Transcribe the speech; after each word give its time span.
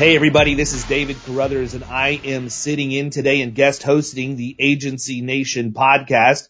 Hey 0.00 0.16
everybody, 0.16 0.54
this 0.54 0.72
is 0.72 0.82
David 0.84 1.18
Carruthers 1.26 1.74
and 1.74 1.84
I 1.84 2.18
am 2.24 2.48
sitting 2.48 2.90
in 2.90 3.10
today 3.10 3.42
and 3.42 3.54
guest 3.54 3.82
hosting 3.82 4.34
the 4.34 4.56
Agency 4.58 5.20
Nation 5.20 5.74
podcast 5.74 6.48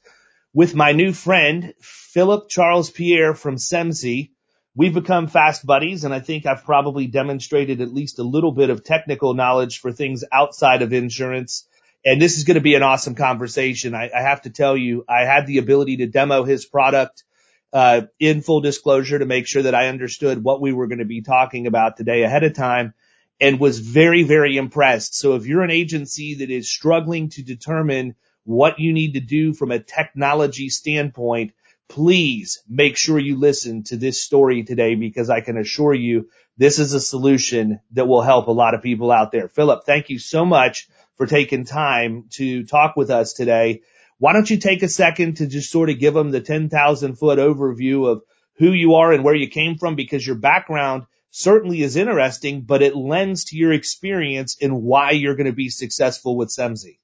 with 0.54 0.76
my 0.76 0.92
new 0.92 1.12
friend, 1.12 1.74
Philip 1.80 2.48
Charles 2.48 2.90
Pierre 2.90 3.34
from 3.34 3.56
Semsee. 3.56 4.30
We've 4.76 4.94
become 4.94 5.26
fast 5.26 5.66
buddies 5.66 6.04
and 6.04 6.14
I 6.14 6.20
think 6.20 6.46
I've 6.46 6.62
probably 6.62 7.08
demonstrated 7.08 7.80
at 7.80 7.92
least 7.92 8.20
a 8.20 8.22
little 8.22 8.52
bit 8.52 8.70
of 8.70 8.84
technical 8.84 9.34
knowledge 9.34 9.80
for 9.80 9.90
things 9.90 10.22
outside 10.30 10.82
of 10.82 10.92
insurance. 10.92 11.66
And 12.04 12.22
this 12.22 12.38
is 12.38 12.44
going 12.44 12.54
to 12.54 12.60
be 12.60 12.76
an 12.76 12.84
awesome 12.84 13.16
conversation. 13.16 13.96
I, 13.96 14.10
I 14.16 14.22
have 14.22 14.42
to 14.42 14.50
tell 14.50 14.76
you, 14.76 15.04
I 15.08 15.24
had 15.24 15.48
the 15.48 15.58
ability 15.58 15.96
to 15.96 16.06
demo 16.06 16.44
his 16.44 16.66
product 16.66 17.24
uh, 17.72 18.02
in 18.20 18.42
full 18.42 18.60
disclosure 18.60 19.18
to 19.18 19.26
make 19.26 19.48
sure 19.48 19.62
that 19.62 19.74
I 19.74 19.88
understood 19.88 20.40
what 20.40 20.60
we 20.60 20.72
were 20.72 20.86
going 20.86 21.00
to 21.00 21.04
be 21.04 21.22
talking 21.22 21.66
about 21.66 21.96
today 21.96 22.22
ahead 22.22 22.44
of 22.44 22.54
time 22.54 22.94
and 23.40 23.58
was 23.58 23.78
very, 23.78 24.22
very 24.22 24.56
impressed. 24.56 25.14
So 25.14 25.34
if 25.34 25.46
you're 25.46 25.62
an 25.62 25.70
agency 25.70 26.36
that 26.36 26.50
is 26.50 26.70
struggling 26.70 27.30
to 27.30 27.42
determine 27.42 28.14
what 28.44 28.78
you 28.78 28.92
need 28.92 29.14
to 29.14 29.20
do 29.20 29.54
from 29.54 29.70
a 29.70 29.78
technology 29.78 30.68
standpoint, 30.68 31.52
please 31.88 32.62
make 32.68 32.96
sure 32.96 33.18
you 33.18 33.36
listen 33.36 33.82
to 33.84 33.96
this 33.96 34.22
story 34.22 34.62
today 34.62 34.94
because 34.94 35.30
I 35.30 35.40
can 35.40 35.56
assure 35.56 35.94
you 35.94 36.28
this 36.56 36.78
is 36.78 36.92
a 36.92 37.00
solution 37.00 37.80
that 37.92 38.06
will 38.06 38.22
help 38.22 38.46
a 38.46 38.52
lot 38.52 38.74
of 38.74 38.82
people 38.82 39.10
out 39.10 39.32
there. 39.32 39.48
Philip, 39.48 39.84
thank 39.86 40.10
you 40.10 40.18
so 40.18 40.44
much 40.44 40.88
for 41.16 41.26
taking 41.26 41.64
time 41.64 42.26
to 42.30 42.64
talk 42.64 42.96
with 42.96 43.10
us 43.10 43.32
today. 43.32 43.82
Why 44.18 44.34
don't 44.34 44.48
you 44.48 44.58
take 44.58 44.82
a 44.82 44.88
second 44.88 45.38
to 45.38 45.46
just 45.46 45.70
sort 45.70 45.90
of 45.90 45.98
give 45.98 46.14
them 46.14 46.30
the 46.30 46.40
10,000 46.40 47.16
foot 47.16 47.38
overview 47.38 48.06
of 48.06 48.22
who 48.58 48.72
you 48.72 48.96
are 48.96 49.12
and 49.12 49.24
where 49.24 49.34
you 49.34 49.48
came 49.48 49.78
from 49.78 49.96
because 49.96 50.26
your 50.26 50.36
background 50.36 51.06
certainly 51.30 51.82
is 51.82 51.96
interesting, 51.96 52.62
but 52.62 52.82
it 52.82 52.96
lends 52.96 53.46
to 53.46 53.56
your 53.56 53.72
experience 53.72 54.56
in 54.60 54.82
why 54.82 55.12
you're 55.12 55.36
going 55.36 55.46
to 55.46 55.52
be 55.52 55.68
successful 55.68 56.36
with 56.36 56.50
Semsee. 56.50 56.98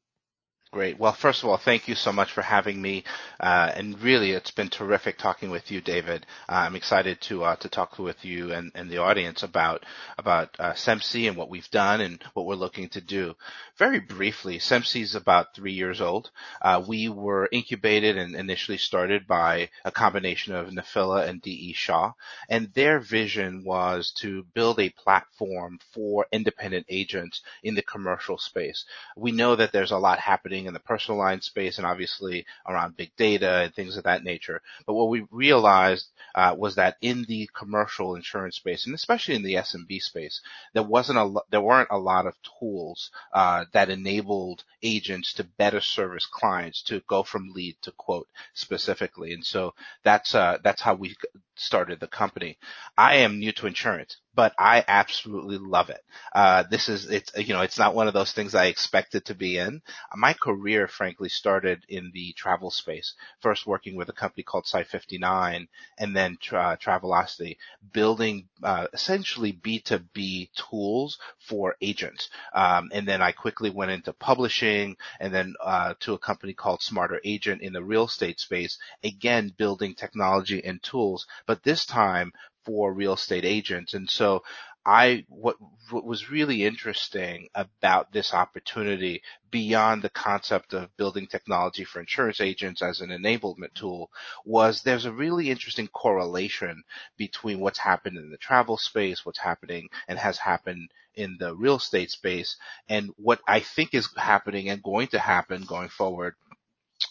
Great. 0.76 0.98
Well, 0.98 1.14
first 1.14 1.42
of 1.42 1.48
all, 1.48 1.56
thank 1.56 1.88
you 1.88 1.94
so 1.94 2.12
much 2.12 2.30
for 2.32 2.42
having 2.42 2.82
me. 2.82 3.04
Uh, 3.40 3.72
and 3.74 3.98
really, 4.02 4.32
it's 4.32 4.50
been 4.50 4.68
terrific 4.68 5.16
talking 5.16 5.48
with 5.48 5.70
you, 5.70 5.80
David. 5.80 6.26
Uh, 6.50 6.66
I'm 6.66 6.76
excited 6.76 7.18
to 7.22 7.44
uh, 7.44 7.56
to 7.56 7.70
talk 7.70 7.98
with 7.98 8.22
you 8.26 8.52
and, 8.52 8.70
and 8.74 8.90
the 8.90 8.98
audience 8.98 9.42
about 9.42 9.86
about 10.18 10.54
uh, 10.58 10.74
Semsee 10.74 11.28
and 11.28 11.36
what 11.38 11.48
we've 11.48 11.70
done 11.70 12.02
and 12.02 12.22
what 12.34 12.44
we're 12.44 12.56
looking 12.56 12.90
to 12.90 13.00
do. 13.00 13.34
Very 13.78 14.00
briefly, 14.00 14.58
Semsee 14.58 15.00
is 15.00 15.14
about 15.14 15.54
three 15.54 15.72
years 15.72 16.02
old. 16.02 16.30
Uh, 16.60 16.82
we 16.86 17.08
were 17.08 17.48
incubated 17.50 18.18
and 18.18 18.34
initially 18.36 18.76
started 18.76 19.26
by 19.26 19.70
a 19.82 19.90
combination 19.90 20.54
of 20.54 20.68
Nephila 20.68 21.26
and 21.26 21.40
D.E. 21.40 21.72
Shaw, 21.72 22.12
and 22.50 22.70
their 22.74 23.00
vision 23.00 23.64
was 23.64 24.12
to 24.18 24.44
build 24.52 24.78
a 24.78 24.90
platform 24.90 25.78
for 25.94 26.26
independent 26.32 26.84
agents 26.90 27.40
in 27.62 27.74
the 27.74 27.82
commercial 27.82 28.36
space. 28.36 28.84
We 29.16 29.32
know 29.32 29.56
that 29.56 29.72
there's 29.72 29.90
a 29.90 29.96
lot 29.96 30.18
happening 30.18 30.65
in 30.66 30.74
the 30.74 30.80
personal 30.80 31.18
line 31.18 31.40
space 31.40 31.78
and 31.78 31.86
obviously 31.86 32.46
around 32.66 32.96
big 32.96 33.10
data 33.16 33.62
and 33.62 33.74
things 33.74 33.96
of 33.96 34.04
that 34.04 34.24
nature. 34.24 34.60
But 34.86 34.94
what 34.94 35.08
we 35.08 35.26
realized 35.30 36.06
uh, 36.34 36.54
was 36.56 36.76
that 36.76 36.96
in 37.00 37.24
the 37.28 37.48
commercial 37.56 38.14
insurance 38.14 38.56
space, 38.56 38.86
and 38.86 38.94
especially 38.94 39.34
in 39.34 39.42
the 39.42 39.54
SMB 39.54 40.00
space, 40.00 40.40
there 40.74 40.82
wasn't 40.82 41.18
a 41.18 41.34
there 41.50 41.60
weren't 41.60 41.88
a 41.90 41.98
lot 41.98 42.26
of 42.26 42.34
tools 42.58 43.10
uh, 43.32 43.64
that 43.72 43.90
enabled 43.90 44.64
agents 44.82 45.32
to 45.34 45.44
better 45.44 45.80
service 45.80 46.26
clients 46.26 46.82
to 46.84 47.00
go 47.08 47.22
from 47.22 47.52
lead 47.54 47.76
to 47.82 47.92
quote 47.92 48.28
specifically. 48.54 49.32
And 49.32 49.44
so 49.44 49.74
that's 50.04 50.34
uh, 50.34 50.58
that's 50.62 50.82
how 50.82 50.94
we 50.94 51.16
started 51.56 52.00
the 52.00 52.06
company. 52.06 52.58
I 52.96 53.16
am 53.16 53.38
new 53.38 53.52
to 53.52 53.66
insurance, 53.66 54.16
but 54.34 54.54
I 54.58 54.84
absolutely 54.86 55.58
love 55.58 55.88
it. 55.90 56.04
Uh, 56.34 56.64
this 56.70 56.88
is, 56.88 57.10
it's, 57.10 57.32
you 57.36 57.54
know, 57.54 57.62
it's 57.62 57.78
not 57.78 57.94
one 57.94 58.06
of 58.06 58.14
those 58.14 58.32
things 58.32 58.54
I 58.54 58.66
expected 58.66 59.24
to 59.26 59.34
be 59.34 59.56
in. 59.56 59.80
My 60.14 60.34
career, 60.34 60.86
frankly, 60.88 61.30
started 61.30 61.84
in 61.88 62.10
the 62.12 62.34
travel 62.34 62.70
space, 62.70 63.14
first 63.40 63.66
working 63.66 63.96
with 63.96 64.10
a 64.10 64.12
company 64.12 64.42
called 64.42 64.66
Site 64.66 64.88
59 64.88 65.68
and 65.98 66.16
then 66.16 66.36
uh, 66.52 66.76
Travelocity, 66.76 67.56
building, 67.92 68.48
uh, 68.62 68.86
essentially 68.92 69.54
B2B 69.54 70.50
tools 70.54 71.18
for 71.38 71.76
agents. 71.80 72.28
Um, 72.54 72.90
and 72.92 73.08
then 73.08 73.22
I 73.22 73.32
quickly 73.32 73.70
went 73.70 73.90
into 73.90 74.12
publishing 74.12 74.96
and 75.18 75.32
then, 75.32 75.54
uh, 75.64 75.94
to 76.00 76.12
a 76.12 76.18
company 76.18 76.52
called 76.52 76.82
Smarter 76.82 77.20
Agent 77.24 77.62
in 77.62 77.72
the 77.72 77.82
real 77.82 78.04
estate 78.04 78.38
space, 78.38 78.78
again, 79.02 79.54
building 79.56 79.94
technology 79.94 80.62
and 80.62 80.82
tools 80.82 81.26
but 81.46 81.62
this 81.62 81.86
time 81.86 82.32
for 82.64 82.92
real 82.92 83.14
estate 83.14 83.44
agents. 83.44 83.94
And 83.94 84.10
so 84.10 84.42
I, 84.84 85.24
what, 85.28 85.56
what 85.90 86.04
was 86.04 86.30
really 86.30 86.64
interesting 86.64 87.48
about 87.56 88.12
this 88.12 88.32
opportunity 88.32 89.22
beyond 89.50 90.02
the 90.02 90.10
concept 90.10 90.74
of 90.74 90.96
building 90.96 91.26
technology 91.26 91.82
for 91.82 91.98
insurance 91.98 92.40
agents 92.40 92.82
as 92.82 93.00
an 93.00 93.10
enablement 93.10 93.74
tool 93.74 94.10
was 94.44 94.82
there's 94.82 95.04
a 95.04 95.12
really 95.12 95.50
interesting 95.50 95.88
correlation 95.88 96.84
between 97.16 97.58
what's 97.58 97.80
happened 97.80 98.16
in 98.16 98.30
the 98.30 98.36
travel 98.36 98.76
space, 98.76 99.26
what's 99.26 99.40
happening 99.40 99.88
and 100.06 100.20
has 100.20 100.38
happened 100.38 100.88
in 101.16 101.36
the 101.40 101.54
real 101.56 101.76
estate 101.76 102.12
space 102.12 102.56
and 102.88 103.10
what 103.16 103.40
I 103.48 103.60
think 103.60 103.92
is 103.92 104.08
happening 104.16 104.68
and 104.68 104.82
going 104.82 105.08
to 105.08 105.18
happen 105.18 105.62
going 105.62 105.88
forward 105.88 106.34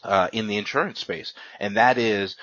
uh, 0.04 0.30
in 0.32 0.48
the 0.48 0.58
insurance 0.58 1.00
space. 1.00 1.34
And 1.60 1.76
that 1.76 1.98
is 1.98 2.38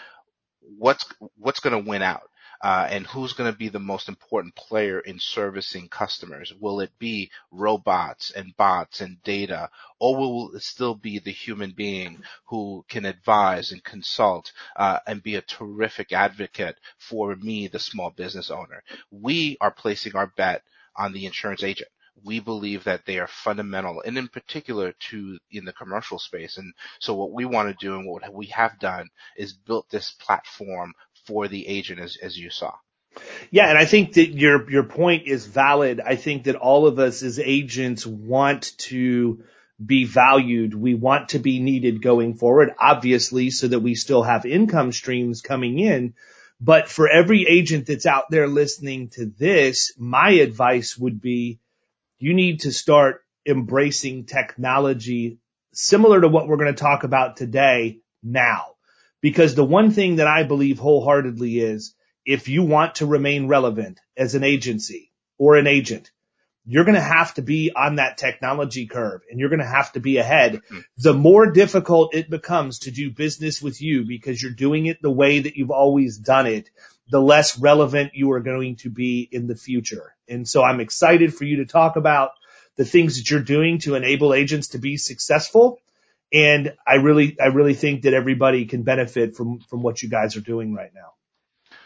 what's 0.78 1.06
what's 1.36 1.60
going 1.60 1.82
to 1.84 1.88
win 1.90 2.02
out 2.02 2.30
uh, 2.62 2.86
and 2.90 3.06
who's 3.06 3.32
going 3.34 3.50
to 3.50 3.58
be 3.58 3.68
the 3.68 3.80
most 3.80 4.08
important 4.08 4.54
player 4.54 5.00
in 5.00 5.18
servicing 5.18 5.88
customers? 5.88 6.52
Will 6.60 6.80
it 6.80 6.92
be 6.98 7.30
robots 7.50 8.30
and 8.30 8.56
bots 8.56 9.00
and 9.00 9.22
data, 9.24 9.70
or 9.98 10.16
will 10.16 10.54
it 10.56 10.62
still 10.62 10.94
be 10.94 11.18
the 11.18 11.32
human 11.32 11.72
being 11.72 12.20
who 12.46 12.84
can 12.88 13.04
advise 13.04 13.72
and 13.72 13.82
consult 13.84 14.52
uh, 14.76 14.98
and 15.06 15.22
be 15.22 15.36
a 15.36 15.42
terrific 15.42 16.12
advocate 16.12 16.76
for 16.98 17.34
me, 17.36 17.68
the 17.68 17.78
small 17.80 18.10
business 18.10 18.50
owner? 18.50 18.82
We 19.10 19.56
are 19.60 19.72
placing 19.72 20.16
our 20.16 20.28
bet 20.28 20.62
on 20.96 21.12
the 21.12 21.26
insurance 21.26 21.64
agent 21.64 21.90
we 22.24 22.40
believe 22.40 22.84
that 22.84 23.04
they 23.04 23.18
are 23.18 23.26
fundamental 23.26 24.02
and 24.04 24.16
in 24.16 24.28
particular 24.28 24.92
to 25.10 25.38
in 25.50 25.64
the 25.64 25.72
commercial 25.72 26.18
space. 26.18 26.58
And 26.58 26.72
so 27.00 27.14
what 27.14 27.32
we 27.32 27.44
want 27.44 27.68
to 27.68 27.86
do 27.86 27.96
and 27.96 28.06
what 28.06 28.32
we 28.32 28.46
have 28.46 28.78
done 28.78 29.08
is 29.36 29.52
built 29.52 29.88
this 29.90 30.12
platform 30.12 30.92
for 31.26 31.48
the 31.48 31.66
agent 31.66 32.00
as, 32.00 32.16
as 32.22 32.36
you 32.36 32.50
saw. 32.50 32.74
Yeah, 33.50 33.68
and 33.68 33.78
I 33.78 33.84
think 33.84 34.14
that 34.14 34.28
your 34.28 34.70
your 34.70 34.84
point 34.84 35.26
is 35.26 35.46
valid. 35.46 36.00
I 36.00 36.16
think 36.16 36.44
that 36.44 36.56
all 36.56 36.86
of 36.86 36.98
us 36.98 37.22
as 37.22 37.38
agents 37.38 38.06
want 38.06 38.72
to 38.78 39.44
be 39.84 40.04
valued. 40.04 40.74
We 40.74 40.94
want 40.94 41.30
to 41.30 41.38
be 41.38 41.58
needed 41.58 42.02
going 42.02 42.34
forward, 42.34 42.74
obviously, 42.78 43.50
so 43.50 43.68
that 43.68 43.80
we 43.80 43.94
still 43.94 44.22
have 44.22 44.46
income 44.46 44.92
streams 44.92 45.42
coming 45.42 45.78
in. 45.78 46.14
But 46.60 46.88
for 46.88 47.08
every 47.08 47.46
agent 47.46 47.86
that's 47.86 48.06
out 48.06 48.30
there 48.30 48.46
listening 48.46 49.08
to 49.10 49.26
this, 49.26 49.92
my 49.98 50.30
advice 50.30 50.96
would 50.96 51.20
be 51.20 51.58
you 52.22 52.34
need 52.34 52.60
to 52.60 52.72
start 52.72 53.24
embracing 53.44 54.26
technology 54.26 55.38
similar 55.72 56.20
to 56.20 56.28
what 56.28 56.46
we're 56.46 56.56
going 56.56 56.72
to 56.72 56.80
talk 56.80 57.02
about 57.02 57.36
today 57.36 57.98
now. 58.22 58.76
Because 59.20 59.56
the 59.56 59.64
one 59.64 59.90
thing 59.90 60.16
that 60.16 60.28
I 60.28 60.44
believe 60.44 60.78
wholeheartedly 60.78 61.58
is 61.58 61.96
if 62.24 62.48
you 62.48 62.62
want 62.62 62.96
to 62.96 63.06
remain 63.06 63.48
relevant 63.48 63.98
as 64.16 64.36
an 64.36 64.44
agency 64.44 65.10
or 65.36 65.56
an 65.56 65.66
agent, 65.66 66.12
you're 66.64 66.84
going 66.84 66.94
to 66.94 67.00
have 67.00 67.34
to 67.34 67.42
be 67.42 67.72
on 67.74 67.96
that 67.96 68.18
technology 68.18 68.86
curve 68.86 69.22
and 69.28 69.40
you're 69.40 69.48
going 69.48 69.58
to 69.58 69.66
have 69.66 69.90
to 69.92 70.00
be 70.00 70.18
ahead. 70.18 70.54
Mm-hmm. 70.54 70.78
The 70.98 71.14
more 71.14 71.50
difficult 71.50 72.14
it 72.14 72.30
becomes 72.30 72.80
to 72.80 72.92
do 72.92 73.10
business 73.10 73.60
with 73.60 73.82
you 73.82 74.04
because 74.06 74.40
you're 74.40 74.52
doing 74.52 74.86
it 74.86 75.02
the 75.02 75.10
way 75.10 75.40
that 75.40 75.56
you've 75.56 75.72
always 75.72 76.18
done 76.18 76.46
it, 76.46 76.70
the 77.08 77.20
less 77.20 77.58
relevant 77.58 78.12
you 78.14 78.32
are 78.32 78.40
going 78.40 78.76
to 78.76 78.90
be 78.90 79.28
in 79.30 79.46
the 79.46 79.56
future. 79.56 80.14
And 80.28 80.48
so 80.48 80.62
I'm 80.62 80.80
excited 80.80 81.34
for 81.34 81.44
you 81.44 81.58
to 81.58 81.66
talk 81.66 81.96
about 81.96 82.30
the 82.76 82.84
things 82.84 83.16
that 83.16 83.30
you're 83.30 83.40
doing 83.40 83.78
to 83.80 83.94
enable 83.94 84.32
agents 84.32 84.68
to 84.68 84.78
be 84.78 84.96
successful. 84.96 85.80
And 86.32 86.74
I 86.86 86.94
really, 86.94 87.36
I 87.40 87.46
really 87.46 87.74
think 87.74 88.02
that 88.02 88.14
everybody 88.14 88.64
can 88.64 88.82
benefit 88.82 89.36
from, 89.36 89.60
from 89.60 89.82
what 89.82 90.02
you 90.02 90.08
guys 90.08 90.36
are 90.36 90.40
doing 90.40 90.72
right 90.74 90.90
now. 90.94 91.12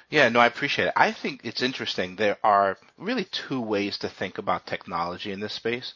Yeah, 0.09 0.29
no, 0.29 0.39
I 0.39 0.47
appreciate 0.47 0.87
it. 0.87 0.93
I 0.95 1.11
think 1.11 1.41
it's 1.43 1.63
interesting. 1.63 2.15
There 2.15 2.39
are 2.45 2.79
really 2.97 3.25
two 3.25 3.61
ways 3.61 3.99
to 3.99 4.09
think 4.09 4.39
about 4.39 4.67
technology 4.67 5.33
in 5.33 5.41
this 5.41 5.55
space. 5.55 5.95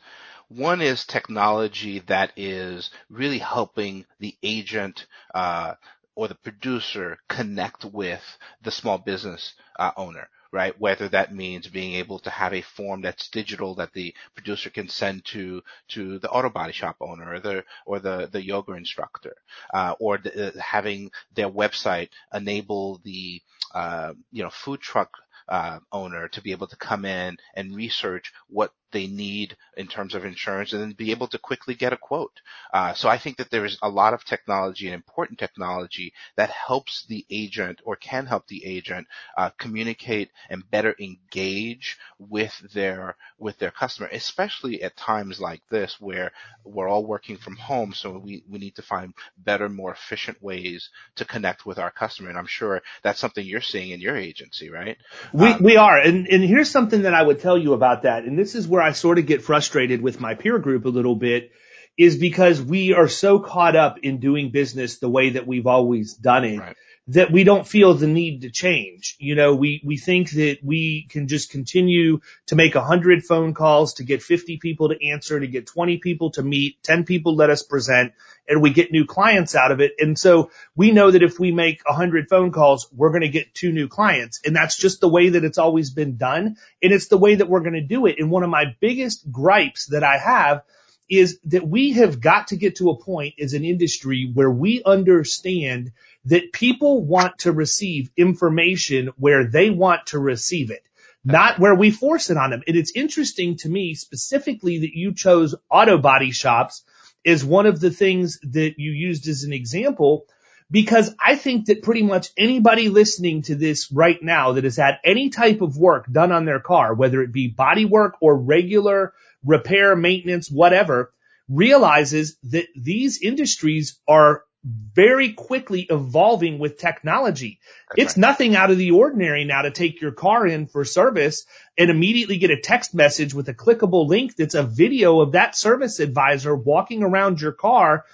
One 0.49 0.83
is 0.83 1.05
technology 1.05 2.01
that 2.09 2.33
is 2.37 2.91
really 3.09 3.39
helping 3.39 4.05
the 4.19 4.37
agent 4.43 5.07
uh, 5.33 5.75
or 6.21 6.29
the 6.29 6.35
producer 6.35 7.19
connect 7.31 7.87
with 7.87 8.23
the 8.63 8.71
small 8.71 8.99
business 8.99 9.55
uh, 9.79 9.93
owner 9.97 10.29
right? 10.53 10.79
Whether 10.81 11.09
that 11.11 11.35
means 11.35 11.69
being 11.69 11.95
able 11.95 12.19
to 12.21 12.31
have 12.31 12.53
a 12.53 12.63
form 12.63 13.03
that's 13.03 13.29
digital 13.29 13.75
that 13.77 13.93
the 13.93 14.15
producer 14.35 14.71
can 14.71 14.89
send 14.89 15.25
to 15.27 15.63
to 15.91 16.19
the 16.19 16.29
auto 16.29 16.51
body 16.51 16.73
shop 16.73 16.97
owner 17.01 17.35
or 17.35 17.41
the 17.41 17.65
or 17.87 18.01
the 18.01 18.29
the 18.33 18.45
yoga 18.45 18.73
instructor, 18.73 19.37
uh, 19.73 19.95
or 20.01 20.19
the, 20.19 20.49
uh, 20.49 20.61
having 20.61 21.11
their 21.35 21.49
website 21.49 22.09
enable 22.35 23.01
the 23.05 23.41
uh, 23.75 24.13
you 24.33 24.43
know 24.43 24.51
food 24.51 24.81
truck 24.81 25.11
uh, 25.49 25.79
owner 25.93 26.29
to 26.29 26.43
be 26.43 26.53
able 26.53 26.67
to 26.67 26.77
come 26.77 27.05
in 27.05 27.37
and 27.55 27.77
research 27.77 28.33
what 28.49 28.73
they 28.93 29.07
need 29.07 29.57
in 29.77 29.87
terms 29.87 30.15
of 30.15 30.25
insurance 30.25 30.73
and 30.73 30.83
then 30.83 30.93
be 30.93 31.11
able 31.11 31.29
to 31.29 31.39
quickly 31.39 31.75
get 31.75 31.93
a 31.93 31.97
quote. 31.97 32.41
Uh, 32.73 32.95
so 32.95 33.09
I 33.09 33.19
think 33.19 33.39
that 33.39 33.51
there 33.51 33.65
is 33.65 33.79
a 33.83 33.89
lot 33.89 34.15
of 34.15 34.25
technology 34.25 34.87
and 34.87 34.95
important 34.95 35.39
technology 35.39 36.13
that 36.37 36.51
helps 36.51 37.05
the 37.07 37.25
agent 37.31 37.81
or 37.85 37.97
can 37.97 38.27
help 38.27 38.47
the 38.47 38.65
agent 38.65 39.07
uh, 39.37 39.51
communicate 39.59 40.31
and 40.49 40.69
better 40.71 40.95
engage 40.99 41.99
with 42.19 42.57
their 42.73 43.17
with 43.39 43.59
their 43.59 43.71
customer, 43.71 44.09
especially 44.13 44.83
at 44.83 44.97
times 44.97 45.41
like 45.41 45.63
this 45.71 45.97
where 46.01 46.33
we're 46.65 46.89
all 46.89 47.05
working 47.05 47.37
from 47.37 47.57
home. 47.57 47.93
So 47.95 48.19
we, 48.19 48.45
we 48.49 48.59
need 48.59 48.77
to 48.77 48.83
find 48.83 49.15
better, 49.37 49.69
more 49.69 49.93
efficient 49.93 50.43
ways 50.43 50.91
to 51.17 51.25
connect 51.25 51.65
with 51.65 51.79
our 51.79 51.91
customer. 51.91 52.29
And 52.29 52.39
I'm 52.39 52.47
sure 52.47 52.83
that's 53.03 53.21
something 53.21 53.45
you're 53.45 53.61
seeing 53.61 53.91
in 53.91 54.01
your 54.01 54.17
agency, 54.17 54.71
right? 54.71 54.99
We, 55.33 55.49
um, 55.49 55.63
we 55.63 55.77
are. 55.77 55.99
And, 55.99 56.27
and 56.29 56.45
here's 56.45 56.71
something 56.71 57.03
that 57.03 57.15
I 57.15 57.23
would 57.23 57.41
tell 57.41 57.57
you 57.57 57.73
about 57.73 58.03
that. 58.03 58.25
And 58.25 58.39
this 58.39 58.55
is 58.55 58.69
where 58.69 58.80
I 58.83 58.93
sort 58.93 59.19
of 59.19 59.27
get 59.27 59.43
frustrated 59.43 60.03
with 60.03 60.21
my 60.21 60.35
peer 60.35 60.59
group 60.59 60.85
a 60.85 60.91
little 60.91 61.17
bit 61.17 61.51
is 61.99 62.17
because 62.17 62.63
we 62.63 62.95
are 62.95 63.09
so 63.09 63.39
caught 63.39 63.77
up 63.77 63.99
in 64.03 64.21
doing 64.21 64.51
business 64.51 64.99
the 64.99 65.11
way 65.11 65.31
that 65.31 65.47
we've 65.47 65.67
always 65.67 66.15
done 66.15 66.45
it. 66.45 66.59
Right 66.59 66.77
that 67.11 67.33
we 67.33 67.43
don't 67.43 67.67
feel 67.67 67.95
the 67.95 68.07
need 68.07 68.43
to 68.43 68.51
change. 68.51 69.17
You 69.19 69.35
know, 69.35 69.57
we, 69.57 69.83
we 69.85 69.97
think 69.97 70.31
that 70.31 70.59
we 70.63 71.09
can 71.11 71.27
just 71.27 71.51
continue 71.51 72.21
to 72.47 72.55
make 72.55 72.77
a 72.77 72.85
hundred 72.85 73.25
phone 73.25 73.53
calls 73.53 73.95
to 73.95 74.05
get 74.05 74.23
50 74.23 74.59
people 74.59 74.91
to 74.91 75.09
answer, 75.09 75.41
to 75.41 75.47
get 75.49 75.67
20 75.67 75.99
people 75.99 76.31
to 76.33 76.43
meet, 76.45 76.81
10 76.85 77.05
people 77.05 77.35
let 77.35 77.51
us 77.51 77.65
present, 77.65 78.13
and 78.47 78.63
we 78.63 78.71
get 78.71 78.93
new 78.93 79.07
clients 79.07 79.57
out 79.57 79.73
of 79.73 79.81
it. 79.81 79.95
And 79.99 80.17
so 80.17 80.53
we 80.77 80.93
know 80.93 81.11
that 81.11 81.25
if 81.25 81.41
we 81.41 81.51
make 81.51 81.83
a 81.85 81.93
hundred 81.93 82.29
phone 82.29 82.53
calls, 82.53 82.87
we're 82.93 83.11
going 83.11 83.23
to 83.23 83.29
get 83.29 83.55
two 83.55 83.73
new 83.73 83.89
clients. 83.89 84.41
And 84.45 84.55
that's 84.55 84.77
just 84.77 85.01
the 85.01 85.09
way 85.09 85.31
that 85.31 85.45
it's 85.45 85.59
always 85.59 85.91
been 85.91 86.17
done. 86.17 86.59
And 86.81 86.93
it's 86.93 87.09
the 87.09 87.19
way 87.19 87.35
that 87.35 87.49
we're 87.49 87.61
going 87.61 87.73
to 87.73 87.81
do 87.81 88.07
it. 88.07 88.17
And 88.21 88.31
one 88.31 88.45
of 88.45 88.51
my 88.51 88.77
biggest 88.79 89.31
gripes 89.33 89.87
that 89.87 90.05
I 90.05 90.17
have 90.17 90.63
is 91.11 91.41
that 91.47 91.67
we 91.67 91.95
have 91.95 92.21
got 92.21 92.49
to 92.49 92.57
get 92.57 92.77
to 92.77 92.91
a 92.91 93.03
point 93.03 93.35
as 93.41 93.53
an 93.53 93.65
industry 93.65 94.31
where 94.33 94.51
we 94.51 94.81
understand 94.85 95.91
that 96.27 96.53
people 96.53 97.05
want 97.05 97.39
to 97.39 97.53
receive 97.53 98.11
information 98.17 99.11
where 99.17 99.47
they 99.47 99.71
want 99.71 100.07
to 100.07 100.19
receive 100.19 100.71
it, 100.71 100.83
not 101.25 101.59
where 101.59 101.75
we 101.75 101.91
force 101.91 102.31
it 102.31 102.37
on 102.37 102.51
them. 102.51 102.63
And 102.67 102.77
it's 102.77 102.93
interesting 102.95 103.57
to 103.59 103.69
me 103.69 103.95
specifically 103.95 104.81
that 104.81 104.97
you 104.97 105.15
chose 105.15 105.55
auto 105.71 105.99
body 105.99 106.31
shops 106.31 106.85
as 107.27 107.45
one 107.45 107.67
of 107.67 107.81
the 107.81 107.91
things 107.91 108.39
that 108.43 108.75
you 108.79 108.93
used 108.93 109.29
as 109.29 109.45
an 109.45 109.53
example 109.53 110.27
because 110.71 111.13
I 111.19 111.35
think 111.35 111.67
that 111.67 111.83
pretty 111.83 112.03
much 112.03 112.31
anybody 112.37 112.89
listening 112.89 113.43
to 113.43 113.57
this 113.57 113.91
right 113.91 114.23
now 114.23 114.53
that 114.53 114.65
has 114.65 114.77
had 114.77 114.99
any 115.05 115.31
type 115.31 115.63
of 115.63 115.77
work 115.77 116.07
done 116.11 116.31
on 116.31 116.45
their 116.45 116.61
car, 116.61 116.95
whether 116.95 117.23
it 117.23 117.33
be 117.33 117.49
body 117.49 117.85
work 117.85 118.17
or 118.21 118.37
regular 118.37 119.13
repair, 119.45 119.97
maintenance, 119.97 120.51
whatever, 120.51 121.13
realizes 121.49 122.37
that 122.45 122.67
these 122.77 123.21
industries 123.21 123.99
are 124.07 124.45
very 124.65 125.33
quickly 125.33 125.87
evolving 125.89 126.59
with 126.59 126.77
technology. 126.77 127.61
That's 127.89 128.03
it's 128.03 128.17
right. 128.17 128.21
nothing 128.21 128.57
out 128.57 128.71
of 128.71 128.77
the 128.77 128.91
ordinary 128.91 129.45
now 129.45 129.63
to 129.63 129.71
take 129.71 130.01
your 130.01 130.13
car 130.13 130.47
in 130.47 130.67
for 130.67 130.85
service 130.85 131.47
and 131.79 131.91
immediately 131.91 132.37
get 132.37 132.51
a 132.51 132.61
text 132.61 132.95
message 132.95 133.33
with 133.33 133.49
a 133.49 133.55
clickable 133.55 134.07
link 134.07 134.37
that's 134.37 134.55
a 134.55 134.63
video 134.63 135.21
of 135.21 135.33
that 135.33 135.57
service 135.57 135.99
advisor 135.99 136.55
walking 136.55 137.03
around 137.03 137.41
your 137.41 137.53
car, 137.53 138.05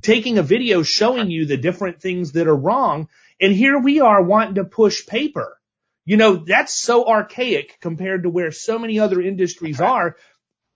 taking 0.00 0.38
a 0.38 0.42
video 0.42 0.82
showing 0.82 1.30
you 1.30 1.46
the 1.46 1.56
different 1.56 2.00
things 2.00 2.32
that 2.32 2.46
are 2.46 2.56
wrong. 2.56 3.08
And 3.40 3.52
here 3.52 3.78
we 3.78 4.00
are 4.00 4.22
wanting 4.22 4.56
to 4.56 4.64
push 4.64 5.06
paper. 5.06 5.58
You 6.04 6.16
know, 6.16 6.36
that's 6.36 6.72
so 6.72 7.06
archaic 7.06 7.78
compared 7.80 8.22
to 8.22 8.30
where 8.30 8.52
so 8.52 8.78
many 8.78 9.00
other 9.00 9.20
industries 9.20 9.80
are 9.80 10.16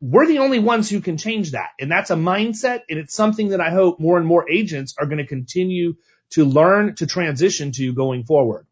we're 0.03 0.27
the 0.27 0.41
only 0.41 0.59
ones 0.59 0.91
who 0.91 1.01
can 1.01 1.17
change 1.17 1.53
that. 1.53 1.71
And 1.81 1.91
that's 1.91 2.11
a 2.11 2.17
mindset. 2.17 2.81
And 2.91 2.99
it's 2.99 3.15
something 3.15 3.51
that 3.51 3.61
I 3.61 3.71
hope 3.71 4.01
more 4.01 4.19
and 4.19 4.27
more 4.27 4.51
agents 4.51 4.95
are 4.99 5.07
going 5.07 5.19
to 5.19 5.27
continue 5.27 5.95
to 6.31 6.45
learn 6.45 6.97
to 6.97 7.07
transition 7.07 7.71
to 7.73 7.95
going 7.95 8.25
forward. 8.25 8.67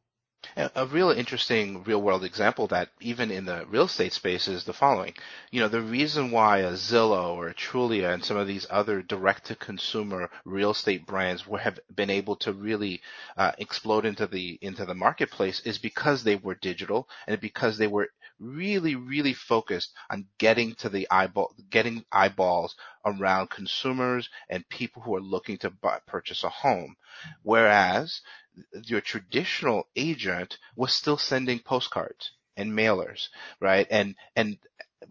A 0.57 0.87
real 0.87 1.11
interesting 1.11 1.85
real 1.85 2.01
world 2.01 2.25
example 2.25 2.67
that 2.69 2.89
even 2.99 3.31
in 3.31 3.45
the 3.45 3.67
real 3.67 3.85
estate 3.85 4.15
space 4.15 4.49
is 4.49 4.65
the 4.65 4.73
following. 4.73 5.15
You 5.51 5.61
know, 5.61 5.69
the 5.69 5.83
reason 5.83 6.31
why 6.31 6.59
a 6.59 6.73
Zillow 6.73 7.35
or 7.35 7.49
a 7.49 7.55
Trulia 7.55 8.15
and 8.15 8.25
some 8.25 8.39
of 8.39 8.47
these 8.47 8.67
other 8.71 9.03
direct 9.03 9.47
to 9.47 9.55
consumer 9.55 10.31
real 10.45 10.71
estate 10.71 11.07
brands 11.07 11.43
have 11.43 11.79
been 11.95 12.09
able 12.09 12.37
to 12.37 12.55
really 12.55 13.03
uh, 13.37 13.53
explode 13.59 14.07
into 14.07 14.27
the 14.27 14.59
into 14.63 14.87
the 14.87 14.95
marketplace 14.95 15.61
is 15.61 15.79
because 15.79 16.25
they 16.25 16.37
were 16.37 16.55
digital 16.55 17.07
and 17.27 17.39
because 17.41 17.77
they 17.77 17.87
were 17.87 18.09
really, 18.41 18.95
really 18.95 19.35
focused 19.35 19.93
on 20.09 20.27
getting 20.39 20.75
to 20.77 20.89
the 20.89 21.07
eyeball, 21.11 21.55
getting 21.69 22.05
eyeballs 22.11 22.75
around 23.05 23.51
consumers 23.51 24.29
and 24.49 24.69
people 24.69 25.03
who 25.03 25.15
are 25.15 25.21
looking 25.21 25.59
to 25.59 25.71
buy, 25.71 25.99
purchase 26.07 26.43
a 26.43 26.49
home. 26.49 26.97
Whereas 27.43 28.23
your 28.85 29.01
traditional 29.01 29.87
agent 29.97 30.59
was 30.77 30.93
still 30.93 31.19
sending 31.19 31.59
postcards 31.61 32.33
and 32.57 32.73
mailers, 32.73 33.29
right? 33.61 33.87
And, 33.91 34.17
and 34.37 34.59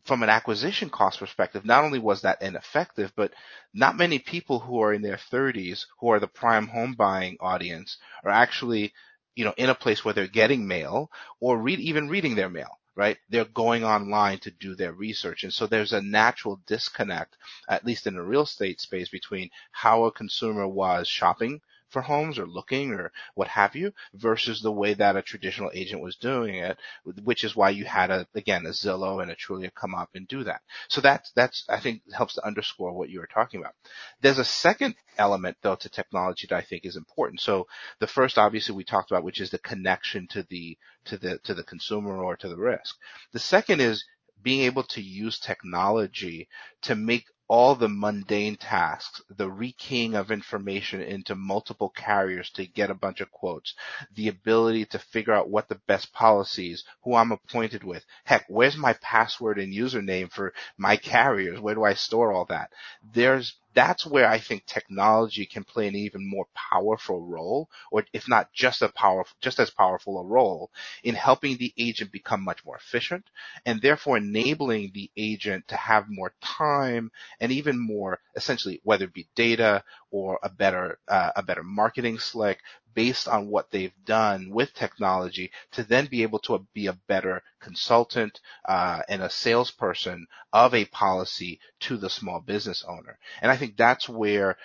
from 0.04 0.24
an 0.24 0.30
acquisition 0.30 0.90
cost 0.90 1.20
perspective, 1.20 1.66
not 1.66 1.84
only 1.84 2.00
was 2.00 2.22
that 2.22 2.42
ineffective, 2.42 3.12
but 3.16 3.34
not 3.74 3.98
many 3.98 4.20
people 4.20 4.60
who 4.60 4.80
are 4.82 4.94
in 4.94 5.02
their 5.02 5.20
30s, 5.32 5.86
who 6.00 6.10
are 6.10 6.20
the 6.20 6.28
prime 6.28 6.68
home 6.68 6.94
buying 6.94 7.38
audience, 7.40 7.98
are 8.24 8.32
actually, 8.32 8.94
you 9.36 9.46
know, 9.46 9.54
in 9.58 9.70
a 9.70 9.76
place 9.76 10.04
where 10.06 10.14
they're 10.14 10.28
getting 10.28 10.68
mail 10.68 11.12
or 11.40 11.58
read, 11.58 11.80
even 11.80 12.10
reading 12.10 12.36
their 12.36 12.50
mail 12.50 12.80
right? 12.96 13.18
They're 13.30 13.46
going 13.46 13.86
online 13.86 14.40
to 14.40 14.52
do 14.52 14.76
their 14.76 14.92
research. 14.92 15.44
And 15.46 15.54
so 15.54 15.66
there's 15.66 15.94
a 15.94 16.02
natural 16.02 16.60
disconnect, 16.68 17.38
at 17.70 17.86
least 17.86 18.08
in 18.08 18.16
the 18.16 18.22
real 18.22 18.42
estate 18.42 18.82
space, 18.82 19.08
between 19.08 19.50
how 19.72 20.04
a 20.04 20.12
consumer 20.12 20.68
was 20.68 21.08
shopping 21.08 21.62
for 21.90 22.02
homes 22.02 22.40
or 22.40 22.48
looking 22.48 22.92
or 22.92 23.12
what 23.36 23.48
have 23.48 23.76
you 23.76 23.92
versus 24.14 24.62
the 24.62 24.72
way 24.72 24.94
that 24.94 25.16
a 25.16 25.22
traditional 25.22 25.72
agent 25.74 26.02
was 26.02 26.16
doing 26.16 26.56
it, 26.56 26.78
which 27.24 27.44
is 27.44 27.56
why 27.56 27.70
you 27.70 27.86
had 27.86 28.12
a, 28.12 28.28
again, 28.36 28.66
a 28.66 28.70
Zillow 28.70 29.22
and 29.22 29.32
a 29.32 29.36
Trulia 29.36 29.74
come 29.74 29.96
up 29.96 30.10
and 30.16 30.28
do 30.28 30.44
that. 30.44 30.62
So 30.88 31.02
that's, 31.02 31.32
that's, 31.36 31.66
I 31.70 31.80
think 31.80 32.02
helps 32.14 32.36
to 32.36 32.46
underscore 32.46 32.94
what 32.94 33.10
you 33.10 33.20
were 33.20 33.28
talking 33.28 33.60
about. 33.60 33.74
There's 34.22 34.40
a 34.40 34.46
second 34.46 34.96
element 35.18 35.58
though 35.62 35.76
to 35.76 35.90
technology 35.90 36.48
that 36.50 36.58
I 36.58 36.62
think 36.62 36.86
is 36.86 36.96
important. 36.96 37.42
So 37.42 37.68
the 38.00 38.08
first 38.08 38.38
obviously 38.38 38.76
we 38.76 38.84
talked 38.84 39.12
about, 39.12 39.24
which 39.24 39.42
is 39.42 39.50
the 39.50 39.60
connection 39.60 40.28
to 40.32 40.44
the, 40.50 40.78
to 41.06 41.18
the, 41.18 41.40
to 41.44 41.54
the 41.54 41.64
consumer 41.64 42.24
or 42.24 42.38
to 42.38 42.48
the 42.48 42.58
risk. 42.58 42.96
The 43.34 43.40
second 43.40 43.82
is 43.82 44.06
being 44.42 44.62
able 44.62 44.84
to 44.84 45.02
use 45.02 45.40
technology 45.40 46.48
to 46.84 46.96
make 46.96 47.26
all 47.50 47.74
the 47.74 47.90
mundane 47.90 48.56
tasks, 48.56 49.24
the 49.28 49.50
rekeying 49.50 50.14
of 50.14 50.30
information 50.30 51.02
into 51.02 51.34
multiple 51.36 51.90
carriers 51.90 52.52
to 52.52 52.68
get 52.68 52.92
a 52.92 52.94
bunch 52.96 53.22
of 53.22 53.32
quotes, 53.32 53.74
the 54.16 54.28
ability 54.28 54.86
to 54.86 55.00
figure 55.00 55.34
out 55.34 55.50
what 55.50 55.68
the 55.68 55.82
best 55.88 56.14
policies, 56.14 56.84
who 57.04 57.16
I'm 57.16 57.32
appointed 57.32 57.84
with. 57.84 58.06
Heck, 58.24 58.46
where's 58.48 58.78
my 58.78 58.94
password 59.02 59.58
and 59.58 59.74
username 59.74 60.32
for 60.32 60.54
my 60.78 60.96
carriers? 60.96 61.60
Where 61.60 61.74
do 61.74 61.84
I 61.84 61.96
store 61.96 62.32
all 62.32 62.46
that? 62.46 62.72
There's 63.14 63.56
that's 63.74 64.06
where 64.06 64.28
I 64.28 64.40
think 64.40 64.66
technology 64.66 65.46
can 65.46 65.64
play 65.64 65.88
an 65.88 65.96
even 65.96 66.28
more 66.28 66.46
powerful 66.56 67.22
role, 67.26 67.70
or 67.92 68.04
if 68.14 68.28
not 68.28 68.52
just 68.54 68.82
a 68.82 68.90
powerful, 68.90 69.36
just 69.42 69.60
as 69.60 69.70
powerful 69.70 70.20
a 70.20 70.26
role 70.26 70.72
in 71.04 71.16
helping 71.16 71.58
the 71.58 71.74
agent 71.78 72.12
become 72.12 72.44
much 72.44 72.66
more 72.66 72.76
efficient 72.78 73.26
and 73.66 73.82
therefore 73.82 74.18
enabling 74.18 74.92
the 74.94 75.10
agent 75.18 75.68
to 75.68 75.76
have 75.76 76.06
more 76.10 76.34
time 76.42 77.12
and 77.40 77.52
even 77.52 77.78
more 77.80 78.20
essentially, 78.36 78.82
whether 78.84 79.06
it 79.06 79.14
be 79.14 79.28
data 79.36 79.84
or 80.12 80.40
a 80.44 80.50
better, 80.50 80.98
uh, 81.08 81.32
a 81.36 81.44
better 81.44 81.64
marketing 81.64 82.18
slick 82.20 82.60
based 82.94 83.28
on 83.28 83.48
what 83.48 83.72
they've 83.72 83.94
done 84.06 84.50
with 84.50 84.74
technology 84.74 85.52
to 85.72 85.84
then 85.84 86.08
be 86.08 86.24
able 86.24 86.40
to 86.40 86.66
be 86.74 86.88
a 86.88 87.00
better 87.08 87.42
consultant 87.60 88.40
uh, 88.66 89.02
and 89.10 89.22
a 89.22 89.30
salesperson 89.30 90.28
of 90.54 90.74
a 90.74 90.86
policy 90.86 91.60
to 91.80 91.98
the 91.98 92.10
small 92.10 92.40
business 92.40 92.84
owner. 92.88 93.18
And 93.42 93.52
I 93.52 93.58
think 93.58 93.78
that's 93.78 94.10
where 94.10 94.58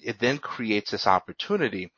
it 0.00 0.18
then 0.18 0.38
creates 0.38 0.90
this 0.90 1.06
opportunity 1.06 1.90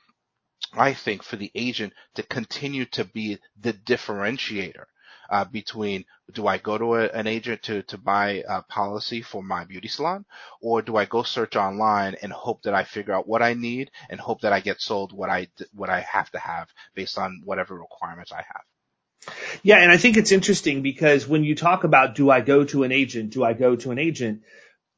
I 0.75 0.93
think 0.93 1.23
for 1.23 1.37
the 1.37 1.51
agent 1.55 1.95
to 2.15 2.23
continue 2.23 2.85
to 2.87 3.05
be 3.05 3.39
the 3.59 3.73
differentiator 3.73 4.85
uh, 5.29 5.45
between 5.45 6.05
do 6.33 6.47
I 6.47 6.59
go 6.59 6.79
to 6.79 6.95
a, 6.95 7.09
an 7.09 7.27
agent 7.27 7.63
to, 7.65 7.83
to 7.85 7.99
buy 7.99 8.43
a 8.49 8.63
policy 8.63 9.23
for 9.23 9.43
my 9.43 9.65
beauty 9.65 9.89
salon 9.89 10.25
or 10.61 10.83
do 10.83 10.97
I 10.97 11.05
go 11.05 11.23
search 11.23 11.57
online 11.57 12.17
and 12.23 12.33
hope 12.33 12.63
that 12.63 12.75
I 12.75 12.85
figure 12.85 13.15
out 13.15 13.29
what 13.29 13.43
I 13.43 13.55
need 13.55 13.91
and 14.09 14.21
hope 14.21 14.43
that 14.43 14.53
I 14.53 14.61
get 14.61 14.81
sold 14.81 15.13
what 15.13 15.31
I, 15.31 15.49
what 15.75 15.91
I 15.91 16.01
have 16.01 16.31
to 16.33 16.39
have 16.39 16.69
based 16.95 17.19
on 17.19 17.43
whatever 17.45 17.79
requirements 17.79 18.33
I 18.33 18.43
have. 18.47 19.35
Yeah. 19.63 19.79
And 19.79 19.91
I 19.91 19.97
think 19.97 20.17
it's 20.17 20.33
interesting 20.33 20.83
because 20.83 21.27
when 21.27 21.45
you 21.45 21.55
talk 21.55 21.85
about 21.85 22.15
do 22.15 22.31
I 22.31 22.41
go 22.41 22.65
to 22.65 22.85
an 22.85 22.93
agent? 22.93 23.31
Do 23.31 23.45
I 23.45 23.53
go 23.53 23.77
to 23.77 23.91
an 23.91 23.99
agent? 23.99 24.43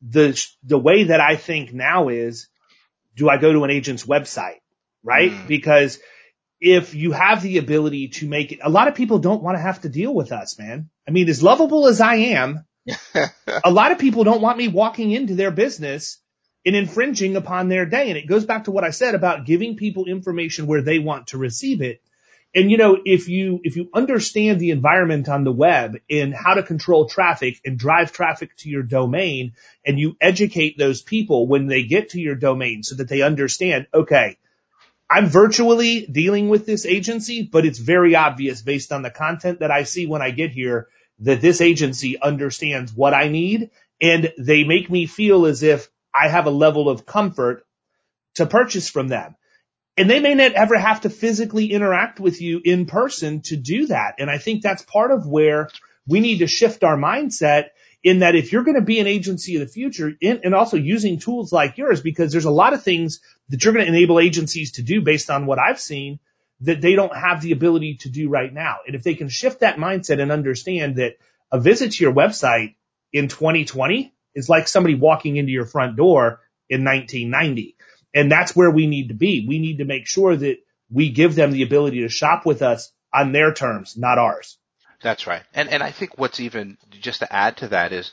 The, 0.02 0.40
the 0.62 0.78
way 0.78 1.04
that 1.04 1.20
I 1.20 1.36
think 1.36 1.72
now 1.72 2.08
is 2.08 2.48
do 3.16 3.28
I 3.28 3.36
go 3.36 3.52
to 3.52 3.64
an 3.64 3.70
agent's 3.70 4.06
website? 4.06 4.60
Right? 5.02 5.32
Mm. 5.32 5.46
Because 5.46 5.98
if 6.60 6.94
you 6.94 7.12
have 7.12 7.42
the 7.42 7.58
ability 7.58 8.08
to 8.08 8.28
make 8.28 8.52
it, 8.52 8.60
a 8.62 8.70
lot 8.70 8.88
of 8.88 8.94
people 8.94 9.18
don't 9.18 9.42
want 9.42 9.56
to 9.56 9.62
have 9.62 9.80
to 9.82 9.88
deal 9.88 10.12
with 10.12 10.30
us, 10.30 10.58
man. 10.58 10.90
I 11.08 11.10
mean, 11.10 11.28
as 11.28 11.42
lovable 11.42 11.86
as 11.86 12.00
I 12.00 12.16
am, 12.16 12.64
a 13.64 13.70
lot 13.70 13.92
of 13.92 13.98
people 13.98 14.24
don't 14.24 14.42
want 14.42 14.58
me 14.58 14.68
walking 14.68 15.10
into 15.10 15.34
their 15.34 15.50
business 15.50 16.18
and 16.66 16.76
infringing 16.76 17.36
upon 17.36 17.68
their 17.68 17.86
day. 17.86 18.10
And 18.10 18.18
it 18.18 18.28
goes 18.28 18.44
back 18.44 18.64
to 18.64 18.70
what 18.70 18.84
I 18.84 18.90
said 18.90 19.14
about 19.14 19.46
giving 19.46 19.76
people 19.76 20.04
information 20.04 20.66
where 20.66 20.82
they 20.82 20.98
want 20.98 21.28
to 21.28 21.38
receive 21.38 21.80
it. 21.80 22.02
And 22.54 22.70
you 22.70 22.76
know, 22.76 22.98
if 23.04 23.28
you, 23.28 23.60
if 23.62 23.76
you 23.76 23.88
understand 23.94 24.58
the 24.58 24.72
environment 24.72 25.28
on 25.28 25.44
the 25.44 25.52
web 25.52 25.96
and 26.10 26.34
how 26.34 26.54
to 26.54 26.64
control 26.64 27.08
traffic 27.08 27.60
and 27.64 27.78
drive 27.78 28.12
traffic 28.12 28.56
to 28.58 28.68
your 28.68 28.82
domain 28.82 29.52
and 29.86 29.98
you 29.98 30.16
educate 30.20 30.76
those 30.76 31.00
people 31.00 31.46
when 31.46 31.68
they 31.68 31.84
get 31.84 32.10
to 32.10 32.20
your 32.20 32.34
domain 32.34 32.82
so 32.82 32.96
that 32.96 33.08
they 33.08 33.22
understand, 33.22 33.86
okay, 33.94 34.36
I'm 35.10 35.26
virtually 35.26 36.06
dealing 36.06 36.48
with 36.48 36.66
this 36.66 36.86
agency, 36.86 37.42
but 37.42 37.66
it's 37.66 37.80
very 37.80 38.14
obvious 38.14 38.62
based 38.62 38.92
on 38.92 39.02
the 39.02 39.10
content 39.10 39.58
that 39.58 39.72
I 39.72 39.82
see 39.82 40.06
when 40.06 40.22
I 40.22 40.30
get 40.30 40.52
here 40.52 40.86
that 41.18 41.40
this 41.40 41.60
agency 41.60 42.20
understands 42.20 42.92
what 42.94 43.12
I 43.12 43.28
need 43.28 43.70
and 44.00 44.32
they 44.38 44.62
make 44.62 44.88
me 44.88 45.06
feel 45.06 45.46
as 45.46 45.64
if 45.64 45.88
I 46.14 46.28
have 46.28 46.46
a 46.46 46.50
level 46.50 46.88
of 46.88 47.06
comfort 47.06 47.66
to 48.36 48.46
purchase 48.46 48.88
from 48.88 49.08
them. 49.08 49.34
And 49.96 50.08
they 50.08 50.20
may 50.20 50.34
not 50.34 50.52
ever 50.52 50.78
have 50.78 51.02
to 51.02 51.10
physically 51.10 51.72
interact 51.72 52.20
with 52.20 52.40
you 52.40 52.60
in 52.64 52.86
person 52.86 53.42
to 53.42 53.56
do 53.56 53.88
that. 53.88 54.14
And 54.18 54.30
I 54.30 54.38
think 54.38 54.62
that's 54.62 54.82
part 54.82 55.10
of 55.10 55.26
where 55.26 55.68
we 56.06 56.20
need 56.20 56.38
to 56.38 56.46
shift 56.46 56.84
our 56.84 56.96
mindset 56.96 57.70
in 58.02 58.20
that 58.20 58.34
if 58.34 58.52
you're 58.52 58.64
going 58.64 58.76
to 58.76 58.80
be 58.80 59.00
an 59.00 59.06
agency 59.06 59.56
of 59.56 59.60
the 59.60 59.72
future 59.72 60.12
in, 60.20 60.40
and 60.44 60.54
also 60.54 60.76
using 60.76 61.18
tools 61.18 61.52
like 61.52 61.76
yours, 61.76 62.00
because 62.00 62.32
there's 62.32 62.46
a 62.46 62.50
lot 62.50 62.72
of 62.72 62.82
things 62.82 63.20
that 63.50 63.62
you're 63.62 63.74
going 63.74 63.84
to 63.84 63.92
enable 63.92 64.20
agencies 64.20 64.72
to 64.72 64.82
do 64.82 65.02
based 65.02 65.30
on 65.30 65.46
what 65.46 65.58
I've 65.58 65.80
seen 65.80 66.18
that 66.62 66.80
they 66.80 66.94
don't 66.94 67.14
have 67.14 67.40
the 67.40 67.52
ability 67.52 67.96
to 67.96 68.08
do 68.08 68.28
right 68.28 68.52
now. 68.52 68.78
And 68.86 68.94
if 68.94 69.02
they 69.02 69.14
can 69.14 69.28
shift 69.28 69.60
that 69.60 69.76
mindset 69.76 70.20
and 70.20 70.30
understand 70.30 70.96
that 70.96 71.16
a 71.50 71.58
visit 71.58 71.92
to 71.92 72.04
your 72.04 72.12
website 72.12 72.74
in 73.12 73.28
2020 73.28 74.14
is 74.34 74.48
like 74.48 74.68
somebody 74.68 74.94
walking 74.94 75.36
into 75.36 75.52
your 75.52 75.66
front 75.66 75.96
door 75.96 76.40
in 76.68 76.84
1990. 76.84 77.76
And 78.14 78.30
that's 78.30 78.54
where 78.54 78.70
we 78.70 78.86
need 78.86 79.08
to 79.08 79.14
be. 79.14 79.46
We 79.46 79.58
need 79.58 79.78
to 79.78 79.84
make 79.84 80.06
sure 80.06 80.36
that 80.36 80.58
we 80.90 81.10
give 81.10 81.34
them 81.34 81.52
the 81.52 81.62
ability 81.62 82.00
to 82.00 82.08
shop 82.08 82.44
with 82.44 82.62
us 82.62 82.92
on 83.12 83.32
their 83.32 83.52
terms, 83.52 83.96
not 83.96 84.18
ours. 84.18 84.58
That's 85.02 85.26
right. 85.26 85.42
And 85.54 85.68
and 85.68 85.82
I 85.82 85.90
think 85.92 86.18
what's 86.18 86.40
even 86.40 86.76
just 87.00 87.20
to 87.20 87.32
add 87.32 87.56
to 87.58 87.68
that 87.68 87.92
is 87.92 88.12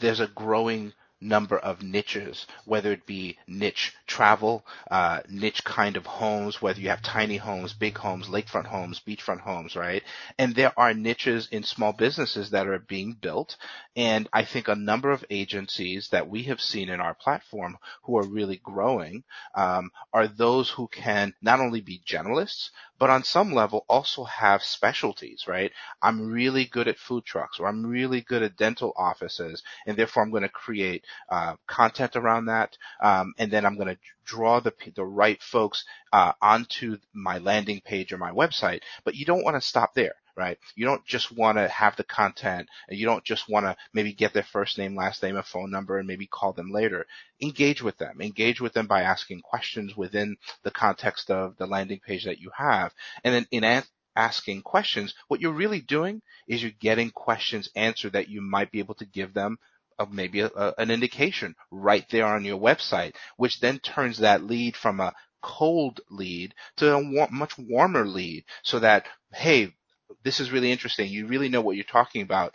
there's 0.00 0.20
a 0.20 0.26
growing 0.28 0.92
number 1.20 1.56
of 1.56 1.82
niches, 1.82 2.46
whether 2.64 2.90
it 2.92 3.06
be 3.06 3.38
niche 3.46 3.94
travel, 4.08 4.66
uh, 4.90 5.20
niche 5.28 5.62
kind 5.62 5.96
of 5.96 6.04
homes, 6.04 6.60
whether 6.60 6.80
you 6.80 6.88
have 6.88 7.00
tiny 7.02 7.36
homes, 7.36 7.72
big 7.72 7.96
homes, 7.96 8.26
lakefront 8.26 8.66
homes, 8.66 9.00
beachfront 9.06 9.40
homes, 9.40 9.76
right? 9.76 10.02
And 10.36 10.54
there 10.56 10.72
are 10.76 10.92
niches 10.92 11.48
in 11.52 11.62
small 11.62 11.92
businesses 11.92 12.50
that 12.50 12.66
are 12.66 12.80
being 12.80 13.12
built. 13.12 13.56
And 13.94 14.28
I 14.32 14.44
think 14.44 14.66
a 14.66 14.74
number 14.74 15.12
of 15.12 15.24
agencies 15.30 16.08
that 16.10 16.28
we 16.28 16.42
have 16.44 16.60
seen 16.60 16.88
in 16.88 17.00
our 17.00 17.14
platform 17.14 17.78
who 18.02 18.18
are 18.18 18.26
really 18.26 18.56
growing 18.56 19.22
um, 19.54 19.90
are 20.12 20.26
those 20.26 20.70
who 20.70 20.88
can 20.88 21.34
not 21.40 21.60
only 21.60 21.80
be 21.82 22.02
generalists, 22.04 22.70
but 23.02 23.10
on 23.10 23.24
some 23.24 23.52
level 23.52 23.84
also 23.88 24.22
have 24.22 24.62
specialties, 24.62 25.48
right? 25.48 25.72
I'm 26.00 26.30
really 26.30 26.66
good 26.66 26.86
at 26.86 27.00
food 27.00 27.24
trucks 27.24 27.58
or 27.58 27.66
I'm 27.66 27.84
really 27.84 28.20
good 28.20 28.44
at 28.44 28.56
dental 28.56 28.92
offices 28.96 29.60
and 29.88 29.96
therefore 29.96 30.22
I'm 30.22 30.30
going 30.30 30.44
to 30.44 30.48
create 30.48 31.04
uh, 31.28 31.56
content 31.66 32.14
around 32.14 32.44
that. 32.44 32.78
Um, 33.02 33.34
and 33.38 33.50
then 33.50 33.66
I'm 33.66 33.74
going 33.74 33.88
to 33.88 33.98
draw 34.24 34.60
the, 34.60 34.72
the 34.94 35.04
right 35.04 35.42
folks 35.42 35.84
uh, 36.12 36.34
onto 36.40 36.98
my 37.12 37.38
landing 37.38 37.80
page 37.84 38.12
or 38.12 38.18
my 38.18 38.30
website, 38.30 38.82
but 39.02 39.16
you 39.16 39.24
don't 39.24 39.42
want 39.42 39.56
to 39.56 39.68
stop 39.68 39.94
there 39.96 40.14
right? 40.36 40.58
You 40.74 40.86
don't 40.86 41.04
just 41.04 41.30
want 41.30 41.58
to 41.58 41.68
have 41.68 41.96
the 41.96 42.04
content 42.04 42.68
and 42.88 42.98
you 42.98 43.06
don't 43.06 43.24
just 43.24 43.48
want 43.48 43.66
to 43.66 43.76
maybe 43.92 44.12
get 44.12 44.32
their 44.32 44.42
first 44.42 44.78
name, 44.78 44.96
last 44.96 45.22
name, 45.22 45.36
a 45.36 45.42
phone 45.42 45.70
number 45.70 45.98
and 45.98 46.06
maybe 46.06 46.26
call 46.26 46.52
them 46.52 46.70
later. 46.70 47.06
Engage 47.40 47.82
with 47.82 47.98
them. 47.98 48.20
Engage 48.20 48.60
with 48.60 48.72
them 48.72 48.86
by 48.86 49.02
asking 49.02 49.40
questions 49.40 49.96
within 49.96 50.36
the 50.62 50.70
context 50.70 51.30
of 51.30 51.56
the 51.56 51.66
landing 51.66 52.00
page 52.00 52.24
that 52.24 52.40
you 52.40 52.50
have. 52.56 52.92
And 53.24 53.34
then 53.34 53.46
in 53.50 53.82
asking 54.16 54.62
questions, 54.62 55.14
what 55.28 55.40
you're 55.40 55.52
really 55.52 55.80
doing 55.80 56.22
is 56.48 56.62
you're 56.62 56.72
getting 56.80 57.10
questions 57.10 57.68
answered 57.74 58.12
that 58.12 58.28
you 58.28 58.40
might 58.40 58.70
be 58.70 58.78
able 58.78 58.94
to 58.94 59.06
give 59.06 59.34
them 59.34 59.58
of 59.98 60.12
maybe 60.12 60.40
a, 60.40 60.46
a, 60.56 60.74
an 60.78 60.90
indication 60.90 61.54
right 61.70 62.06
there 62.10 62.26
on 62.26 62.44
your 62.44 62.58
website, 62.58 63.14
which 63.36 63.60
then 63.60 63.78
turns 63.78 64.18
that 64.18 64.42
lead 64.42 64.76
from 64.76 65.00
a 65.00 65.12
cold 65.42 66.00
lead 66.10 66.54
to 66.76 66.94
a 66.94 67.30
much 67.30 67.58
warmer 67.58 68.06
lead 68.06 68.44
so 68.62 68.78
that, 68.78 69.06
hey, 69.32 69.74
this 70.22 70.40
is 70.40 70.50
really 70.50 70.72
interesting. 70.72 71.10
You 71.10 71.26
really 71.26 71.48
know 71.48 71.60
what 71.60 71.76
you're 71.76 71.84
talking 71.84 72.22
about. 72.22 72.54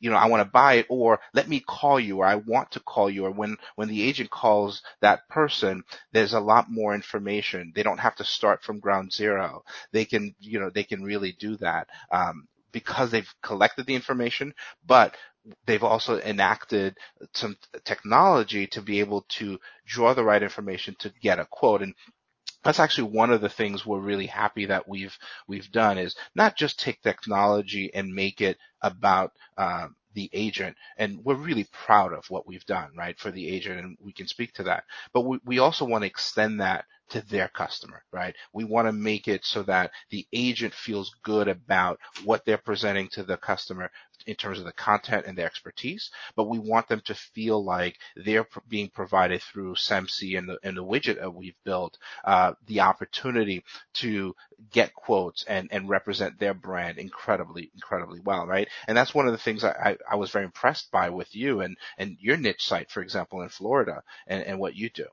You 0.00 0.10
know, 0.10 0.16
I 0.16 0.28
want 0.28 0.46
to 0.46 0.50
buy 0.50 0.74
it 0.74 0.86
or 0.88 1.18
let 1.34 1.48
me 1.48 1.58
call 1.60 1.98
you 1.98 2.18
or 2.18 2.24
I 2.24 2.36
want 2.36 2.70
to 2.72 2.80
call 2.80 3.10
you 3.10 3.24
or 3.24 3.32
when, 3.32 3.56
when 3.74 3.88
the 3.88 4.02
agent 4.02 4.30
calls 4.30 4.82
that 5.00 5.28
person, 5.28 5.82
there's 6.12 6.34
a 6.34 6.40
lot 6.40 6.70
more 6.70 6.94
information. 6.94 7.72
They 7.74 7.82
don't 7.82 7.98
have 7.98 8.14
to 8.16 8.24
start 8.24 8.62
from 8.62 8.78
ground 8.78 9.12
zero. 9.12 9.64
They 9.92 10.04
can, 10.04 10.36
you 10.38 10.60
know, 10.60 10.70
they 10.70 10.84
can 10.84 11.02
really 11.02 11.32
do 11.32 11.56
that, 11.56 11.88
um, 12.12 12.46
because 12.70 13.10
they've 13.10 13.34
collected 13.42 13.86
the 13.86 13.94
information, 13.94 14.54
but 14.86 15.16
they've 15.66 15.82
also 15.82 16.20
enacted 16.20 16.96
some 17.32 17.56
technology 17.84 18.66
to 18.68 18.82
be 18.82 19.00
able 19.00 19.22
to 19.28 19.58
draw 19.86 20.14
the 20.14 20.22
right 20.22 20.42
information 20.42 20.94
to 20.98 21.12
get 21.22 21.38
a 21.38 21.46
quote. 21.46 21.82
And 21.82 21.94
that's 22.64 22.80
actually 22.80 23.10
one 23.10 23.30
of 23.30 23.40
the 23.40 23.48
things 23.48 23.86
we're 23.86 24.00
really 24.00 24.26
happy 24.26 24.66
that 24.66 24.88
we've 24.88 25.16
we've 25.46 25.70
done 25.70 25.98
is 25.98 26.16
not 26.34 26.56
just 26.56 26.80
take 26.80 27.00
technology 27.02 27.90
and 27.94 28.14
make 28.14 28.40
it 28.40 28.58
about 28.82 29.32
uh, 29.56 29.88
the 30.14 30.30
agent, 30.32 30.76
and 30.96 31.24
we're 31.24 31.34
really 31.36 31.66
proud 31.72 32.12
of 32.12 32.24
what 32.28 32.46
we've 32.46 32.66
done, 32.66 32.90
right, 32.96 33.18
for 33.18 33.30
the 33.30 33.48
agent, 33.48 33.78
and 33.80 33.96
we 34.00 34.12
can 34.12 34.26
speak 34.26 34.52
to 34.54 34.64
that. 34.64 34.84
But 35.12 35.22
we, 35.22 35.38
we 35.44 35.58
also 35.60 35.84
want 35.84 36.02
to 36.02 36.08
extend 36.08 36.60
that 36.60 36.86
to 37.10 37.20
their 37.22 37.48
customer, 37.48 38.02
right? 38.12 38.34
We 38.52 38.64
want 38.64 38.88
to 38.88 38.92
make 38.92 39.28
it 39.28 39.44
so 39.44 39.62
that 39.64 39.92
the 40.10 40.26
agent 40.32 40.74
feels 40.74 41.14
good 41.22 41.48
about 41.48 41.98
what 42.24 42.44
they're 42.44 42.58
presenting 42.58 43.08
to 43.10 43.22
the 43.22 43.36
customer 43.36 43.90
in 44.28 44.34
terms 44.34 44.58
of 44.58 44.66
the 44.66 44.72
content 44.72 45.24
and 45.26 45.38
the 45.38 45.42
expertise, 45.42 46.10
but 46.36 46.48
we 46.50 46.58
want 46.58 46.86
them 46.86 47.00
to 47.06 47.14
feel 47.14 47.64
like 47.64 47.96
they're 48.14 48.46
being 48.68 48.90
provided 48.90 49.42
through 49.42 49.74
Semsee 49.74 50.36
and 50.36 50.46
the, 50.46 50.58
and 50.62 50.76
the 50.76 50.84
widget 50.84 51.18
that 51.18 51.34
we've 51.34 51.56
built, 51.64 51.96
uh, 52.24 52.52
the 52.66 52.80
opportunity 52.80 53.64
to 53.94 54.36
get 54.70 54.92
quotes 54.92 55.44
and, 55.44 55.68
and 55.72 55.88
represent 55.88 56.38
their 56.38 56.52
brand 56.52 56.98
incredibly, 56.98 57.70
incredibly 57.72 58.20
well, 58.20 58.46
right? 58.46 58.68
And 58.86 58.96
that's 58.96 59.14
one 59.14 59.26
of 59.26 59.32
the 59.32 59.38
things 59.38 59.64
I, 59.64 59.96
I, 60.08 60.16
was 60.16 60.30
very 60.30 60.44
impressed 60.44 60.90
by 60.90 61.08
with 61.08 61.34
you 61.34 61.62
and, 61.62 61.78
and 61.96 62.18
your 62.20 62.36
niche 62.36 62.66
site, 62.66 62.90
for 62.90 63.00
example, 63.00 63.40
in 63.40 63.48
Florida 63.48 64.02
and, 64.26 64.42
and 64.42 64.58
what 64.58 64.76
you 64.76 64.90
do. 64.90 65.06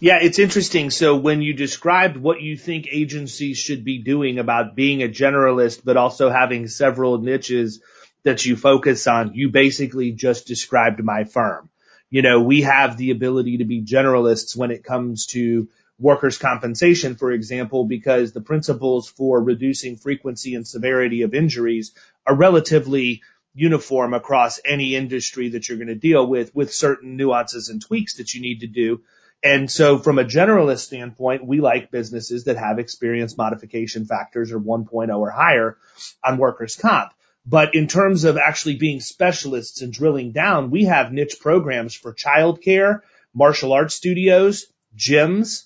Yeah, 0.00 0.18
it's 0.20 0.38
interesting. 0.38 0.90
So 0.90 1.16
when 1.16 1.40
you 1.40 1.54
described 1.54 2.18
what 2.18 2.42
you 2.42 2.58
think 2.58 2.88
agencies 2.90 3.56
should 3.56 3.84
be 3.84 4.02
doing 4.02 4.38
about 4.38 4.76
being 4.76 5.02
a 5.02 5.08
generalist, 5.08 5.80
but 5.82 5.96
also 5.96 6.28
having 6.28 6.68
several 6.68 7.18
niches 7.18 7.80
that 8.24 8.44
you 8.44 8.56
focus 8.56 9.06
on, 9.06 9.34
you 9.34 9.50
basically 9.50 10.12
just 10.12 10.46
described 10.46 11.02
my 11.02 11.24
firm. 11.24 11.68
You 12.10 12.22
know, 12.22 12.40
we 12.40 12.62
have 12.62 12.96
the 12.96 13.10
ability 13.10 13.58
to 13.58 13.64
be 13.64 13.82
generalists 13.82 14.56
when 14.56 14.70
it 14.70 14.84
comes 14.84 15.26
to 15.26 15.68
workers' 15.98 16.38
compensation, 16.38 17.16
for 17.16 17.32
example, 17.32 17.84
because 17.84 18.32
the 18.32 18.40
principles 18.40 19.08
for 19.08 19.42
reducing 19.42 19.96
frequency 19.96 20.54
and 20.54 20.66
severity 20.66 21.22
of 21.22 21.34
injuries 21.34 21.92
are 22.26 22.34
relatively 22.34 23.22
uniform 23.54 24.14
across 24.14 24.60
any 24.64 24.94
industry 24.94 25.50
that 25.50 25.68
you're 25.68 25.78
going 25.78 25.88
to 25.88 25.94
deal 25.94 26.26
with, 26.26 26.54
with 26.54 26.72
certain 26.72 27.16
nuances 27.16 27.68
and 27.68 27.82
tweaks 27.82 28.14
that 28.14 28.32
you 28.32 28.40
need 28.40 28.60
to 28.60 28.66
do. 28.66 29.02
And 29.42 29.70
so 29.70 29.98
from 29.98 30.18
a 30.18 30.24
generalist 30.24 30.80
standpoint, 30.80 31.46
we 31.46 31.60
like 31.60 31.90
businesses 31.90 32.44
that 32.44 32.56
have 32.56 32.78
experience 32.78 33.36
modification 33.36 34.04
factors 34.04 34.52
or 34.52 34.60
1.0 34.60 35.16
or 35.16 35.30
higher 35.30 35.76
on 36.24 36.38
workers' 36.38 36.76
comp. 36.76 37.12
But 37.48 37.74
in 37.74 37.86
terms 37.86 38.24
of 38.24 38.36
actually 38.36 38.76
being 38.76 39.00
specialists 39.00 39.80
and 39.80 39.90
drilling 39.90 40.32
down, 40.32 40.70
we 40.70 40.84
have 40.84 41.12
niche 41.12 41.36
programs 41.40 41.94
for 41.94 42.12
childcare, 42.12 43.00
martial 43.32 43.72
arts 43.72 43.94
studios, 43.94 44.66
gyms, 44.94 45.64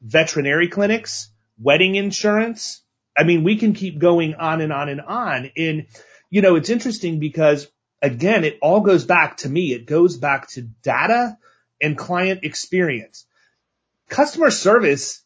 veterinary 0.00 0.68
clinics, 0.68 1.30
wedding 1.58 1.96
insurance. 1.96 2.82
I 3.16 3.24
mean, 3.24 3.42
we 3.42 3.56
can 3.56 3.72
keep 3.72 3.98
going 3.98 4.36
on 4.36 4.60
and 4.60 4.72
on 4.72 4.88
and 4.88 5.00
on. 5.00 5.50
And, 5.56 5.86
you 6.30 6.40
know, 6.40 6.54
it's 6.54 6.70
interesting 6.70 7.18
because 7.18 7.66
again, 8.00 8.44
it 8.44 8.58
all 8.62 8.82
goes 8.82 9.04
back 9.04 9.38
to 9.38 9.48
me. 9.48 9.72
It 9.72 9.86
goes 9.86 10.16
back 10.16 10.48
to 10.50 10.62
data 10.62 11.36
and 11.80 11.98
client 11.98 12.44
experience. 12.44 13.26
Customer 14.08 14.52
service 14.52 15.23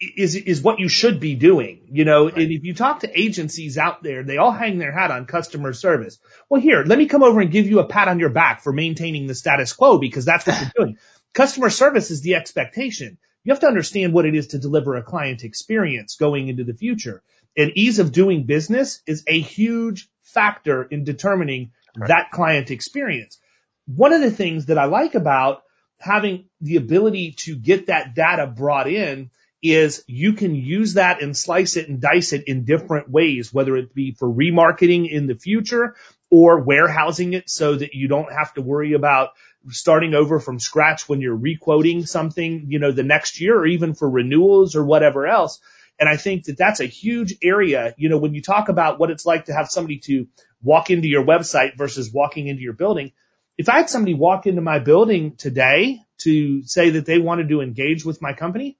is 0.00 0.36
is 0.36 0.62
what 0.62 0.78
you 0.78 0.88
should 0.88 1.18
be 1.18 1.34
doing, 1.34 1.80
you 1.90 2.04
know. 2.04 2.26
Right. 2.26 2.38
And 2.38 2.52
if 2.52 2.64
you 2.64 2.74
talk 2.74 3.00
to 3.00 3.20
agencies 3.20 3.76
out 3.78 4.02
there, 4.02 4.22
they 4.22 4.36
all 4.36 4.52
hang 4.52 4.78
their 4.78 4.92
hat 4.92 5.10
on 5.10 5.26
customer 5.26 5.72
service. 5.72 6.18
Well, 6.48 6.60
here, 6.60 6.84
let 6.84 6.98
me 6.98 7.06
come 7.06 7.22
over 7.22 7.40
and 7.40 7.50
give 7.50 7.66
you 7.66 7.80
a 7.80 7.86
pat 7.86 8.08
on 8.08 8.20
your 8.20 8.30
back 8.30 8.62
for 8.62 8.72
maintaining 8.72 9.26
the 9.26 9.34
status 9.34 9.72
quo 9.72 9.98
because 9.98 10.24
that's 10.24 10.46
what 10.46 10.60
you're 10.60 10.86
doing. 10.86 10.98
Customer 11.34 11.68
service 11.68 12.10
is 12.10 12.22
the 12.22 12.36
expectation. 12.36 13.18
You 13.44 13.52
have 13.52 13.60
to 13.60 13.66
understand 13.66 14.12
what 14.12 14.24
it 14.24 14.34
is 14.34 14.48
to 14.48 14.58
deliver 14.58 14.96
a 14.96 15.02
client 15.02 15.44
experience 15.44 16.16
going 16.16 16.48
into 16.48 16.64
the 16.64 16.74
future. 16.74 17.22
And 17.56 17.72
ease 17.74 17.98
of 17.98 18.12
doing 18.12 18.44
business 18.44 19.02
is 19.06 19.24
a 19.26 19.38
huge 19.38 20.08
factor 20.22 20.82
in 20.84 21.04
determining 21.04 21.72
right. 21.96 22.08
that 22.08 22.30
client 22.30 22.70
experience. 22.70 23.38
One 23.86 24.12
of 24.12 24.20
the 24.20 24.30
things 24.30 24.66
that 24.66 24.78
I 24.78 24.84
like 24.84 25.14
about 25.14 25.62
having 25.98 26.46
the 26.60 26.76
ability 26.76 27.32
to 27.38 27.56
get 27.56 27.86
that 27.86 28.14
data 28.14 28.46
brought 28.46 28.88
in 28.88 29.30
is 29.62 30.04
you 30.06 30.34
can 30.34 30.54
use 30.54 30.94
that 30.94 31.22
and 31.22 31.36
slice 31.36 31.76
it 31.76 31.88
and 31.88 32.00
dice 32.00 32.32
it 32.32 32.44
in 32.46 32.64
different 32.64 33.10
ways, 33.10 33.52
whether 33.52 33.76
it 33.76 33.94
be 33.94 34.12
for 34.12 34.28
remarketing 34.28 35.10
in 35.10 35.26
the 35.26 35.34
future 35.34 35.96
or 36.30 36.60
warehousing 36.60 37.32
it 37.32 37.48
so 37.50 37.74
that 37.74 37.94
you 37.94 38.08
don't 38.08 38.32
have 38.32 38.52
to 38.54 38.62
worry 38.62 38.92
about 38.92 39.30
starting 39.70 40.14
over 40.14 40.38
from 40.38 40.60
scratch 40.60 41.08
when 41.08 41.20
you're 41.20 41.36
requoting 41.36 42.06
something, 42.06 42.66
you 42.68 42.78
know, 42.78 42.92
the 42.92 43.02
next 43.02 43.40
year 43.40 43.58
or 43.58 43.66
even 43.66 43.94
for 43.94 44.08
renewals 44.08 44.76
or 44.76 44.84
whatever 44.84 45.26
else. 45.26 45.60
And 45.98 46.08
I 46.08 46.16
think 46.16 46.44
that 46.44 46.56
that's 46.56 46.80
a 46.80 46.86
huge 46.86 47.34
area. 47.42 47.94
You 47.98 48.08
know, 48.08 48.18
when 48.18 48.34
you 48.34 48.42
talk 48.42 48.68
about 48.68 49.00
what 49.00 49.10
it's 49.10 49.26
like 49.26 49.46
to 49.46 49.54
have 49.54 49.68
somebody 49.68 49.98
to 50.00 50.28
walk 50.62 50.90
into 50.90 51.08
your 51.08 51.24
website 51.24 51.76
versus 51.76 52.12
walking 52.12 52.46
into 52.46 52.62
your 52.62 52.74
building, 52.74 53.12
if 53.56 53.68
I 53.68 53.78
had 53.78 53.90
somebody 53.90 54.14
walk 54.14 54.46
into 54.46 54.62
my 54.62 54.78
building 54.78 55.34
today 55.36 56.00
to 56.18 56.62
say 56.62 56.90
that 56.90 57.06
they 57.06 57.18
wanted 57.18 57.48
to 57.48 57.60
engage 57.60 58.04
with 58.04 58.22
my 58.22 58.32
company, 58.32 58.78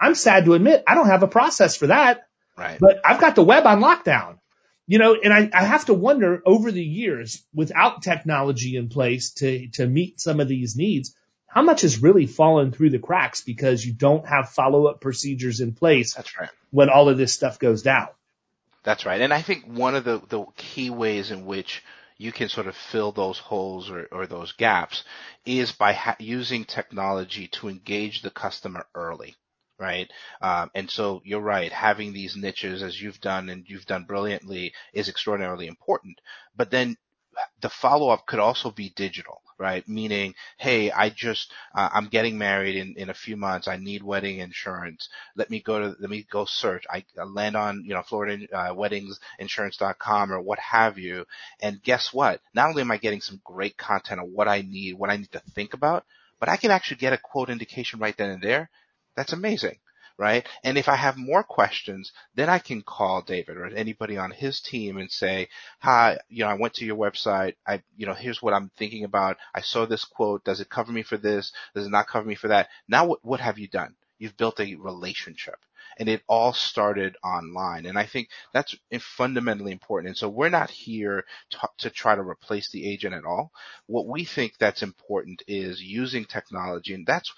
I'm 0.00 0.14
sad 0.14 0.44
to 0.44 0.54
admit 0.54 0.84
I 0.86 0.94
don't 0.94 1.06
have 1.06 1.22
a 1.22 1.28
process 1.28 1.76
for 1.76 1.88
that. 1.88 2.26
Right. 2.56 2.78
But 2.80 3.00
I've 3.04 3.20
got 3.20 3.34
the 3.34 3.44
web 3.44 3.66
on 3.66 3.80
lockdown. 3.80 4.38
You 4.88 4.98
know, 4.98 5.16
and 5.20 5.32
I, 5.32 5.50
I 5.52 5.64
have 5.64 5.86
to 5.86 5.94
wonder 5.94 6.42
over 6.46 6.70
the 6.70 6.84
years, 6.84 7.44
without 7.52 8.02
technology 8.02 8.76
in 8.76 8.88
place 8.88 9.32
to, 9.34 9.68
to 9.72 9.86
meet 9.86 10.20
some 10.20 10.38
of 10.38 10.46
these 10.46 10.76
needs, 10.76 11.14
how 11.48 11.62
much 11.62 11.80
has 11.80 12.00
really 12.02 12.26
fallen 12.26 12.70
through 12.70 12.90
the 12.90 13.00
cracks 13.00 13.40
because 13.40 13.84
you 13.84 13.92
don't 13.92 14.26
have 14.28 14.50
follow 14.50 14.86
up 14.86 15.00
procedures 15.00 15.60
in 15.60 15.72
place. 15.72 16.14
That's 16.14 16.38
right. 16.38 16.50
When 16.70 16.88
all 16.88 17.08
of 17.08 17.18
this 17.18 17.32
stuff 17.32 17.58
goes 17.58 17.82
down. 17.82 18.08
That's 18.84 19.04
right. 19.04 19.20
And 19.20 19.34
I 19.34 19.42
think 19.42 19.64
one 19.64 19.96
of 19.96 20.04
the, 20.04 20.22
the 20.28 20.44
key 20.56 20.90
ways 20.90 21.32
in 21.32 21.46
which 21.46 21.82
you 22.16 22.30
can 22.30 22.48
sort 22.48 22.68
of 22.68 22.76
fill 22.76 23.10
those 23.10 23.38
holes 23.38 23.90
or, 23.90 24.06
or 24.12 24.26
those 24.28 24.52
gaps 24.52 25.02
is 25.44 25.72
by 25.72 25.94
ha- 25.94 26.16
using 26.20 26.64
technology 26.64 27.48
to 27.48 27.68
engage 27.68 28.22
the 28.22 28.30
customer 28.30 28.86
early 28.94 29.34
right? 29.78 30.10
Um, 30.40 30.70
and 30.74 30.90
so 30.90 31.22
you're 31.24 31.40
right. 31.40 31.72
Having 31.72 32.12
these 32.12 32.36
niches, 32.36 32.82
as 32.82 33.00
you've 33.00 33.20
done 33.20 33.48
and 33.48 33.64
you've 33.68 33.86
done 33.86 34.04
brilliantly, 34.04 34.72
is 34.92 35.08
extraordinarily 35.08 35.66
important. 35.66 36.20
But 36.56 36.70
then 36.70 36.96
the 37.60 37.68
follow 37.68 38.08
up 38.08 38.26
could 38.26 38.38
also 38.38 38.70
be 38.70 38.90
digital, 38.90 39.42
right? 39.58 39.86
Meaning, 39.88 40.34
hey, 40.58 40.90
I 40.90 41.10
just, 41.10 41.52
uh, 41.74 41.88
I'm 41.92 42.08
getting 42.08 42.38
married 42.38 42.76
in, 42.76 42.94
in 42.96 43.10
a 43.10 43.14
few 43.14 43.36
months. 43.36 43.68
I 43.68 43.76
need 43.76 44.02
wedding 44.02 44.38
insurance. 44.38 45.08
Let 45.34 45.50
me 45.50 45.60
go 45.60 45.78
to, 45.78 45.96
let 46.00 46.10
me 46.10 46.26
go 46.30 46.44
search. 46.46 46.84
I, 46.90 47.04
I 47.18 47.24
land 47.24 47.56
on, 47.56 47.84
you 47.84 47.94
know, 47.94 48.02
Florida 48.02 48.46
uh, 48.52 48.74
weddingsinsurance.com 48.74 50.32
or 50.32 50.40
what 50.40 50.58
have 50.58 50.98
you. 50.98 51.26
And 51.60 51.82
guess 51.82 52.12
what? 52.12 52.40
Not 52.54 52.70
only 52.70 52.82
am 52.82 52.90
I 52.90 52.96
getting 52.96 53.20
some 53.20 53.40
great 53.44 53.76
content 53.76 54.20
on 54.20 54.32
what 54.32 54.48
I 54.48 54.62
need, 54.62 54.94
what 54.94 55.10
I 55.10 55.16
need 55.16 55.32
to 55.32 55.42
think 55.54 55.74
about, 55.74 56.04
but 56.40 56.48
I 56.48 56.56
can 56.56 56.70
actually 56.70 56.98
get 56.98 57.12
a 57.12 57.18
quote 57.18 57.50
indication 57.50 57.98
right 58.00 58.16
then 58.16 58.30
and 58.30 58.42
there 58.42 58.70
that's 59.16 59.32
amazing, 59.32 59.78
right? 60.18 60.46
And 60.62 60.78
if 60.78 60.88
I 60.88 60.96
have 60.96 61.16
more 61.16 61.42
questions, 61.42 62.12
then 62.34 62.48
I 62.48 62.58
can 62.58 62.82
call 62.82 63.22
David 63.22 63.56
or 63.56 63.66
anybody 63.66 64.16
on 64.16 64.30
his 64.30 64.60
team 64.60 64.98
and 64.98 65.10
say, 65.10 65.48
hi, 65.80 66.18
you 66.28 66.44
know, 66.44 66.50
I 66.50 66.54
went 66.54 66.74
to 66.74 66.84
your 66.84 66.96
website. 66.96 67.54
I, 67.66 67.82
you 67.96 68.06
know, 68.06 68.14
here's 68.14 68.42
what 68.42 68.54
I'm 68.54 68.70
thinking 68.76 69.04
about. 69.04 69.38
I 69.54 69.62
saw 69.62 69.86
this 69.86 70.04
quote. 70.04 70.44
Does 70.44 70.60
it 70.60 70.70
cover 70.70 70.92
me 70.92 71.02
for 71.02 71.16
this? 71.16 71.52
Does 71.74 71.86
it 71.86 71.90
not 71.90 72.08
cover 72.08 72.26
me 72.26 72.34
for 72.34 72.48
that? 72.48 72.68
Now 72.88 73.06
what, 73.06 73.24
what 73.24 73.40
have 73.40 73.58
you 73.58 73.68
done? 73.68 73.94
You've 74.18 74.36
built 74.36 74.60
a 74.60 74.74
relationship 74.76 75.58
and 75.98 76.08
it 76.08 76.22
all 76.28 76.52
started 76.52 77.16
online. 77.24 77.86
And 77.86 77.98
I 77.98 78.06
think 78.06 78.28
that's 78.52 78.76
fundamentally 79.16 79.72
important. 79.72 80.08
And 80.08 80.16
so 80.16 80.28
we're 80.28 80.48
not 80.48 80.70
here 80.70 81.24
to, 81.50 81.68
to, 81.78 81.90
try 81.90 82.14
to 82.14 82.22
replace 82.22 82.70
the 82.70 82.90
agent 82.90 83.14
at 83.14 83.24
all. 83.24 83.50
What 83.86 84.06
we 84.06 84.24
think 84.24 84.54
that's 84.58 84.82
important 84.82 85.42
is 85.48 85.80
using 85.82 86.24
technology. 86.24 86.94
And 86.94 87.06
that's 87.06 87.32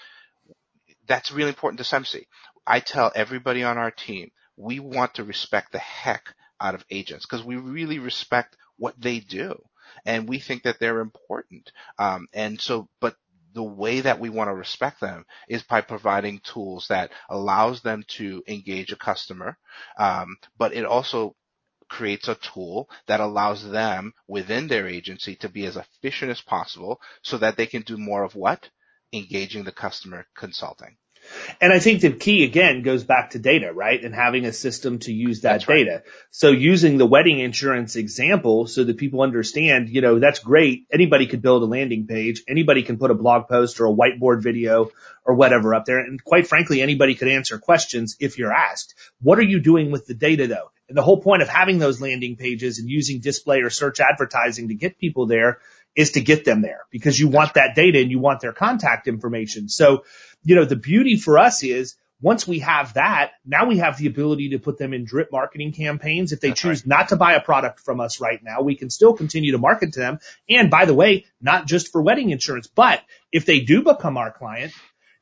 that's 1.08 1.32
really 1.32 1.48
important 1.50 1.78
to 1.78 1.84
Semsee. 1.84 2.26
I 2.66 2.80
tell 2.80 3.10
everybody 3.14 3.64
on 3.64 3.78
our 3.78 3.90
team, 3.90 4.30
we 4.56 4.80
want 4.80 5.14
to 5.14 5.24
respect 5.24 5.72
the 5.72 5.78
heck 5.78 6.34
out 6.60 6.74
of 6.74 6.84
agents 6.90 7.26
because 7.26 7.44
we 7.44 7.56
really 7.56 7.98
respect 7.98 8.56
what 8.76 8.94
they 9.00 9.20
do 9.20 9.60
and 10.04 10.28
we 10.28 10.38
think 10.38 10.64
that 10.64 10.78
they're 10.80 11.00
important. 11.00 11.72
Um, 11.98 12.28
and 12.32 12.60
so, 12.60 12.88
but 13.00 13.16
the 13.54 13.62
way 13.62 14.00
that 14.02 14.20
we 14.20 14.28
want 14.28 14.48
to 14.48 14.54
respect 14.54 15.00
them 15.00 15.24
is 15.48 15.62
by 15.62 15.80
providing 15.80 16.40
tools 16.40 16.86
that 16.88 17.10
allows 17.30 17.80
them 17.82 18.04
to 18.08 18.42
engage 18.46 18.92
a 18.92 18.96
customer, 18.96 19.56
um, 19.98 20.36
but 20.58 20.74
it 20.74 20.84
also 20.84 21.34
creates 21.88 22.28
a 22.28 22.34
tool 22.36 22.88
that 23.06 23.20
allows 23.20 23.66
them 23.70 24.12
within 24.26 24.68
their 24.68 24.86
agency 24.86 25.34
to 25.36 25.48
be 25.48 25.64
as 25.64 25.76
efficient 25.76 26.30
as 26.30 26.40
possible 26.42 27.00
so 27.22 27.38
that 27.38 27.56
they 27.56 27.66
can 27.66 27.82
do 27.82 27.96
more 27.96 28.22
of 28.24 28.34
what? 28.34 28.68
Engaging 29.12 29.64
the 29.64 29.72
customer 29.72 30.26
consulting. 30.36 30.96
And 31.60 31.72
I 31.72 31.78
think 31.78 32.00
the 32.00 32.12
key 32.12 32.44
again 32.44 32.82
goes 32.82 33.04
back 33.04 33.30
to 33.30 33.38
data, 33.38 33.72
right? 33.72 34.02
And 34.02 34.14
having 34.14 34.44
a 34.44 34.52
system 34.52 34.98
to 35.00 35.12
use 35.12 35.42
that 35.42 35.52
that's 35.52 35.66
data. 35.66 35.90
Right. 35.90 36.02
So 36.30 36.50
using 36.50 36.96
the 36.96 37.06
wedding 37.06 37.40
insurance 37.40 37.96
example 37.96 38.66
so 38.66 38.84
that 38.84 38.96
people 38.96 39.22
understand, 39.22 39.88
you 39.88 40.00
know, 40.00 40.18
that's 40.18 40.38
great. 40.38 40.86
Anybody 40.92 41.26
could 41.26 41.42
build 41.42 41.62
a 41.62 41.66
landing 41.66 42.06
page. 42.06 42.42
Anybody 42.48 42.82
can 42.82 42.98
put 42.98 43.10
a 43.10 43.14
blog 43.14 43.48
post 43.48 43.80
or 43.80 43.86
a 43.86 43.94
whiteboard 43.94 44.42
video 44.42 44.90
or 45.24 45.34
whatever 45.34 45.74
up 45.74 45.84
there. 45.84 45.98
And 45.98 46.22
quite 46.22 46.46
frankly, 46.46 46.80
anybody 46.80 47.14
could 47.14 47.28
answer 47.28 47.58
questions 47.58 48.16
if 48.20 48.38
you're 48.38 48.52
asked. 48.52 48.94
What 49.20 49.38
are 49.38 49.42
you 49.42 49.60
doing 49.60 49.90
with 49.90 50.06
the 50.06 50.14
data 50.14 50.46
though? 50.46 50.70
And 50.88 50.96
the 50.96 51.02
whole 51.02 51.20
point 51.20 51.42
of 51.42 51.48
having 51.48 51.78
those 51.78 52.00
landing 52.00 52.36
pages 52.36 52.78
and 52.78 52.88
using 52.88 53.20
display 53.20 53.60
or 53.60 53.68
search 53.68 54.00
advertising 54.00 54.68
to 54.68 54.74
get 54.74 54.98
people 54.98 55.26
there 55.26 55.58
is 55.98 56.12
to 56.12 56.20
get 56.20 56.44
them 56.44 56.62
there 56.62 56.82
because 56.92 57.18
you 57.18 57.26
want 57.26 57.54
that 57.54 57.74
data 57.74 57.98
and 57.98 58.08
you 58.08 58.20
want 58.20 58.40
their 58.40 58.52
contact 58.52 59.08
information. 59.08 59.68
So, 59.68 60.04
you 60.44 60.54
know, 60.54 60.64
the 60.64 60.76
beauty 60.76 61.16
for 61.16 61.40
us 61.40 61.64
is 61.64 61.96
once 62.20 62.46
we 62.46 62.60
have 62.60 62.94
that, 62.94 63.32
now 63.44 63.66
we 63.66 63.78
have 63.78 63.98
the 63.98 64.06
ability 64.06 64.50
to 64.50 64.60
put 64.60 64.78
them 64.78 64.94
in 64.94 65.04
drip 65.04 65.32
marketing 65.32 65.72
campaigns. 65.72 66.30
If 66.30 66.40
they 66.40 66.50
That's 66.50 66.60
choose 66.60 66.82
right. 66.82 66.86
not 66.86 67.08
to 67.08 67.16
buy 67.16 67.34
a 67.34 67.40
product 67.40 67.80
from 67.80 67.98
us 67.98 68.20
right 68.20 68.40
now, 68.40 68.62
we 68.62 68.76
can 68.76 68.90
still 68.90 69.12
continue 69.14 69.50
to 69.50 69.58
market 69.58 69.94
to 69.94 69.98
them. 69.98 70.20
And 70.48 70.70
by 70.70 70.84
the 70.84 70.94
way, 70.94 71.26
not 71.40 71.66
just 71.66 71.90
for 71.90 72.00
wedding 72.00 72.30
insurance, 72.30 72.68
but 72.68 73.02
if 73.32 73.44
they 73.44 73.58
do 73.58 73.82
become 73.82 74.16
our 74.16 74.30
client, 74.30 74.72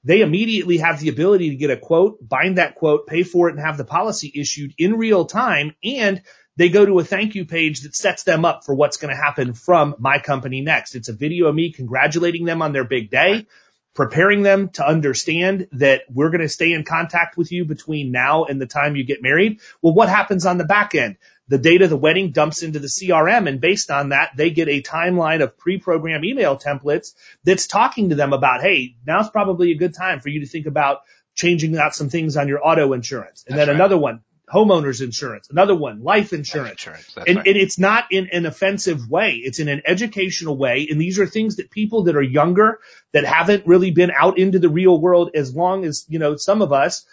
they 0.05 0.21
immediately 0.21 0.77
have 0.79 1.01
the 1.01 1.09
ability 1.09 1.49
to 1.51 1.57
get 1.57 1.71
a 1.71 1.79
quote, 1.79 2.19
bind 2.21 2.59
that 2.59 2.75
quote, 2.75 3.07
pay 3.07 3.23
for 3.23 3.49
it 3.49 3.55
and 3.57 3.65
have 3.65 3.79
the 3.79 3.85
policy 3.85 4.31
issued 4.35 4.75
in 4.77 4.99
real 4.99 5.25
time. 5.25 5.75
And 5.83 6.21
they 6.57 6.69
go 6.69 6.85
to 6.85 6.99
a 6.99 7.05
thank 7.05 7.35
you 7.35 7.45
page 7.45 7.83
that 7.83 7.95
sets 7.95 8.23
them 8.23 8.45
up 8.45 8.65
for 8.65 8.75
what's 8.75 8.97
going 8.97 9.15
to 9.15 9.21
happen 9.21 9.55
from 9.55 9.95
my 9.99 10.19
company 10.19 10.61
next. 10.61 10.95
It's 10.95 11.09
a 11.09 11.13
video 11.13 11.47
of 11.47 11.55
me 11.55 11.73
congratulating 11.73 12.45
them 12.45 12.63
on 12.63 12.73
their 12.73 12.85
big 12.85 13.11
day, 13.11 13.47
preparing 13.95 14.43
them 14.43 14.71
to 14.71 14.87
understand 14.87 15.69
that 15.73 16.03
we're 16.11 16.31
going 16.31 16.41
to 16.41 16.49
stay 16.49 16.73
in 16.73 16.85
contact 16.85 17.37
with 17.37 17.53
you 17.53 17.65
between 17.65 18.13
now 18.13 18.45
and 18.45 18.61
the 18.61 18.67
time 18.67 18.97
you 18.97 19.05
get 19.05 19.23
married. 19.23 19.61
Well, 19.83 19.95
what 19.95 20.09
happens 20.09 20.47
on 20.47 20.59
the 20.59 20.65
back 20.65 20.95
end? 20.95 21.17
The 21.49 21.59
date 21.59 21.83
of 21.83 21.91
the 21.91 21.97
wedding 21.97 22.33
dumps 22.33 22.63
into 22.63 22.81
the 22.81 22.89
CRM 22.89 23.49
and 23.49 23.61
based 23.61 23.91
on 23.91 24.09
that, 24.09 24.33
they 24.37 24.51
get 24.51 24.69
a 24.69 24.83
timeline 24.83 25.43
of 25.43 25.57
pre-programmed 25.57 26.25
email 26.25 26.59
templates 26.59 27.15
that's 27.45 27.67
talking 27.67 28.09
to 28.09 28.17
them 28.17 28.33
about, 28.33 28.63
hey, 28.63 28.97
now's 29.07 29.31
probably 29.31 29.71
a 29.71 29.77
good 29.77 29.95
time 29.95 30.21
for 30.21 30.29
you 30.29 30.41
to 30.41 30.47
think 30.47 30.67
about 30.67 31.03
changing 31.37 31.77
out 31.79 31.95
some 31.95 32.09
things 32.09 32.37
on 32.37 32.49
your 32.49 32.67
auto 32.67 32.95
insurance. 32.95 33.45
And 33.47 33.57
That's 33.57 33.67
then 33.67 33.75
right. 33.75 33.81
another 33.81 33.99
one, 33.99 34.23
homeowners 34.53 35.03
insurance, 35.03 35.51
another 35.51 35.75
one, 35.75 36.03
life 36.03 36.33
insurance. 36.33 36.87
Life 36.87 36.97
insurance. 36.97 37.15
And, 37.27 37.37
right. 37.39 37.47
and 37.47 37.57
it's 37.57 37.79
not 37.79 38.05
in 38.11 38.29
an 38.33 38.47
offensive 38.47 39.11
way. 39.11 39.33
It's 39.43 39.59
in 39.59 39.69
an 39.69 39.83
educational 39.85 40.57
way. 40.57 40.87
And 40.89 41.01
these 41.01 41.19
are 41.19 41.27
things 41.27 41.57
that 41.57 41.71
people 41.71 42.05
that 42.05 42.17
are 42.17 42.23
younger, 42.23 42.79
that 43.13 43.25
haven't 43.25 43.67
really 43.67 43.91
been 43.91 44.13
out 44.13 44.39
into 44.39 44.59
the 44.59 44.69
real 44.69 45.01
world 45.01 45.31
as 45.35 45.55
long 45.55 45.85
as, 45.85 46.05
you 46.09 46.19
know, 46.19 46.37
some 46.37 46.63
of 46.63 46.73
us, 46.73 47.05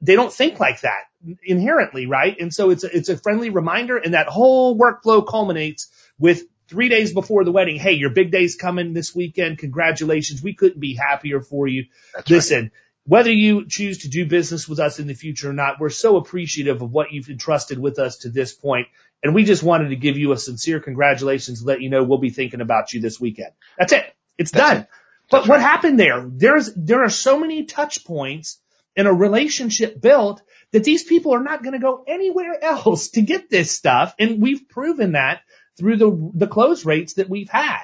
they 0.00 0.16
don't 0.16 0.32
think 0.32 0.58
like 0.58 0.80
that 0.80 1.04
inherently, 1.44 2.06
right? 2.06 2.36
And 2.38 2.52
so 2.52 2.70
it's 2.70 2.84
a, 2.84 2.96
it's 2.96 3.08
a 3.08 3.16
friendly 3.16 3.50
reminder 3.50 3.96
and 3.96 4.14
that 4.14 4.26
whole 4.26 4.76
workflow 4.76 5.26
culminates 5.26 5.88
with 6.18 6.42
three 6.68 6.88
days 6.88 7.12
before 7.12 7.44
the 7.44 7.52
wedding. 7.52 7.78
Hey, 7.78 7.92
your 7.92 8.10
big 8.10 8.30
day's 8.32 8.56
coming 8.56 8.92
this 8.92 9.14
weekend. 9.14 9.58
Congratulations. 9.58 10.42
We 10.42 10.54
couldn't 10.54 10.80
be 10.80 10.94
happier 10.94 11.40
for 11.40 11.66
you. 11.66 11.86
That's. 12.14 12.28
Listen, 12.28 12.72
whether 13.06 13.30
you 13.30 13.66
choose 13.68 13.98
to 13.98 14.08
do 14.08 14.26
business 14.26 14.68
with 14.68 14.80
us 14.80 14.98
in 14.98 15.06
the 15.06 15.14
future 15.14 15.50
or 15.50 15.52
not, 15.52 15.80
we're 15.80 15.90
so 15.90 16.16
appreciative 16.16 16.82
of 16.82 16.90
what 16.90 17.12
you've 17.12 17.28
entrusted 17.28 17.78
with 17.78 17.98
us 17.98 18.18
to 18.18 18.30
this 18.30 18.52
point. 18.52 18.88
And 19.22 19.34
we 19.34 19.44
just 19.44 19.62
wanted 19.62 19.90
to 19.90 19.96
give 19.96 20.18
you 20.18 20.32
a 20.32 20.36
sincere 20.36 20.80
congratulations, 20.80 21.64
let 21.64 21.80
you 21.80 21.88
know 21.88 22.02
we'll 22.02 22.18
be 22.18 22.30
thinking 22.30 22.60
about 22.60 22.92
you 22.92 23.00
this 23.00 23.20
weekend. 23.20 23.52
That's 23.78 23.92
it. 23.92 24.04
It's 24.38 24.50
That's 24.50 24.70
done. 24.70 24.76
it. 24.82 24.88
But 25.30 25.38
That's 25.38 25.48
what 25.48 25.60
happened 25.60 25.98
there? 26.00 26.24
There's, 26.28 26.72
there 26.74 27.02
are 27.04 27.10
so 27.10 27.38
many 27.38 27.64
touch 27.64 28.04
points 28.04 28.58
and 28.96 29.08
a 29.08 29.12
relationship 29.12 30.00
built 30.00 30.42
that 30.72 30.84
these 30.84 31.04
people 31.04 31.34
are 31.34 31.42
not 31.42 31.62
going 31.62 31.74
to 31.74 31.78
go 31.78 32.04
anywhere 32.06 32.58
else 32.62 33.10
to 33.10 33.22
get 33.22 33.50
this 33.50 33.70
stuff. 33.70 34.14
And 34.18 34.42
we've 34.42 34.68
proven 34.68 35.12
that 35.12 35.42
through 35.78 35.96
the, 35.96 36.30
the 36.34 36.46
close 36.46 36.84
rates 36.84 37.14
that 37.14 37.28
we've 37.28 37.50
had. 37.50 37.82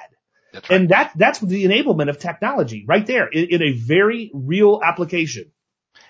That's 0.53 0.69
right. 0.69 0.81
And 0.81 0.89
that, 0.89 1.13
that's 1.17 1.39
the 1.39 1.65
enablement 1.65 2.09
of 2.09 2.19
technology 2.19 2.85
right 2.87 3.07
there 3.07 3.27
in, 3.27 3.47
in 3.49 3.63
a 3.63 3.73
very 3.73 4.31
real 4.33 4.81
application. 4.83 5.51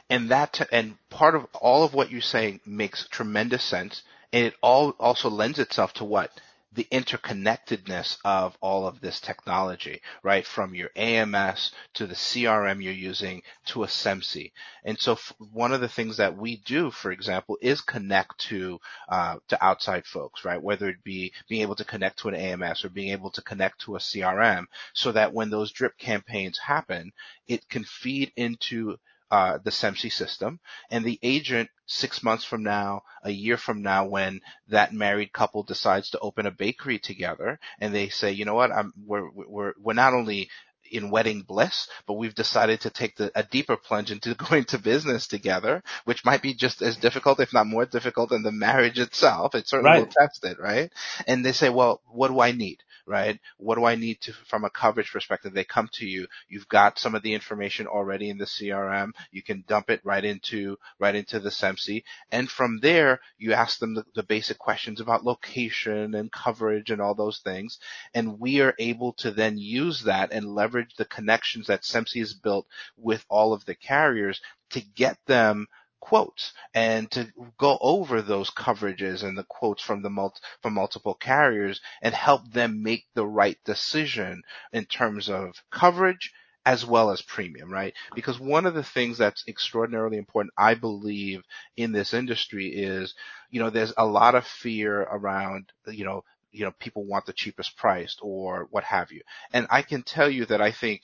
and 0.10 0.32
that 0.32 0.68
and 0.72 0.98
part 1.10 1.36
of 1.36 1.46
all 1.56 1.84
of 1.84 1.94
what 1.96 2.12
you're 2.12 2.22
saying 2.22 2.62
makes 2.66 3.08
tremendous 3.10 3.64
sense 3.64 4.04
and 4.34 4.46
it 4.46 4.56
all 4.62 4.92
also 5.00 5.30
lends 5.30 5.60
itself 5.60 5.94
to 5.96 6.06
what 6.06 6.32
the 6.74 6.88
interconnectedness 6.92 8.18
of 8.26 8.58
all 8.62 8.88
of 8.88 9.00
this 9.02 9.20
technology, 9.20 10.02
right? 10.24 10.46
From 10.46 10.76
your 10.76 10.90
AMS 10.96 11.72
to 11.96 12.08
the 12.08 12.16
CRM 12.16 12.84
you're 12.84 12.94
using 12.94 13.44
to 13.68 13.84
a 13.84 13.88
Semsee. 13.88 14.52
And 14.84 15.00
so 15.00 15.14
f- 15.14 15.34
one 15.40 15.74
of 15.74 15.82
the 15.82 15.90
things 15.90 16.18
that 16.18 16.38
we 16.38 16.58
do, 16.58 16.92
for 16.92 17.12
example, 17.12 17.58
is 17.62 17.82
connect 17.82 18.40
to, 18.50 18.80
uh, 19.10 19.38
to 19.50 19.64
outside 19.64 20.06
folks, 20.06 20.46
right? 20.46 20.62
Whether 20.62 20.90
it 20.90 21.04
be 21.04 21.34
being 21.50 21.62
able 21.62 21.76
to 21.76 21.86
connect 21.86 22.20
to 22.20 22.30
an 22.30 22.36
AMS 22.36 22.86
or 22.86 22.90
being 22.90 23.12
able 23.12 23.32
to 23.32 23.42
connect 23.42 23.82
to 23.82 23.96
a 23.96 24.00
CRM 24.00 24.66
so 24.94 25.12
that 25.12 25.34
when 25.34 25.50
those 25.50 25.72
drip 25.72 25.98
campaigns 25.98 26.58
happen, 26.58 27.12
it 27.48 27.68
can 27.70 27.84
feed 27.84 28.32
into 28.36 28.98
uh, 29.34 29.58
the 29.64 29.72
Semsee 29.72 30.12
system, 30.12 30.60
and 30.92 31.04
the 31.04 31.18
agent 31.24 31.68
six 31.88 32.22
months 32.22 32.46
from 32.46 32.62
now, 32.62 33.02
a 33.24 33.32
year 33.32 33.58
from 33.58 33.82
now, 33.82 34.06
when 34.06 34.42
that 34.68 34.94
married 34.94 35.34
couple 35.34 35.64
decides 35.64 36.12
to 36.12 36.20
open 36.20 36.46
a 36.46 36.52
bakery 36.52 37.00
together, 37.00 37.58
and 37.80 37.96
they 37.96 38.10
say, 38.10 38.32
you 38.32 38.46
know 38.46 38.54
what, 38.54 38.72
I'm, 38.72 38.94
we're 39.08 39.28
we're 39.32 39.74
we're 39.82 39.94
not 39.94 40.14
only 40.14 40.52
in 40.92 41.10
wedding 41.10 41.42
bliss, 41.42 41.88
but 42.06 42.14
we've 42.14 42.36
decided 42.36 42.82
to 42.82 42.92
take 42.92 43.16
the, 43.16 43.32
a 43.34 43.42
deeper 43.42 43.76
plunge 43.76 44.12
into 44.12 44.36
going 44.50 44.66
to 44.66 44.78
business 44.78 45.26
together, 45.26 45.82
which 46.06 46.24
might 46.24 46.44
be 46.44 46.54
just 46.54 46.84
as 46.84 46.96
difficult, 46.98 47.40
if 47.40 47.56
not 47.56 47.66
more 47.66 47.88
difficult 47.88 48.30
than 48.30 48.44
the 48.44 48.52
marriage 48.52 49.00
itself. 49.00 49.56
It 49.56 49.68
certainly 49.68 49.94
right. 49.94 50.00
will 50.06 50.14
test 50.14 50.46
it, 50.46 50.60
right? 50.60 50.94
And 51.26 51.44
they 51.44 51.54
say, 51.54 51.70
well, 51.70 52.02
what 52.06 52.28
do 52.28 52.40
I 52.40 52.52
need? 52.52 52.84
Right? 53.06 53.40
What 53.58 53.76
do 53.76 53.86
I 53.86 53.96
need 53.96 54.22
to, 54.22 54.34
from 54.48 54.64
a 54.64 54.70
coverage 54.70 55.12
perspective? 55.12 55.54
They 55.54 55.66
come 55.66 55.90
to 55.94 56.06
you. 56.06 56.28
You've 56.48 56.70
got 56.70 56.98
some 56.98 57.16
of 57.16 57.22
the 57.22 57.34
information 57.34 57.86
already 57.86 58.30
in 58.30 58.38
the 58.38 58.46
CRM. 58.46 59.12
You 59.32 59.44
can 59.44 59.66
dump 59.68 59.90
it 59.90 60.00
right 60.04 60.24
into, 60.24 60.78
right 61.00 61.14
into 61.14 61.40
the 61.40 61.52
Semsee. 61.52 62.04
And 62.32 62.50
from 62.50 62.80
there, 62.82 63.20
you 63.38 63.54
ask 63.54 63.80
them 63.80 63.96
the, 63.96 64.06
the 64.16 64.24
basic 64.24 64.58
questions 64.58 65.02
about 65.02 65.26
location 65.26 66.16
and 66.16 66.32
coverage 66.32 66.92
and 66.92 67.02
all 67.02 67.14
those 67.14 67.40
things. 67.40 67.78
And 68.14 68.40
we 68.40 68.62
are 68.62 68.76
able 68.80 69.14
to 69.14 69.32
then 69.32 69.58
use 69.58 70.04
that 70.04 70.32
and 70.32 70.56
leverage 70.56 70.96
the 70.98 71.06
connections 71.06 71.68
that 71.68 71.84
Semsee 71.84 72.20
has 72.20 72.34
built 72.34 72.68
with 72.98 73.26
all 73.30 73.54
of 73.54 73.66
the 73.66 73.76
carriers 73.76 74.40
to 74.72 74.82
get 74.82 75.18
them 75.28 75.68
quotes 76.04 76.52
and 76.74 77.10
to 77.10 77.32
go 77.58 77.78
over 77.80 78.22
those 78.22 78.50
coverages 78.52 79.24
and 79.24 79.38
the 79.38 79.46
quotes 79.46 79.82
from 79.82 80.02
the 80.02 80.10
mul- 80.10 80.36
from 80.62 80.74
multiple 80.74 81.14
carriers 81.14 81.80
and 82.02 82.14
help 82.14 82.42
them 82.52 82.84
make 82.84 83.06
the 83.14 83.26
right 83.26 83.58
decision 83.64 84.42
in 84.74 84.84
terms 84.84 85.30
of 85.30 85.56
coverage 85.72 86.34
as 86.66 86.86
well 86.86 87.10
as 87.10 87.22
premium, 87.22 87.72
right? 87.72 87.94
Because 88.16 88.38
one 88.38 88.66
of 88.66 88.74
the 88.74 88.84
things 88.84 89.18
that's 89.18 89.48
extraordinarily 89.48 90.18
important, 90.18 90.54
I 90.58 90.74
believe, 90.76 91.44
in 91.78 91.94
this 91.94 92.14
industry 92.14 92.68
is, 92.68 93.16
you 93.50 93.62
know, 93.62 93.70
there's 93.70 93.94
a 93.98 94.06
lot 94.06 94.36
of 94.36 94.46
fear 94.46 95.02
around, 95.04 95.72
you 95.88 96.04
know, 96.04 96.26
you 96.52 96.66
know, 96.66 96.72
people 96.80 97.06
want 97.06 97.26
the 97.26 97.34
cheapest 97.34 97.78
priced 97.78 98.20
or 98.22 98.68
what 98.72 98.84
have 98.84 99.10
you. 99.12 99.22
And 99.54 99.68
I 99.70 99.82
can 99.84 100.04
tell 100.04 100.30
you 100.30 100.46
that 100.48 100.62
I 100.62 100.72
think, 100.72 101.02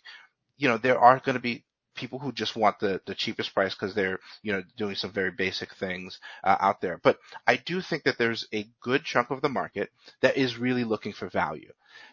you 0.58 0.68
know, 0.68 0.78
there 0.78 1.00
are 1.00 1.20
going 1.20 1.36
to 1.36 1.42
be 1.42 1.64
people 1.96 2.20
who 2.20 2.32
just 2.32 2.56
want 2.56 2.80
the, 2.80 3.02
the 3.06 3.16
cheapest 3.16 3.54
price 3.54 3.74
because 3.76 3.94
they're, 3.94 4.20
you 4.42 4.52
know, 4.54 4.64
doing 4.78 4.96
some 4.96 5.12
very 5.12 5.32
basic 5.32 5.74
things 5.76 6.20
uh, 6.44 6.56
out 6.60 6.82
there. 6.82 7.00
But 7.04 7.18
I 7.48 7.58
do 7.58 7.82
think 7.82 8.04
that 8.04 8.18
there's 8.18 8.48
a 8.54 8.68
good 8.82 9.04
chunk 9.04 9.32
of 9.32 9.42
the 9.42 9.50
market 9.50 9.92
that 10.22 10.38
is 10.38 10.58
really 10.58 10.84
looking 10.84 11.14
for 11.14 11.30
value. 11.30 11.72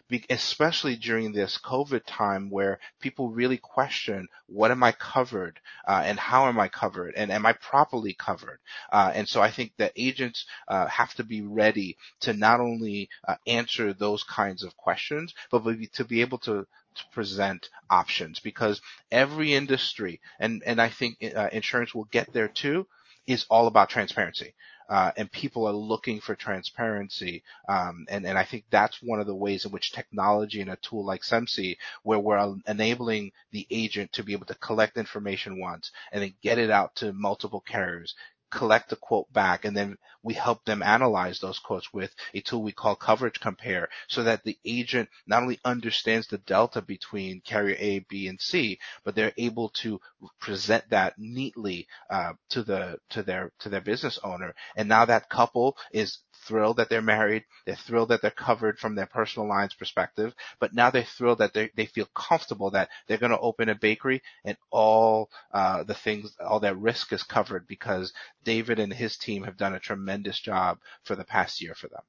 Be- 0.09 0.25
especially 0.29 0.95
during 0.95 1.31
this 1.31 1.59
COVID 1.63 2.01
time 2.05 2.49
where 2.49 2.79
people 2.99 3.29
really 3.29 3.57
question, 3.57 4.27
what 4.47 4.71
am 4.71 4.83
I 4.83 4.91
covered? 4.91 5.59
Uh, 5.87 6.01
and 6.03 6.19
how 6.19 6.47
am 6.47 6.59
I 6.59 6.67
covered? 6.67 7.13
And 7.15 7.31
am 7.31 7.45
I 7.45 7.53
properly 7.53 8.13
covered? 8.13 8.59
Uh, 8.91 9.11
and 9.13 9.27
so 9.27 9.41
I 9.41 9.51
think 9.51 9.73
that 9.77 9.93
agents, 9.95 10.45
uh, 10.67 10.87
have 10.87 11.13
to 11.15 11.23
be 11.23 11.41
ready 11.41 11.97
to 12.21 12.33
not 12.33 12.59
only 12.59 13.09
uh, 13.27 13.35
answer 13.45 13.93
those 13.93 14.23
kinds 14.23 14.63
of 14.63 14.75
questions, 14.75 15.33
but 15.51 15.63
to 15.93 16.05
be 16.05 16.21
able 16.21 16.39
to 16.39 16.47
to 16.47 16.65
present 17.11 17.69
options 17.89 18.39
because 18.39 18.81
every 19.11 19.53
industry, 19.53 20.19
and, 20.39 20.63
and 20.65 20.81
I 20.81 20.89
think 20.89 21.17
uh, 21.35 21.49
insurance 21.51 21.93
will 21.93 22.05
get 22.05 22.33
there 22.33 22.47
too, 22.47 22.87
is 23.25 23.45
all 23.49 23.67
about 23.67 23.89
transparency. 23.89 24.53
Uh, 24.89 25.11
and 25.17 25.29
people 25.29 25.67
are 25.67 25.73
looking 25.73 26.21
for 26.21 26.33
transparency. 26.33 27.43
Um, 27.67 28.05
and, 28.09 28.25
and 28.25 28.37
I 28.37 28.45
think 28.45 28.63
that's 28.69 29.03
one 29.03 29.19
of 29.19 29.27
the 29.27 29.35
ways 29.35 29.65
in 29.65 29.71
which 29.71 29.91
technology 29.91 30.61
and 30.61 30.69
a 30.69 30.77
tool 30.77 31.05
like 31.05 31.23
Semsee, 31.23 31.77
where 32.03 32.19
we're 32.19 32.55
enabling 32.67 33.33
the 33.51 33.67
agent 33.69 34.13
to 34.13 34.23
be 34.23 34.31
able 34.31 34.45
to 34.45 34.55
collect 34.55 34.97
information 34.97 35.59
once 35.59 35.91
and 36.13 36.23
then 36.23 36.35
get 36.41 36.57
it 36.57 36.69
out 36.69 36.95
to 36.95 37.11
multiple 37.11 37.59
carriers, 37.59 38.15
collect 38.51 38.89
the 38.89 38.95
quote 38.95 39.31
back 39.33 39.65
and 39.65 39.75
then 39.75 39.97
we 40.23 40.33
help 40.33 40.63
them 40.65 40.83
analyze 40.83 41.39
those 41.39 41.59
quotes 41.59 41.93
with 41.93 42.13
a 42.33 42.41
tool 42.41 42.63
we 42.63 42.71
call 42.71 42.95
coverage 42.95 43.39
compare 43.39 43.89
so 44.07 44.23
that 44.23 44.43
the 44.43 44.57
agent 44.65 45.09
not 45.25 45.41
only 45.41 45.59
understands 45.63 46.27
the 46.27 46.37
delta 46.39 46.81
between 46.81 47.41
carrier 47.41 47.75
A, 47.79 47.99
B, 48.09 48.27
and 48.27 48.39
C, 48.39 48.79
but 49.03 49.15
they're 49.15 49.33
able 49.37 49.69
to 49.81 49.99
present 50.39 50.89
that 50.89 51.13
neatly 51.17 51.87
uh, 52.09 52.33
to 52.49 52.63
the 52.63 52.99
to 53.09 53.23
their 53.23 53.51
to 53.59 53.69
their 53.69 53.81
business 53.81 54.19
owner. 54.23 54.53
And 54.75 54.89
now 54.89 55.05
that 55.05 55.29
couple 55.29 55.77
is 55.91 56.19
thrilled 56.45 56.77
that 56.77 56.89
they're 56.89 57.01
married. 57.01 57.43
They're 57.65 57.75
thrilled 57.75 58.09
that 58.09 58.21
they're 58.21 58.31
covered 58.31 58.79
from 58.79 58.95
their 58.95 59.05
personal 59.05 59.47
lines 59.47 59.73
perspective, 59.73 60.33
but 60.59 60.73
now 60.73 60.89
they're 60.89 61.03
thrilled 61.17 61.39
that 61.39 61.53
they, 61.53 61.71
they 61.75 61.85
feel 61.87 62.07
comfortable 62.15 62.71
that 62.71 62.89
they're 63.07 63.17
going 63.17 63.31
to 63.31 63.39
open 63.39 63.69
a 63.69 63.75
bakery 63.75 64.21
and 64.45 64.57
all 64.71 65.29
uh, 65.51 65.83
the 65.83 65.93
things, 65.93 66.33
all 66.39 66.59
their 66.59 66.75
risk 66.75 67.11
is 67.11 67.23
covered 67.23 67.67
because 67.67 68.13
David 68.47 68.79
and 68.79 68.93
his 68.93 69.17
team 69.17 69.43
have 69.43 69.57
done 69.57 69.73
a 69.73 69.79
tremendous 69.79 70.39
job 70.39 70.77
for 71.03 71.17
the 71.17 71.25
past 71.25 71.61
year 71.61 71.75
for 71.75 71.89
them. 71.89 71.99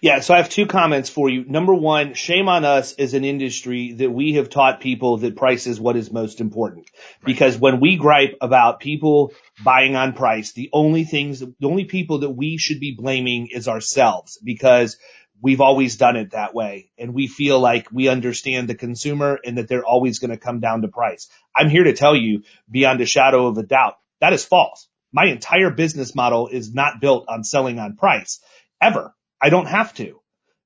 Yeah, 0.00 0.18
so 0.18 0.34
I 0.34 0.38
have 0.38 0.48
two 0.48 0.66
comments 0.66 1.08
for 1.08 1.30
you. 1.30 1.44
Number 1.44 1.72
one, 1.72 2.14
shame 2.14 2.48
on 2.48 2.64
us 2.64 2.94
as 2.94 3.14
an 3.14 3.24
industry 3.24 3.92
that 3.92 4.10
we 4.10 4.34
have 4.34 4.50
taught 4.50 4.80
people 4.80 5.18
that 5.18 5.36
price 5.36 5.68
is 5.68 5.80
what 5.80 5.96
is 5.96 6.10
most 6.10 6.40
important. 6.40 6.90
Right. 6.96 7.26
Because 7.26 7.56
when 7.56 7.78
we 7.78 7.96
gripe 7.96 8.36
about 8.40 8.80
people 8.80 9.32
buying 9.62 9.94
on 9.94 10.14
price, 10.14 10.52
the 10.52 10.68
only 10.72 11.04
things, 11.04 11.38
the 11.38 11.68
only 11.68 11.84
people 11.84 12.20
that 12.20 12.30
we 12.30 12.58
should 12.58 12.80
be 12.80 12.96
blaming 12.98 13.46
is 13.52 13.68
ourselves 13.68 14.36
because 14.42 14.96
we've 15.40 15.60
always 15.60 15.96
done 15.96 16.16
it 16.16 16.32
that 16.32 16.54
way. 16.54 16.90
And 16.98 17.14
we 17.14 17.28
feel 17.28 17.60
like 17.60 17.86
we 17.92 18.08
understand 18.08 18.68
the 18.68 18.74
consumer 18.74 19.38
and 19.44 19.58
that 19.58 19.68
they're 19.68 19.86
always 19.86 20.18
going 20.18 20.30
to 20.32 20.38
come 20.38 20.58
down 20.58 20.82
to 20.82 20.88
price. 20.88 21.28
I'm 21.56 21.70
here 21.70 21.84
to 21.84 21.94
tell 21.94 22.16
you 22.16 22.42
beyond 22.68 23.00
a 23.00 23.06
shadow 23.06 23.46
of 23.46 23.58
a 23.58 23.62
doubt, 23.62 23.94
that 24.20 24.32
is 24.32 24.44
false. 24.44 24.88
My 25.12 25.26
entire 25.26 25.70
business 25.70 26.14
model 26.14 26.48
is 26.48 26.74
not 26.74 27.00
built 27.00 27.26
on 27.28 27.44
selling 27.44 27.78
on 27.78 27.96
price 27.96 28.40
ever. 28.80 29.14
I 29.40 29.50
don't 29.50 29.66
have 29.66 29.94
to. 29.94 30.20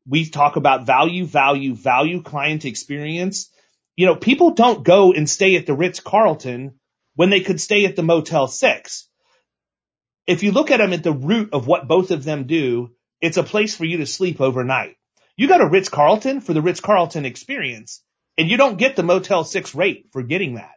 We 0.06 0.28
talk 0.28 0.56
about 0.56 0.86
value, 0.86 1.24
value, 1.24 1.74
value, 1.74 2.22
client 2.22 2.64
experience. 2.64 3.50
You 3.96 4.06
know, 4.06 4.16
people 4.16 4.52
don't 4.52 4.84
go 4.84 5.12
and 5.12 5.28
stay 5.28 5.56
at 5.56 5.66
the 5.66 5.74
Ritz 5.74 6.00
Carlton 6.00 6.80
when 7.14 7.30
they 7.30 7.40
could 7.40 7.60
stay 7.60 7.84
at 7.84 7.94
the 7.94 8.02
Motel 8.02 8.48
6. 8.48 9.08
If 10.26 10.42
you 10.42 10.52
look 10.52 10.70
at 10.70 10.78
them 10.78 10.92
at 10.92 11.02
the 11.02 11.12
root 11.12 11.50
of 11.52 11.66
what 11.66 11.88
both 11.88 12.10
of 12.10 12.24
them 12.24 12.46
do, 12.46 12.90
it's 13.20 13.36
a 13.36 13.42
place 13.42 13.76
for 13.76 13.84
you 13.84 13.98
to 13.98 14.06
sleep 14.06 14.40
overnight. 14.40 14.96
You 15.36 15.48
go 15.48 15.58
to 15.58 15.68
Ritz 15.68 15.88
Carlton 15.88 16.40
for 16.40 16.52
the 16.52 16.62
Ritz 16.62 16.80
Carlton 16.80 17.24
experience 17.24 18.02
and 18.36 18.50
you 18.50 18.56
don't 18.56 18.78
get 18.78 18.96
the 18.96 19.02
Motel 19.02 19.44
6 19.44 19.74
rate 19.74 20.08
for 20.12 20.22
getting 20.22 20.54
that. 20.54 20.72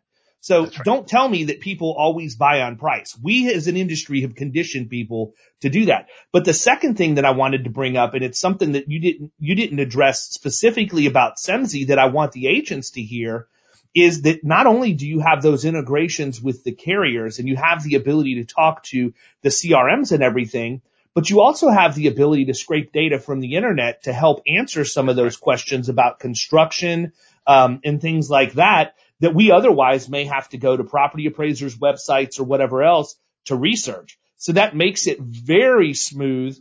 So 0.46 0.66
right. 0.66 0.74
don't 0.84 1.08
tell 1.08 1.28
me 1.28 1.46
that 1.46 1.60
people 1.60 1.96
always 1.98 2.36
buy 2.36 2.62
on 2.62 2.78
price. 2.78 3.18
We 3.20 3.52
as 3.52 3.66
an 3.66 3.78
industry 3.78 4.22
have 4.22 4.36
conditioned 4.36 4.92
people 4.92 5.34
to 5.62 5.70
do 5.70 5.86
that. 5.86 6.10
But 6.32 6.46
the 6.46 6.54
second 6.54 7.00
thing 7.00 7.16
that 7.16 7.26
I 7.26 7.32
wanted 7.32 7.64
to 7.64 7.72
bring 7.72 7.98
up, 7.98 8.14
and 8.14 8.24
it's 8.24 8.40
something 8.40 8.74
that 8.74 8.88
you 8.88 9.00
didn't, 9.00 9.32
you 9.40 9.56
didn't 9.56 9.80
address 9.80 10.30
specifically 10.30 11.08
about 11.08 11.40
Semsee 11.40 11.88
that 11.88 11.98
I 11.98 12.10
want 12.10 12.32
the 12.34 12.46
agents 12.46 12.92
to 12.92 13.02
hear 13.02 13.48
is 13.96 14.22
that 14.22 14.44
not 14.44 14.68
only 14.68 14.94
do 14.94 15.08
you 15.08 15.20
have 15.20 15.42
those 15.42 15.66
integrations 15.66 16.40
with 16.40 16.64
the 16.64 16.74
carriers 16.74 17.40
and 17.40 17.48
you 17.48 17.56
have 17.56 17.82
the 17.82 17.96
ability 17.96 18.36
to 18.36 18.46
talk 18.46 18.84
to 18.84 19.16
the 19.42 19.50
CRMs 19.50 20.12
and 20.12 20.22
everything, 20.22 20.84
but 21.16 21.28
you 21.28 21.42
also 21.42 21.70
have 21.70 21.96
the 21.96 22.06
ability 22.06 22.46
to 22.46 22.54
scrape 22.54 22.92
data 22.92 23.18
from 23.18 23.40
the 23.40 23.56
internet 23.56 24.04
to 24.04 24.14
help 24.14 24.44
answer 24.46 24.86
some 24.86 25.10
of 25.10 25.16
those 25.16 25.38
questions 25.38 25.90
about 25.90 26.20
construction, 26.20 27.14
um, 27.48 27.80
and 27.84 28.00
things 28.00 28.30
like 28.30 28.54
that 28.54 28.96
that 29.20 29.36
we 29.36 29.52
otherwise 29.52 30.10
may 30.10 30.26
have 30.26 30.50
to 30.50 30.58
go 30.58 30.76
to 30.76 30.84
property 30.84 31.26
appraisers 31.26 31.78
websites 31.78 32.40
or 32.40 32.44
whatever 32.44 32.84
else 32.84 33.16
to 33.46 33.56
research. 33.56 34.18
So 34.38 34.54
that 34.54 34.76
makes 34.76 35.08
it 35.08 35.20
very 35.20 35.94
smooth 35.94 36.58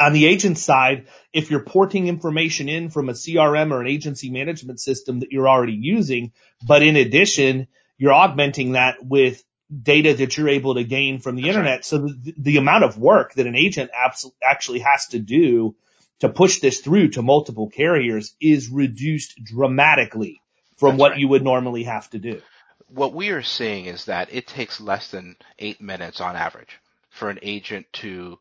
on 0.00 0.12
the 0.12 0.26
agent 0.26 0.58
side. 0.58 1.08
If 1.32 1.50
you're 1.50 1.64
porting 1.64 2.08
information 2.08 2.68
in 2.68 2.90
from 2.90 3.08
a 3.08 3.12
CRM 3.12 3.70
or 3.72 3.80
an 3.80 3.88
agency 3.88 4.30
management 4.30 4.80
system 4.80 5.20
that 5.20 5.30
you're 5.30 5.48
already 5.48 5.74
using, 5.74 6.32
but 6.66 6.82
in 6.82 6.96
addition, 6.96 7.68
you're 7.98 8.12
augmenting 8.12 8.72
that 8.72 9.04
with 9.04 9.42
data 9.82 10.14
that 10.14 10.36
you're 10.36 10.48
able 10.48 10.74
to 10.76 10.84
gain 10.84 11.18
from 11.18 11.36
the 11.36 11.42
That's 11.42 11.56
internet. 11.56 11.76
Right. 11.76 11.84
So 11.84 11.98
the, 11.98 12.34
the, 12.38 12.56
amount 12.56 12.84
of 12.84 12.98
work 12.98 13.34
that 13.34 13.46
an 13.46 13.54
agent 13.54 13.90
abs- 13.94 14.30
actually 14.42 14.78
has 14.78 15.08
to 15.08 15.18
do 15.18 15.76
to 16.20 16.30
push 16.30 16.60
this 16.60 16.80
through 16.80 17.08
to 17.10 17.22
multiple 17.22 17.68
carriers 17.68 18.34
is 18.40 18.70
reduced 18.70 19.38
dramatically 19.44 20.40
from 20.78 20.96
That's 20.96 20.98
what 20.98 21.10
right. 21.10 21.18
you 21.18 21.28
would 21.28 21.44
normally 21.44 21.84
have 21.84 22.10
to 22.12 22.20
do. 22.20 22.42
What 22.88 23.14
we 23.14 23.30
are 23.30 23.42
seeing 23.42 23.86
is 23.86 24.06
that 24.06 24.32
it 24.32 24.46
takes 24.48 24.80
less 24.80 25.10
than 25.10 25.36
eight 25.58 25.80
minutes 25.80 26.20
on 26.20 26.36
average 26.36 26.78
for 27.10 27.30
an 27.30 27.40
agent 27.42 27.86
to 27.94 28.38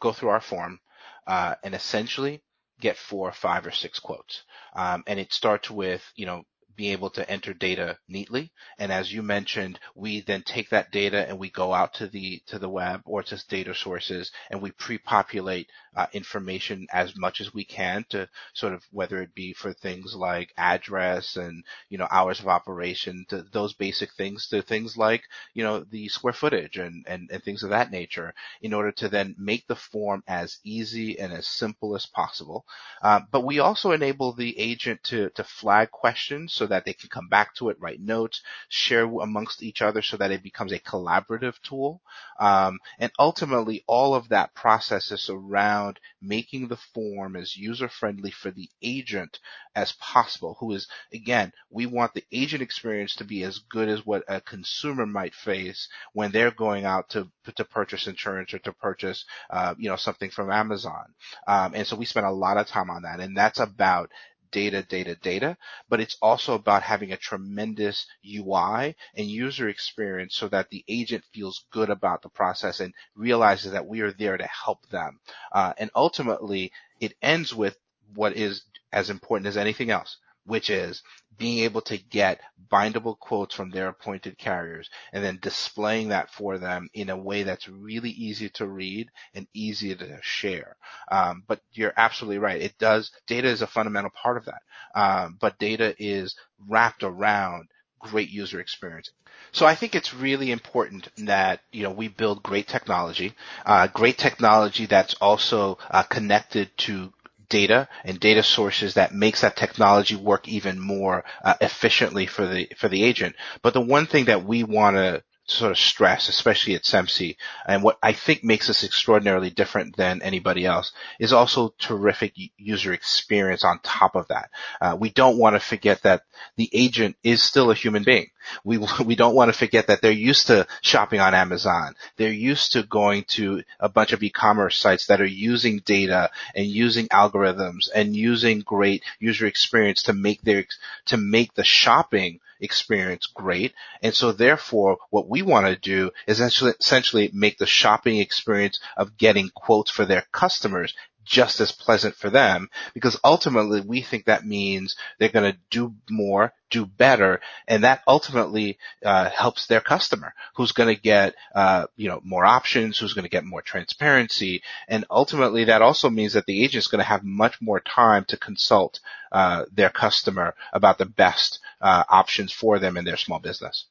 go 0.00 0.12
through 0.12 0.30
our 0.30 0.40
form 0.40 0.80
uh, 1.26 1.54
and 1.64 1.74
essentially 1.74 2.42
get 2.80 2.96
four, 2.96 3.32
five, 3.32 3.66
or 3.66 3.70
six 3.70 3.98
quotes. 4.00 4.42
Um, 4.74 5.04
and 5.06 5.20
it 5.20 5.32
starts 5.32 5.70
with, 5.70 6.02
you 6.16 6.26
know, 6.26 6.44
being 6.76 6.92
able 6.92 7.10
to 7.10 7.30
enter 7.30 7.54
data 7.54 7.98
neatly. 8.08 8.52
And 8.78 8.92
as 8.92 9.12
you 9.12 9.22
mentioned, 9.22 9.80
we 9.94 10.20
then 10.22 10.42
take 10.42 10.70
that 10.70 10.90
data 10.92 11.26
and 11.28 11.38
we 11.38 11.50
go 11.50 11.72
out 11.72 11.94
to 11.94 12.08
the 12.08 12.42
to 12.48 12.58
the 12.58 12.68
web 12.68 13.00
or 13.06 13.22
to 13.22 13.42
data 13.48 13.74
sources 13.74 14.30
and 14.50 14.60
we 14.62 14.72
pre-populate 14.72 15.70
uh, 15.94 16.06
information 16.12 16.86
as 16.92 17.16
much 17.16 17.40
as 17.40 17.52
we 17.52 17.64
can 17.64 18.04
to 18.08 18.28
sort 18.54 18.72
of 18.72 18.82
whether 18.90 19.20
it 19.20 19.34
be 19.34 19.52
for 19.52 19.72
things 19.72 20.14
like 20.14 20.52
address 20.56 21.36
and 21.36 21.64
you 21.88 21.98
know 21.98 22.08
hours 22.10 22.40
of 22.40 22.48
operation 22.48 23.26
to 23.28 23.42
those 23.52 23.74
basic 23.74 24.12
things 24.14 24.48
to 24.48 24.62
things 24.62 24.96
like 24.96 25.22
you 25.54 25.62
know 25.62 25.80
the 25.90 26.08
square 26.08 26.32
footage 26.32 26.78
and 26.78 27.04
and, 27.06 27.30
and 27.30 27.42
things 27.42 27.62
of 27.62 27.70
that 27.70 27.90
nature 27.90 28.32
in 28.62 28.72
order 28.72 28.90
to 28.92 29.08
then 29.08 29.34
make 29.38 29.66
the 29.66 29.76
form 29.76 30.22
as 30.26 30.58
easy 30.64 31.18
and 31.18 31.32
as 31.32 31.46
simple 31.46 31.94
as 31.94 32.06
possible. 32.06 32.64
Uh, 33.02 33.20
but 33.30 33.44
we 33.44 33.58
also 33.58 33.92
enable 33.92 34.32
the 34.32 34.58
agent 34.58 35.02
to 35.02 35.28
to 35.30 35.44
flag 35.44 35.90
questions 35.90 36.52
so 36.54 36.66
that 36.66 36.84
they 36.84 36.92
can 36.94 37.10
come 37.10 37.28
back 37.28 37.54
to 37.54 37.68
it, 37.68 37.76
write 37.80 38.00
notes, 38.00 38.40
share 38.68 39.04
amongst 39.04 39.62
each 39.62 39.82
other 39.82 40.00
so 40.00 40.16
that 40.16 40.30
it 40.30 40.42
becomes 40.42 40.72
a 40.72 40.78
collaborative 40.78 41.60
tool. 41.62 42.00
Um, 42.40 42.78
and 42.98 43.12
ultimately 43.18 43.84
all 43.86 44.14
of 44.14 44.30
that 44.30 44.54
process 44.54 45.10
is 45.12 45.28
around 45.28 45.81
around 45.82 46.00
making 46.20 46.68
the 46.68 46.76
form 46.94 47.36
as 47.36 47.56
user 47.56 47.88
friendly 47.88 48.30
for 48.30 48.50
the 48.50 48.68
agent 48.82 49.38
as 49.74 49.92
possible, 49.92 50.56
who 50.60 50.72
is, 50.72 50.86
again, 51.12 51.52
we 51.70 51.86
want 51.86 52.14
the 52.14 52.24
agent 52.32 52.62
experience 52.62 53.14
to 53.16 53.24
be 53.24 53.42
as 53.42 53.58
good 53.70 53.88
as 53.88 54.04
what 54.04 54.22
a 54.28 54.40
consumer 54.40 55.06
might 55.06 55.34
face 55.34 55.88
when 56.12 56.30
they're 56.30 56.50
going 56.50 56.84
out 56.84 57.08
to, 57.10 57.28
to 57.56 57.64
purchase 57.64 58.06
insurance 58.06 58.52
or 58.54 58.58
to 58.60 58.72
purchase, 58.72 59.24
uh, 59.50 59.74
you 59.78 59.88
know, 59.88 59.96
something 59.96 60.30
from 60.30 60.50
Amazon. 60.50 61.04
Um, 61.46 61.72
and 61.74 61.86
so 61.86 61.96
we 61.96 62.04
spend 62.04 62.26
a 62.26 62.30
lot 62.30 62.56
of 62.56 62.66
time 62.66 62.90
on 62.90 63.02
that 63.02 63.20
and 63.20 63.36
that's 63.36 63.60
about 63.60 64.10
data, 64.52 64.82
data, 64.82 65.16
data, 65.16 65.56
but 65.88 66.00
it's 66.00 66.16
also 66.22 66.54
about 66.54 66.82
having 66.82 67.12
a 67.12 67.16
tremendous 67.16 68.06
UI 68.24 68.94
and 69.16 69.26
user 69.26 69.68
experience 69.68 70.36
so 70.36 70.48
that 70.48 70.70
the 70.70 70.84
agent 70.88 71.24
feels 71.32 71.64
good 71.72 71.90
about 71.90 72.22
the 72.22 72.28
process 72.28 72.80
and 72.80 72.94
realizes 73.16 73.72
that 73.72 73.86
we 73.86 74.00
are 74.00 74.12
there 74.12 74.36
to 74.36 74.46
help 74.46 74.86
them. 74.88 75.18
Uh, 75.50 75.72
and 75.78 75.90
ultimately, 75.94 76.70
it 77.00 77.14
ends 77.22 77.54
with 77.54 77.76
what 78.14 78.36
is 78.36 78.62
as 78.92 79.10
important 79.10 79.48
as 79.48 79.56
anything 79.56 79.90
else, 79.90 80.18
which 80.44 80.70
is 80.70 81.02
being 81.38 81.60
able 81.60 81.80
to 81.80 81.98
get 81.98 82.40
bindable 82.70 83.18
quotes 83.18 83.54
from 83.54 83.70
their 83.70 83.88
appointed 83.88 84.38
carriers 84.38 84.88
and 85.12 85.24
then 85.24 85.38
displaying 85.40 86.08
that 86.08 86.30
for 86.30 86.58
them 86.58 86.88
in 86.94 87.10
a 87.10 87.16
way 87.16 87.42
that's 87.42 87.68
really 87.68 88.10
easy 88.10 88.48
to 88.48 88.66
read 88.66 89.08
and 89.34 89.46
easy 89.54 89.94
to 89.94 90.18
share. 90.22 90.76
Um, 91.10 91.42
but 91.46 91.60
you're 91.72 91.94
absolutely 91.96 92.38
right. 92.38 92.60
It 92.60 92.78
does, 92.78 93.10
data 93.26 93.48
is 93.48 93.62
a 93.62 93.66
fundamental 93.66 94.10
part 94.10 94.36
of 94.36 94.46
that. 94.46 94.62
Um, 94.94 95.38
but 95.40 95.58
data 95.58 95.94
is 95.98 96.34
wrapped 96.68 97.02
around 97.02 97.68
great 98.02 98.30
user 98.30 98.60
experience. 98.60 99.10
So 99.52 99.66
I 99.66 99.74
think 99.74 99.94
it's 99.94 100.14
really 100.14 100.50
important 100.50 101.08
that 101.18 101.60
you 101.72 101.82
know 101.82 101.90
we 101.90 102.08
build 102.08 102.42
great 102.42 102.68
technology, 102.68 103.34
uh, 103.64 103.86
great 103.88 104.18
technology 104.18 104.86
that's 104.86 105.14
also 105.14 105.78
uh, 105.90 106.02
connected 106.02 106.76
to 106.78 107.12
data 107.52 107.86
and 108.04 108.18
data 108.18 108.42
sources 108.42 108.94
that 108.94 109.12
makes 109.12 109.42
that 109.42 109.56
technology 109.56 110.16
work 110.16 110.48
even 110.48 110.80
more 110.80 111.22
uh, 111.44 111.54
efficiently 111.60 112.26
for 112.26 112.46
the 112.46 112.66
for 112.78 112.88
the 112.88 113.04
agent. 113.04 113.36
But 113.60 113.74
the 113.74 113.80
one 113.82 114.06
thing 114.06 114.24
that 114.24 114.44
we 114.44 114.64
want 114.64 114.96
to 114.96 115.22
sort 115.44 115.72
of 115.72 115.78
stress, 115.78 116.28
especially 116.28 116.74
at 116.74 116.84
Semsee, 116.84 117.36
and 117.66 117.82
what 117.82 117.98
I 118.02 118.12
think 118.12 118.44
makes 118.44 118.70
us 118.70 118.84
extraordinarily 118.84 119.50
different 119.50 119.96
than 119.96 120.22
anybody 120.22 120.64
else 120.64 120.92
is 121.18 121.32
also 121.32 121.74
terrific 121.78 122.34
user 122.56 122.92
experience 122.92 123.64
on 123.64 123.80
top 123.82 124.14
of 124.14 124.28
that. 124.28 124.50
Uh, 124.80 124.96
we 124.98 125.10
don't 125.10 125.38
want 125.38 125.56
to 125.56 125.60
forget 125.60 126.02
that 126.02 126.22
the 126.56 126.70
agent 126.72 127.16
is 127.24 127.42
still 127.42 127.70
a 127.70 127.74
human 127.74 128.04
being. 128.04 128.30
We, 128.64 128.78
we 129.04 129.16
don't 129.16 129.34
want 129.34 129.52
to 129.52 129.58
forget 129.58 129.88
that 129.88 130.00
they're 130.00 130.12
used 130.12 130.46
to 130.46 130.66
shopping 130.80 131.20
on 131.20 131.34
Amazon. 131.34 131.94
They're 132.16 132.30
used 132.30 132.72
to 132.72 132.84
going 132.84 133.24
to 133.30 133.62
a 133.80 133.88
bunch 133.88 134.12
of 134.12 134.22
e-commerce 134.22 134.78
sites 134.78 135.06
that 135.06 135.20
are 135.20 135.26
using 135.26 135.78
data 135.78 136.30
and 136.54 136.66
using 136.66 137.08
algorithms 137.08 137.88
and 137.94 138.16
using 138.16 138.60
great 138.60 139.02
user 139.18 139.46
experience 139.46 140.04
to 140.04 140.12
make 140.12 140.42
their, 140.42 140.66
to 141.06 141.16
make 141.16 141.54
the 141.54 141.64
shopping 141.64 142.40
experience 142.62 143.26
great. 143.26 143.74
And 144.02 144.14
so 144.14 144.32
therefore 144.32 144.96
what 145.10 145.28
we 145.28 145.42
want 145.42 145.66
to 145.66 145.76
do 145.76 146.10
is 146.26 146.40
essentially 146.40 147.30
make 147.34 147.58
the 147.58 147.66
shopping 147.66 148.18
experience 148.18 148.80
of 148.96 149.18
getting 149.18 149.50
quotes 149.54 149.90
for 149.90 150.06
their 150.06 150.24
customers 150.32 150.94
just 151.24 151.60
as 151.60 151.72
pleasant 151.72 152.14
for 152.14 152.30
them 152.30 152.68
because 152.94 153.18
ultimately 153.24 153.80
we 153.80 154.02
think 154.02 154.24
that 154.24 154.46
means 154.46 154.96
they're 155.18 155.28
going 155.28 155.52
to 155.52 155.58
do 155.70 155.94
more, 156.10 156.52
do 156.70 156.86
better, 156.86 157.40
and 157.68 157.84
that 157.84 158.02
ultimately 158.06 158.78
uh, 159.04 159.28
helps 159.30 159.66
their 159.66 159.80
customer 159.80 160.34
who's 160.54 160.72
going 160.72 160.94
to 160.94 161.00
get 161.00 161.34
uh, 161.54 161.86
you 161.96 162.08
know 162.08 162.20
more 162.24 162.44
options, 162.44 162.98
who's 162.98 163.14
going 163.14 163.24
to 163.24 163.30
get 163.30 163.44
more 163.44 163.62
transparency, 163.62 164.62
and 164.88 165.04
ultimately 165.10 165.64
that 165.64 165.82
also 165.82 166.10
means 166.10 166.32
that 166.32 166.46
the 166.46 166.64
agent 166.64 166.84
is 166.84 166.88
going 166.88 167.00
to 167.00 167.04
have 167.04 167.24
much 167.24 167.60
more 167.60 167.80
time 167.80 168.24
to 168.26 168.36
consult 168.36 169.00
uh, 169.30 169.64
their 169.72 169.90
customer 169.90 170.54
about 170.72 170.98
the 170.98 171.06
best 171.06 171.60
uh, 171.80 172.04
options 172.08 172.52
for 172.52 172.78
them 172.78 172.96
in 172.96 173.04
their 173.04 173.16
small 173.16 173.38
business. 173.38 173.86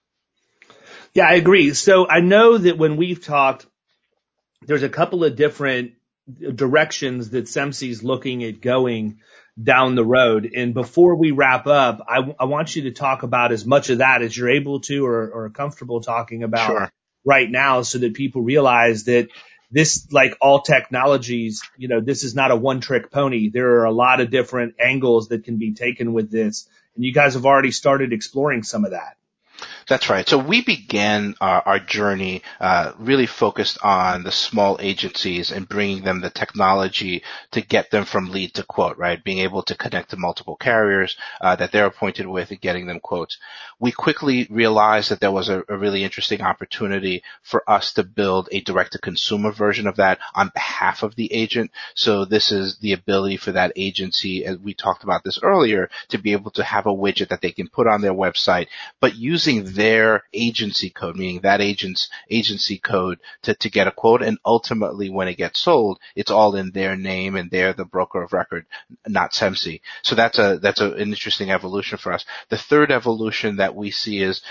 Yeah, 1.14 1.28
I 1.28 1.34
agree. 1.34 1.74
So 1.74 2.08
I 2.08 2.22
know 2.22 2.58
that 2.58 2.78
when 2.78 2.96
we've 2.96 3.24
talked, 3.24 3.66
there's 4.62 4.84
a 4.84 4.90
couple 4.90 5.24
of 5.24 5.36
different 5.36 5.94
directions 6.28 7.32
that 7.32 7.46
Semsee 7.46 7.90
is 7.90 8.04
looking 8.04 8.44
at 8.44 8.62
going 8.62 9.20
down 9.62 9.96
the 9.96 10.06
road. 10.06 10.50
And 10.56 10.74
before 10.74 11.16
we 11.16 11.32
wrap 11.32 11.68
up, 11.68 12.02
I, 12.08 12.36
I 12.40 12.46
want 12.46 12.76
you 12.76 12.84
to 12.84 12.92
talk 12.92 13.24
about 13.24 13.52
as 13.52 13.66
much 13.66 13.90
of 13.90 14.00
that 14.00 14.22
as 14.22 14.36
you're 14.36 14.50
able 14.50 14.80
to 14.82 15.06
or, 15.06 15.30
or 15.30 15.50
comfortable 15.50 16.02
talking 16.02 16.44
about 16.44 16.68
sure. 16.68 16.92
right 17.26 17.50
now 17.50 17.82
so 17.82 17.98
that 18.00 18.14
people 18.14 18.42
realize 18.42 19.06
that 19.06 19.28
this, 19.70 20.08
like 20.12 20.38
all 20.42 20.62
technologies, 20.62 21.64
you 21.78 21.88
know, 21.88 22.02
this 22.02 22.24
is 22.24 22.36
not 22.36 22.52
a 22.52 22.56
one 22.56 22.82
trick 22.82 23.12
pony. 23.12 23.50
There 23.50 23.80
are 23.80 23.86
a 23.86 23.92
lot 23.92 24.20
of 24.20 24.30
different 24.30 24.76
angles 24.80 25.30
that 25.30 25.44
can 25.44 25.58
be 25.58 25.74
taken 25.74 26.14
with 26.14 26.32
this. 26.32 26.68
And 26.96 27.06
you 27.06 27.14
guys 27.14 27.36
have 27.36 27.46
already 27.46 27.72
started 27.72 28.14
exploring 28.14 28.64
some 28.64 28.86
of 28.86 28.92
that. 28.92 29.18
That's 29.92 30.10
right. 30.10 30.26
So 30.26 30.38
we 30.38 30.64
began 30.64 31.36
our, 31.42 31.62
our 31.66 31.80
journey 31.80 32.44
uh, 32.62 32.94
really 32.98 33.26
focused 33.26 33.78
on 33.84 34.24
the 34.24 34.32
small 34.32 34.78
agencies 34.80 35.52
and 35.52 35.68
bringing 35.68 36.06
them 36.06 36.22
the 36.22 36.30
technology 36.30 37.24
to 37.52 37.60
get 37.60 37.92
them 37.92 38.06
from 38.06 38.32
lead 38.32 38.54
to 38.54 38.64
quote, 38.64 38.98
right? 38.98 39.22
Being 39.22 39.40
able 39.40 39.64
to 39.64 39.76
connect 39.76 40.12
to 40.12 40.16
multiple 40.16 40.56
carriers 40.56 41.18
uh, 41.42 41.58
that 41.58 41.74
they're 41.74 41.88
appointed 41.88 42.26
with 42.26 42.52
and 42.52 42.62
getting 42.62 42.88
them 42.88 43.02
quotes. 43.02 43.38
We 43.82 43.92
quickly 43.92 44.48
realized 44.50 45.12
that 45.12 45.20
there 45.20 45.30
was 45.30 45.50
a, 45.50 45.62
a 45.68 45.78
really 45.78 46.06
interesting 46.06 46.40
opportunity 46.40 47.24
for 47.44 47.70
us 47.70 47.92
to 47.96 48.04
build 48.04 48.48
a 48.54 48.62
direct-to-consumer 48.62 49.52
version 49.52 49.88
of 49.88 49.98
that 49.98 50.20
on 50.34 50.52
behalf 50.54 51.04
of 51.04 51.16
the 51.16 51.34
agent. 51.34 51.70
So 51.96 52.24
this 52.24 52.54
is 52.54 52.78
the 52.78 52.94
ability 52.94 53.36
for 53.36 53.52
that 53.52 53.74
agency, 53.76 54.46
as 54.46 54.58
we 54.58 54.74
talked 54.74 55.04
about 55.04 55.26
this 55.26 55.40
earlier, 55.44 55.90
to 56.10 56.18
be 56.18 56.32
able 56.32 56.52
to 56.52 56.64
have 56.64 56.86
a 56.86 56.96
widget 56.96 57.28
that 57.28 57.42
they 57.42 57.52
can 57.52 57.68
put 57.68 57.88
on 57.88 58.00
their 58.00 58.14
website, 58.14 58.68
but 59.02 59.16
using 59.16 59.66
their 59.82 60.24
agency 60.32 60.92
code, 60.92 61.16
meaning 61.16 61.42
that 61.42 61.60
agent's 61.60 62.08
agency 62.30 62.78
code 62.78 63.18
to, 63.42 63.56
to 63.56 63.68
get 63.68 63.88
a 63.88 63.92
quote. 63.92 64.22
And 64.22 64.38
ultimately 64.46 65.10
when 65.10 65.28
it 65.28 65.38
gets 65.38 65.60
sold, 65.60 66.00
it's 66.16 66.30
all 66.30 66.56
in 66.56 66.70
their 66.70 66.96
name 66.96 67.36
and 67.36 67.50
they're 67.50 67.74
the 67.74 67.84
broker 67.84 68.22
of 68.22 68.32
record, 68.32 68.68
not 69.08 69.32
Semsee. 69.32 69.82
So 70.04 70.14
that's 70.14 70.38
a, 70.38 70.60
that's 70.62 70.82
a, 70.82 70.92
an 70.92 71.10
interesting 71.10 71.50
evolution 71.50 71.98
for 71.98 72.14
us. 72.14 72.26
The 72.50 72.60
third 72.60 72.92
evolution 72.92 73.56
that 73.56 73.76
we 73.76 73.90
see 73.90 74.22
is 74.22 74.44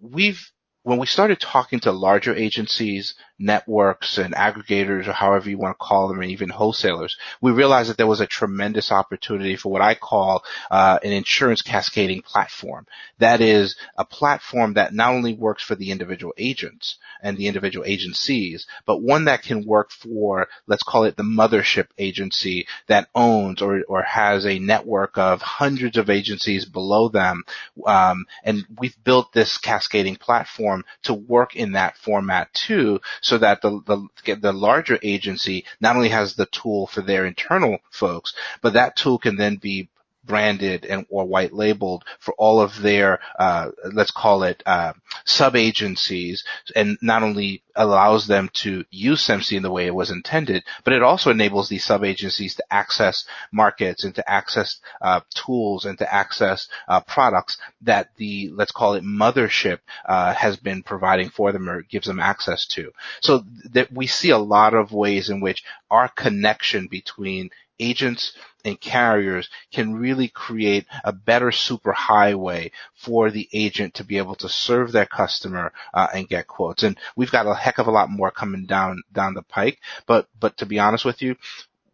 we've, 0.00 0.48
when 0.84 0.98
we 1.00 1.06
started 1.06 1.40
talking 1.40 1.80
to 1.80 1.90
larger 1.90 2.32
agencies, 2.32 3.14
networks 3.38 4.18
and 4.18 4.34
aggregators 4.34 5.06
or 5.06 5.12
however 5.12 5.48
you 5.48 5.58
want 5.58 5.78
to 5.78 5.84
call 5.84 6.08
them, 6.08 6.20
and 6.20 6.30
even 6.30 6.48
wholesalers, 6.48 7.16
we 7.40 7.52
realized 7.52 7.88
that 7.90 7.96
there 7.96 8.06
was 8.06 8.20
a 8.20 8.26
tremendous 8.26 8.90
opportunity 8.90 9.56
for 9.56 9.70
what 9.70 9.82
I 9.82 9.94
call 9.94 10.44
uh, 10.70 10.98
an 11.02 11.12
insurance 11.12 11.62
cascading 11.62 12.22
platform. 12.22 12.86
That 13.18 13.40
is 13.40 13.76
a 13.96 14.04
platform 14.04 14.74
that 14.74 14.94
not 14.94 15.14
only 15.14 15.34
works 15.34 15.62
for 15.62 15.74
the 15.74 15.90
individual 15.90 16.34
agents 16.36 16.98
and 17.22 17.36
the 17.36 17.46
individual 17.46 17.84
agencies, 17.86 18.66
but 18.86 19.02
one 19.02 19.26
that 19.26 19.42
can 19.42 19.66
work 19.66 19.90
for, 19.90 20.48
let's 20.66 20.82
call 20.82 21.04
it 21.04 21.16
the 21.16 21.22
mothership 21.22 21.88
agency 21.98 22.66
that 22.86 23.08
owns 23.14 23.62
or, 23.62 23.82
or 23.88 24.02
has 24.02 24.46
a 24.46 24.58
network 24.58 25.16
of 25.18 25.40
hundreds 25.40 25.96
of 25.96 26.10
agencies 26.10 26.64
below 26.64 27.08
them. 27.08 27.44
Um, 27.86 28.26
and 28.44 28.64
we've 28.78 28.96
built 29.04 29.32
this 29.32 29.58
cascading 29.58 30.16
platform 30.16 30.84
to 31.04 31.14
work 31.14 31.56
in 31.56 31.72
that 31.72 31.96
format 31.96 32.52
too, 32.52 33.00
so 33.28 33.36
that 33.36 33.60
the, 33.60 34.08
the, 34.24 34.34
the 34.36 34.52
larger 34.52 34.98
agency 35.02 35.66
not 35.80 35.96
only 35.96 36.08
has 36.08 36.34
the 36.34 36.46
tool 36.46 36.86
for 36.86 37.02
their 37.02 37.26
internal 37.26 37.78
folks, 37.90 38.32
but 38.62 38.72
that 38.72 38.96
tool 38.96 39.18
can 39.18 39.36
then 39.36 39.56
be 39.56 39.88
branded 40.28 40.84
and 40.84 41.06
or 41.08 41.24
white 41.24 41.52
labeled 41.52 42.04
for 42.20 42.34
all 42.38 42.60
of 42.60 42.80
their 42.80 43.18
uh, 43.38 43.70
let's 43.92 44.12
call 44.12 44.44
it 44.44 44.62
uh, 44.66 44.92
sub 45.24 45.56
agencies, 45.56 46.44
and 46.76 46.98
not 47.02 47.22
only 47.22 47.62
allows 47.74 48.26
them 48.26 48.50
to 48.52 48.84
use 48.90 49.22
Semsee 49.22 49.56
in 49.56 49.62
the 49.62 49.70
way 49.70 49.86
it 49.86 49.94
was 49.94 50.10
intended, 50.10 50.64
but 50.84 50.92
it 50.92 51.02
also 51.02 51.30
enables 51.30 51.68
these 51.68 51.84
sub 51.84 52.04
agencies 52.04 52.54
to 52.56 52.64
access 52.70 53.24
markets 53.52 54.04
and 54.04 54.14
to 54.14 54.30
access 54.30 54.80
uh, 55.00 55.20
tools 55.34 55.84
and 55.84 55.98
to 55.98 56.14
access 56.14 56.68
uh, 56.88 57.00
products 57.00 57.56
that 57.80 58.10
the 58.16 58.50
let's 58.52 58.72
call 58.72 58.94
it 58.94 59.04
mothership 59.04 59.78
uh, 60.06 60.34
has 60.34 60.56
been 60.56 60.82
providing 60.82 61.30
for 61.30 61.52
them 61.52 61.68
or 61.68 61.82
gives 61.82 62.06
them 62.06 62.20
access 62.20 62.66
to. 62.66 62.92
So 63.20 63.44
that 63.72 63.92
we 63.92 64.06
see 64.06 64.30
a 64.30 64.38
lot 64.38 64.74
of 64.74 64.92
ways 64.92 65.30
in 65.30 65.40
which 65.40 65.64
our 65.90 66.08
connection 66.08 66.88
between 66.88 67.50
agents 67.80 68.32
and 68.68 68.80
carriers 68.80 69.48
can 69.72 69.94
really 69.94 70.28
create 70.28 70.86
a 71.04 71.12
better 71.12 71.50
super 71.50 71.92
highway 71.92 72.70
for 72.94 73.30
the 73.30 73.48
agent 73.52 73.94
to 73.94 74.04
be 74.04 74.18
able 74.18 74.36
to 74.36 74.48
serve 74.48 74.92
their 74.92 75.06
customer 75.06 75.72
uh, 75.92 76.06
and 76.14 76.28
get 76.28 76.46
quotes. 76.46 76.82
And 76.82 76.96
we've 77.16 77.32
got 77.32 77.46
a 77.46 77.54
heck 77.54 77.78
of 77.78 77.86
a 77.88 77.92
lot 77.92 78.10
more 78.10 78.30
coming 78.30 78.66
down 78.66 79.02
down 79.12 79.34
the 79.34 79.42
pike. 79.42 79.80
But 80.06 80.28
but 80.38 80.56
to 80.58 80.66
be 80.66 80.78
honest 80.78 81.04
with 81.04 81.22
you, 81.22 81.36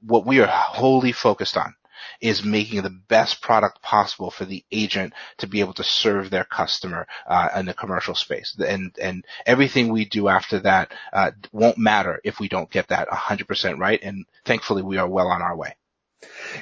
what 0.00 0.26
we 0.26 0.40
are 0.40 0.46
wholly 0.46 1.12
focused 1.12 1.56
on 1.56 1.74
is 2.20 2.44
making 2.44 2.82
the 2.82 2.90
best 3.08 3.40
product 3.40 3.80
possible 3.82 4.30
for 4.30 4.44
the 4.44 4.64
agent 4.70 5.12
to 5.38 5.46
be 5.46 5.60
able 5.60 5.72
to 5.74 5.84
serve 5.84 6.30
their 6.30 6.44
customer 6.44 7.06
uh, 7.26 7.48
in 7.56 7.66
the 7.66 7.74
commercial 7.74 8.14
space. 8.14 8.56
And 8.66 8.96
and 9.00 9.24
everything 9.46 9.88
we 9.88 10.04
do 10.04 10.28
after 10.28 10.60
that 10.60 10.92
uh, 11.12 11.30
won't 11.52 11.78
matter 11.78 12.20
if 12.24 12.40
we 12.40 12.48
don't 12.48 12.70
get 12.70 12.88
that 12.88 13.08
100% 13.08 13.78
right. 13.78 14.00
And 14.02 14.26
thankfully, 14.44 14.82
we 14.82 14.98
are 14.98 15.08
well 15.08 15.28
on 15.28 15.42
our 15.42 15.56
way. 15.56 15.76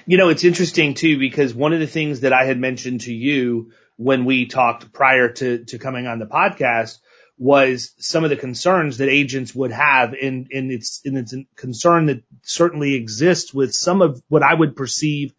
You 0.07 0.17
know, 0.17 0.29
it's 0.29 0.45
interesting 0.45 0.95
too 0.95 1.19
because 1.19 1.55
one 1.55 1.73
of 1.73 1.81
the 1.81 1.87
things 1.87 2.21
that 2.21 2.33
I 2.33 2.45
had 2.45 2.59
mentioned 2.59 3.03
to 3.03 3.13
you 3.13 3.73
when 3.97 4.25
we 4.25 4.47
talked 4.47 4.93
prior 4.93 5.29
to 5.31 5.65
to 5.65 5.79
coming 5.79 6.07
on 6.07 6.19
the 6.19 6.27
podcast 6.27 6.99
was 7.39 7.93
some 7.99 8.25
of 8.25 8.31
the 8.31 8.37
concerns 8.37 8.99
that 8.99 9.09
agents 9.09 9.55
would 9.55 9.73
have 9.73 10.13
and 10.13 10.47
it's, 10.51 11.01
and 11.05 11.19
it's 11.19 11.33
a 11.33 11.45
concern 11.57 12.07
that 12.07 12.23
certainly 12.43 12.95
exists 12.95 13.53
with 13.53 13.75
some 13.75 14.03
of 14.03 14.23
what 14.29 14.43
I 14.43 14.55
would 14.55 14.77
perceive 14.77 15.35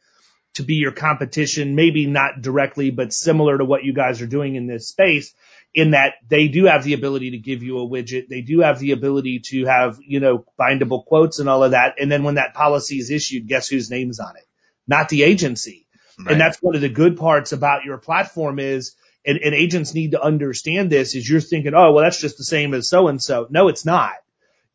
to 0.55 0.63
be 0.63 0.75
your 0.75 0.91
competition, 0.91 1.75
maybe 1.75 2.05
not 2.05 2.41
directly, 2.41 2.91
but 2.91 3.13
similar 3.13 3.57
to 3.57 3.65
what 3.65 3.83
you 3.83 3.93
guys 3.93 4.21
are 4.21 4.27
doing 4.27 4.55
in 4.55 4.67
this 4.67 4.87
space 4.87 5.33
in 5.73 5.91
that 5.91 6.15
they 6.27 6.47
do 6.47 6.65
have 6.65 6.83
the 6.83 6.93
ability 6.93 7.31
to 7.31 7.37
give 7.37 7.63
you 7.63 7.79
a 7.79 7.87
widget. 7.87 8.27
They 8.27 8.41
do 8.41 8.59
have 8.59 8.79
the 8.79 8.91
ability 8.91 9.41
to 9.45 9.65
have, 9.65 9.97
you 10.05 10.19
know, 10.19 10.45
bindable 10.59 11.05
quotes 11.05 11.39
and 11.39 11.49
all 11.49 11.63
of 11.63 11.71
that. 11.71 11.95
And 11.99 12.11
then 12.11 12.23
when 12.23 12.35
that 12.35 12.53
policy 12.53 12.97
is 12.97 13.09
issued, 13.09 13.47
guess 13.47 13.67
whose 13.67 13.89
name's 13.89 14.19
on 14.19 14.35
it? 14.37 14.45
Not 14.87 15.09
the 15.09 15.23
agency. 15.23 15.87
Right. 16.19 16.33
And 16.33 16.41
that's 16.41 16.61
one 16.61 16.75
of 16.75 16.81
the 16.81 16.89
good 16.89 17.17
parts 17.17 17.53
about 17.53 17.85
your 17.85 17.97
platform 17.97 18.59
is 18.59 18.95
and, 19.25 19.39
and 19.39 19.55
agents 19.55 19.93
need 19.93 20.11
to 20.11 20.21
understand 20.21 20.91
this 20.91 21.15
is 21.15 21.27
you're 21.27 21.41
thinking, 21.41 21.73
oh, 21.73 21.91
well, 21.91 22.03
that's 22.03 22.19
just 22.19 22.37
the 22.37 22.43
same 22.43 22.73
as 22.73 22.89
so 22.89 23.07
and 23.07 23.21
so. 23.21 23.47
No, 23.49 23.67
it's 23.67 23.85
not. 23.85 24.13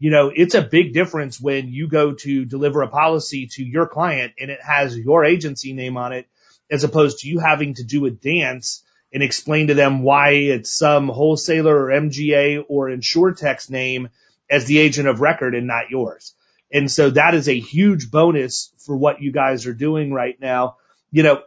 You 0.00 0.10
know, 0.10 0.32
it's 0.34 0.54
a 0.54 0.62
big 0.62 0.94
difference 0.94 1.40
when 1.40 1.68
you 1.68 1.88
go 1.88 2.12
to 2.12 2.44
deliver 2.44 2.82
a 2.82 2.88
policy 2.88 3.48
to 3.52 3.64
your 3.64 3.86
client 3.86 4.32
and 4.40 4.50
it 4.50 4.60
has 4.62 4.96
your 4.96 5.24
agency 5.24 5.72
name 5.72 5.96
on 5.96 6.12
it 6.12 6.26
as 6.70 6.84
opposed 6.84 7.20
to 7.20 7.28
you 7.28 7.38
having 7.40 7.74
to 7.74 7.84
do 7.84 8.06
a 8.06 8.10
dance 8.10 8.82
and 9.12 9.22
explain 9.22 9.68
to 9.68 9.74
them 9.74 10.02
why 10.02 10.30
it's 10.30 10.72
some 10.72 11.08
wholesaler 11.08 11.74
or 11.74 11.88
MGA 11.88 12.64
or 12.68 12.88
InsurTech's 12.88 13.70
name 13.70 14.08
as 14.50 14.66
the 14.66 14.78
agent 14.78 15.08
of 15.08 15.20
record 15.20 15.54
and 15.54 15.66
not 15.66 15.90
yours. 15.90 16.34
And 16.72 16.90
so 16.90 17.10
that 17.10 17.34
is 17.34 17.48
a 17.48 17.58
huge 17.58 18.10
bonus 18.10 18.72
for 18.78 18.96
what 18.96 19.22
you 19.22 19.32
guys 19.32 19.66
are 19.66 19.74
doing 19.74 20.12
right 20.12 20.38
now. 20.40 20.76
You 21.10 21.22
know, 21.22 21.42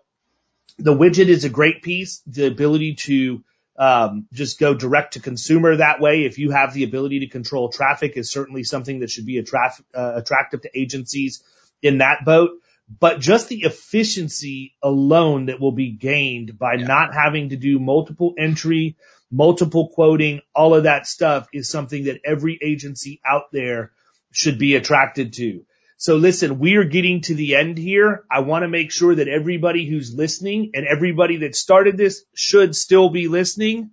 the 0.80 0.96
widget 0.96 1.28
is 1.28 1.46
a 1.46 1.50
great 1.50 1.84
piece. 1.84 2.22
The 2.26 2.48
ability 2.48 2.96
to 2.96 3.44
um, 3.78 4.28
just 4.34 4.60
go 4.60 4.74
direct 4.74 5.14
to 5.14 5.20
consumer 5.20 5.78
that 5.78 6.00
way, 6.00 6.26
if 6.26 6.38
you 6.38 6.52
have 6.52 6.74
the 6.74 6.84
ability 6.84 7.22
to 7.22 7.28
control 7.28 7.70
traffic, 7.70 8.14
is 8.16 8.30
certainly 8.30 8.64
something 8.64 9.00
that 9.00 9.10
should 9.10 9.26
be 9.26 9.40
uh, 9.40 9.74
attractive 9.94 10.62
to 10.62 10.80
agencies 10.80 11.44
in 11.82 12.00
that 12.00 12.26
boat. 12.26 12.52
But 13.00 13.20
just 13.20 13.48
the 13.48 13.62
efficiency 13.62 14.76
alone 14.84 15.46
that 15.46 15.60
will 15.60 15.72
be 15.72 15.92
gained 15.92 16.58
by 16.58 16.74
yeah. 16.74 16.88
not 16.88 17.14
having 17.14 17.50
to 17.50 17.56
do 17.56 17.80
multiple 17.80 18.34
entry, 18.38 18.98
multiple 19.32 19.90
quoting, 19.94 20.42
all 20.54 20.76
of 20.76 20.84
that 20.84 21.08
stuff 21.08 21.48
is 21.54 21.70
something 21.70 22.06
that 22.06 22.20
every 22.26 22.60
agency 22.62 23.22
out 23.26 23.52
there 23.52 23.92
should 24.32 24.60
be 24.60 24.76
attracted 24.76 25.34
to. 25.34 25.66
So 25.98 26.16
listen, 26.16 26.58
we 26.58 26.78
are 26.78 26.84
getting 26.84 27.22
to 27.22 27.36
the 27.36 27.56
end 27.56 27.78
here. 27.78 28.26
I 28.30 28.40
want 28.40 28.64
to 28.64 28.68
make 28.68 28.92
sure 28.92 29.14
that 29.14 29.28
everybody 29.28 29.88
who's 29.88 30.14
listening 30.14 30.72
and 30.74 30.86
everybody 30.86 31.38
that 31.38 31.56
started 31.56 31.96
this 31.96 32.24
should 32.34 32.76
still 32.76 33.10
be 33.10 33.28
listening. 33.28 33.92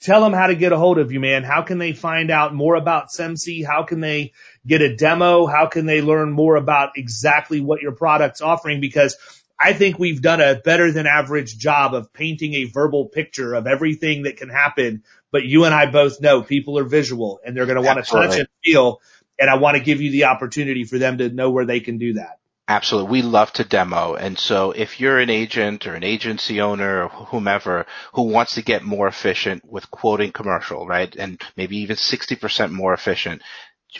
Tell 0.00 0.22
them 0.22 0.32
how 0.32 0.46
to 0.48 0.54
get 0.54 0.72
a 0.72 0.78
hold 0.78 0.98
of 0.98 1.12
you, 1.12 1.20
man. 1.20 1.44
How 1.44 1.62
can 1.62 1.78
they 1.78 1.92
find 1.92 2.30
out 2.30 2.54
more 2.54 2.74
about 2.74 3.10
Semsee? 3.10 3.64
How 3.64 3.84
can 3.84 4.00
they 4.00 4.32
get 4.66 4.82
a 4.82 4.94
demo? 4.96 5.46
How 5.46 5.66
can 5.66 5.86
they 5.86 6.00
learn 6.00 6.32
more 6.32 6.56
about 6.56 6.96
exactly 6.96 7.60
what 7.60 7.82
your 7.82 7.92
product's 7.92 8.40
offering? 8.40 8.80
Because 8.80 9.16
I 9.58 9.72
think 9.72 9.98
we've 9.98 10.20
done 10.20 10.40
a 10.40 10.56
better 10.56 10.90
than 10.92 11.06
average 11.06 11.56
job 11.56 11.94
of 11.94 12.12
painting 12.12 12.54
a 12.54 12.64
verbal 12.64 13.06
picture 13.06 13.54
of 13.54 13.66
everything 13.66 14.24
that 14.24 14.36
can 14.36 14.48
happen. 14.48 15.04
But 15.30 15.44
you 15.44 15.64
and 15.64 15.74
I 15.74 15.86
both 15.86 16.20
know 16.20 16.42
people 16.42 16.78
are 16.78 16.84
visual 16.84 17.40
and 17.44 17.56
they're 17.56 17.66
going 17.66 17.80
to 17.80 17.82
want 17.82 18.04
to 18.04 18.10
touch 18.10 18.38
and 18.38 18.48
feel 18.64 19.00
and 19.38 19.50
I 19.50 19.56
want 19.56 19.76
to 19.76 19.82
give 19.82 20.00
you 20.00 20.10
the 20.10 20.24
opportunity 20.24 20.84
for 20.84 20.98
them 20.98 21.18
to 21.18 21.28
know 21.28 21.50
where 21.50 21.66
they 21.66 21.80
can 21.80 21.98
do 21.98 22.14
that. 22.14 22.38
Absolutely. 22.66 23.10
We 23.10 23.22
love 23.22 23.52
to 23.54 23.64
demo. 23.64 24.14
And 24.14 24.38
so 24.38 24.70
if 24.70 24.98
you're 24.98 25.18
an 25.18 25.28
agent 25.28 25.86
or 25.86 25.94
an 25.94 26.02
agency 26.02 26.62
owner 26.62 27.02
or 27.04 27.08
whomever 27.26 27.84
who 28.14 28.22
wants 28.22 28.54
to 28.54 28.62
get 28.62 28.82
more 28.82 29.06
efficient 29.06 29.64
with 29.70 29.90
quoting 29.90 30.32
commercial, 30.32 30.86
right? 30.86 31.14
And 31.14 31.42
maybe 31.58 31.78
even 31.78 31.96
60% 31.96 32.70
more 32.70 32.94
efficient, 32.94 33.42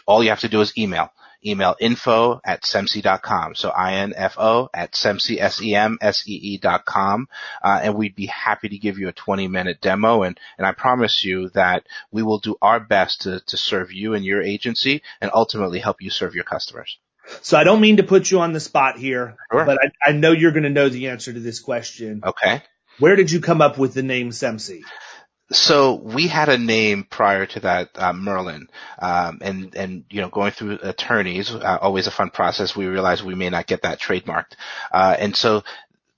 all 0.06 0.22
you 0.22 0.30
have 0.30 0.40
to 0.40 0.48
do 0.48 0.60
is 0.60 0.76
email 0.76 1.10
email 1.46 1.76
info 1.78 2.40
at 2.44 2.62
semsee.com. 2.62 3.54
So 3.54 3.68
I-N-F-O 3.68 4.70
at 4.72 4.92
semsee, 4.92 5.40
S-E-M-S-E-E 5.40 6.58
dot 6.58 6.84
com. 6.84 7.28
Uh, 7.62 7.80
and 7.82 7.94
we'd 7.94 8.16
be 8.16 8.26
happy 8.26 8.68
to 8.70 8.78
give 8.78 8.98
you 8.98 9.08
a 9.08 9.12
20 9.12 9.48
minute 9.48 9.80
demo. 9.80 10.22
And, 10.22 10.38
and 10.58 10.66
I 10.66 10.72
promise 10.72 11.24
you 11.24 11.50
that 11.50 11.86
we 12.10 12.22
will 12.22 12.38
do 12.38 12.56
our 12.62 12.80
best 12.80 13.22
to, 13.22 13.40
to 13.40 13.56
serve 13.56 13.92
you 13.92 14.14
and 14.14 14.24
your 14.24 14.42
agency 14.42 15.02
and 15.20 15.30
ultimately 15.34 15.80
help 15.80 16.00
you 16.00 16.10
serve 16.10 16.34
your 16.34 16.44
customers. 16.44 16.98
So 17.40 17.56
I 17.56 17.64
don't 17.64 17.80
mean 17.80 17.96
to 17.98 18.02
put 18.02 18.30
you 18.30 18.40
on 18.40 18.52
the 18.52 18.60
spot 18.60 18.98
here, 18.98 19.36
sure. 19.50 19.64
but 19.64 19.78
I, 19.82 20.10
I 20.10 20.12
know 20.12 20.32
you're 20.32 20.52
going 20.52 20.64
to 20.64 20.70
know 20.70 20.90
the 20.90 21.08
answer 21.08 21.32
to 21.32 21.40
this 21.40 21.58
question. 21.58 22.22
Okay. 22.24 22.62
Where 22.98 23.16
did 23.16 23.30
you 23.30 23.40
come 23.40 23.60
up 23.60 23.78
with 23.78 23.94
the 23.94 24.02
name 24.02 24.30
Semsee? 24.30 24.82
So 25.52 25.94
we 25.94 26.26
had 26.26 26.48
a 26.48 26.56
name 26.56 27.04
prior 27.08 27.44
to 27.46 27.60
that, 27.60 27.90
uh, 27.96 28.14
Merlin, 28.14 28.68
um, 28.98 29.38
and 29.42 29.74
and 29.74 30.04
you 30.10 30.22
know 30.22 30.30
going 30.30 30.52
through 30.52 30.78
attorneys, 30.82 31.50
uh, 31.54 31.78
always 31.82 32.06
a 32.06 32.10
fun 32.10 32.30
process. 32.30 32.74
We 32.74 32.86
realized 32.86 33.24
we 33.24 33.34
may 33.34 33.50
not 33.50 33.66
get 33.66 33.82
that 33.82 34.00
trademarked, 34.00 34.54
uh, 34.90 35.16
and 35.18 35.36
so 35.36 35.62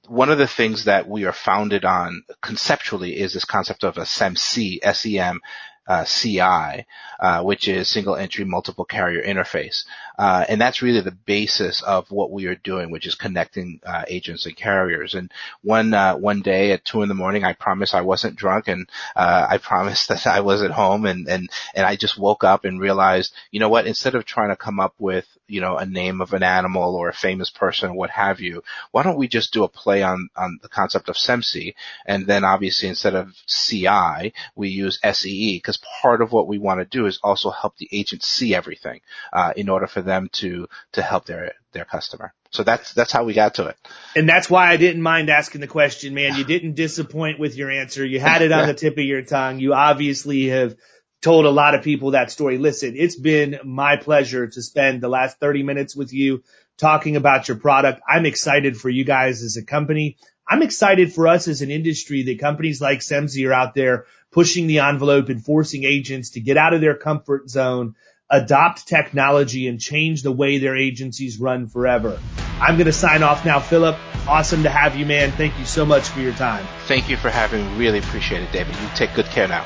one 0.08 0.30
of 0.30 0.38
the 0.38 0.46
things 0.46 0.84
that 0.84 1.08
we 1.08 1.24
are 1.24 1.32
founded 1.32 1.84
on 1.84 2.22
conceptually 2.40 3.16
is 3.18 3.34
this 3.34 3.44
concept 3.44 3.82
of 3.82 3.96
a 3.98 4.02
SEMCI, 4.02 4.78
S-E-M, 4.82 5.40
uh, 5.88 6.04
CI, 6.04 6.86
uh, 7.20 7.42
which 7.42 7.68
is 7.68 7.88
single 7.88 8.16
entry 8.16 8.44
multiple 8.44 8.84
carrier 8.84 9.22
interface. 9.22 9.84
Uh, 10.18 10.44
and 10.48 10.60
that's 10.60 10.82
really 10.82 11.00
the 11.00 11.10
basis 11.10 11.82
of 11.82 12.10
what 12.10 12.30
we 12.30 12.46
are 12.46 12.54
doing, 12.54 12.90
which 12.90 13.06
is 13.06 13.14
connecting 13.14 13.80
uh, 13.84 14.04
agents 14.08 14.46
and 14.46 14.56
carriers. 14.56 15.14
And 15.14 15.30
one 15.62 15.92
uh, 15.92 16.16
one 16.16 16.42
day 16.42 16.72
at 16.72 16.84
two 16.84 17.02
in 17.02 17.08
the 17.08 17.14
morning, 17.14 17.44
I 17.44 17.52
promised 17.52 17.94
I 17.94 18.00
wasn't 18.02 18.36
drunk, 18.36 18.68
and 18.68 18.88
uh, 19.14 19.46
I 19.50 19.58
promised 19.62 20.08
that 20.08 20.26
I 20.26 20.40
was 20.40 20.62
at 20.62 20.70
home, 20.70 21.04
and 21.04 21.28
and 21.28 21.50
and 21.74 21.86
I 21.86 21.96
just 21.96 22.18
woke 22.18 22.44
up 22.44 22.64
and 22.64 22.80
realized, 22.80 23.32
you 23.50 23.60
know 23.60 23.68
what? 23.68 23.86
Instead 23.86 24.14
of 24.14 24.24
trying 24.24 24.50
to 24.50 24.56
come 24.56 24.80
up 24.80 24.94
with 24.98 25.26
you 25.48 25.60
know 25.60 25.76
a 25.76 25.86
name 25.86 26.20
of 26.20 26.32
an 26.32 26.42
animal 26.42 26.96
or 26.96 27.08
a 27.08 27.14
famous 27.14 27.50
person, 27.50 27.90
or 27.90 27.94
what 27.94 28.10
have 28.10 28.40
you, 28.40 28.62
why 28.92 29.02
don't 29.02 29.18
we 29.18 29.28
just 29.28 29.52
do 29.52 29.64
a 29.64 29.68
play 29.68 30.02
on 30.02 30.28
on 30.36 30.58
the 30.62 30.68
concept 30.68 31.08
of 31.08 31.16
SEMCI, 31.16 31.74
and 32.06 32.26
then 32.26 32.44
obviously 32.44 32.88
instead 32.88 33.14
of 33.14 33.34
CI, 33.46 34.32
we 34.54 34.68
use 34.70 34.98
SEE 35.12 35.58
because 35.58 35.78
part 36.00 36.22
of 36.22 36.32
what 36.32 36.48
we 36.48 36.58
want 36.58 36.80
to 36.80 36.86
do 36.86 37.06
is 37.06 37.18
also 37.22 37.50
help 37.50 37.76
the 37.76 37.88
agent 37.92 38.22
see 38.22 38.54
everything 38.54 39.00
uh, 39.32 39.52
in 39.56 39.68
order 39.68 39.86
for 39.86 40.05
them 40.06 40.28
to 40.32 40.66
to 40.92 41.02
help 41.02 41.26
their 41.26 41.52
their 41.72 41.84
customer. 41.84 42.32
So 42.50 42.62
that's 42.62 42.94
that's 42.94 43.12
how 43.12 43.24
we 43.24 43.34
got 43.34 43.54
to 43.56 43.66
it. 43.66 43.76
And 44.14 44.28
that's 44.28 44.48
why 44.48 44.70
I 44.70 44.78
didn't 44.78 45.02
mind 45.02 45.28
asking 45.28 45.60
the 45.60 45.66
question, 45.66 46.14
man. 46.14 46.36
You 46.36 46.44
didn't 46.54 46.74
disappoint 46.74 47.38
with 47.38 47.56
your 47.56 47.70
answer. 47.70 48.04
You 48.04 48.18
had 48.20 48.42
it 48.42 48.52
on 48.52 48.66
the 48.66 48.74
tip 48.74 48.96
of 48.96 49.04
your 49.04 49.22
tongue. 49.22 49.60
You 49.60 49.74
obviously 49.74 50.46
have 50.46 50.76
told 51.20 51.44
a 51.44 51.50
lot 51.50 51.74
of 51.74 51.82
people 51.82 52.12
that 52.12 52.30
story. 52.30 52.58
Listen, 52.58 52.94
it's 52.96 53.16
been 53.16 53.58
my 53.64 53.96
pleasure 53.96 54.46
to 54.46 54.62
spend 54.62 55.00
the 55.00 55.08
last 55.08 55.38
30 55.38 55.62
minutes 55.62 55.96
with 55.96 56.12
you 56.12 56.42
talking 56.78 57.16
about 57.16 57.48
your 57.48 57.56
product. 57.56 58.00
I'm 58.08 58.26
excited 58.26 58.76
for 58.76 58.88
you 58.88 59.04
guys 59.04 59.42
as 59.42 59.56
a 59.56 59.64
company. 59.64 60.18
I'm 60.48 60.62
excited 60.62 61.12
for 61.12 61.26
us 61.26 61.48
as 61.48 61.62
an 61.62 61.70
industry 61.70 62.22
that 62.24 62.38
companies 62.38 62.80
like 62.80 63.00
Semsee 63.00 63.48
are 63.48 63.52
out 63.52 63.74
there 63.74 64.06
pushing 64.30 64.66
the 64.66 64.80
envelope 64.80 65.28
and 65.28 65.44
forcing 65.44 65.84
agents 65.84 66.30
to 66.30 66.40
get 66.40 66.56
out 66.56 66.74
of 66.74 66.80
their 66.80 66.96
comfort 66.96 67.48
zone, 67.48 67.94
adopt 68.30 68.86
technology 68.86 69.68
and 69.68 69.80
change 69.80 70.22
the 70.22 70.32
way 70.32 70.58
their 70.58 70.76
agencies 70.76 71.38
run 71.38 71.68
forever. 71.68 72.18
I'm 72.60 72.76
going 72.76 72.86
to 72.86 72.92
sign 72.92 73.22
off 73.22 73.44
now, 73.44 73.60
Philip. 73.60 73.96
awesome 74.26 74.62
to 74.64 74.70
have 74.70 74.96
you, 74.96 75.06
man. 75.06 75.30
Thank 75.32 75.58
you 75.58 75.64
so 75.64 75.84
much 75.84 76.08
for 76.08 76.20
your 76.20 76.32
time. 76.32 76.66
Thank 76.86 77.08
you 77.08 77.16
for 77.16 77.30
having 77.30 77.64
me. 77.64 77.78
Really 77.78 77.98
appreciate 77.98 78.42
it, 78.42 78.50
David. 78.52 78.74
You 78.74 78.88
take 78.94 79.14
good 79.14 79.26
care 79.26 79.46
now. 79.46 79.64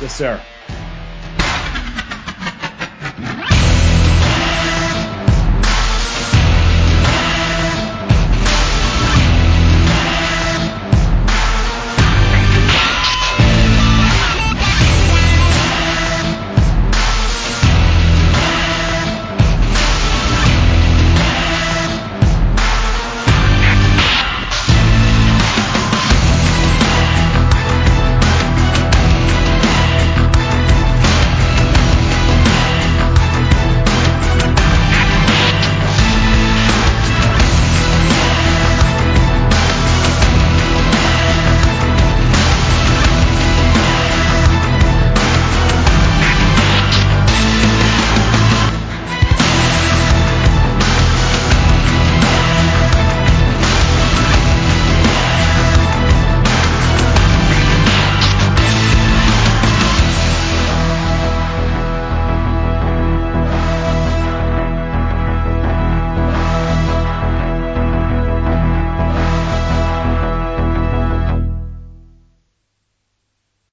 Yes, 0.00 0.16
sir. 0.16 0.40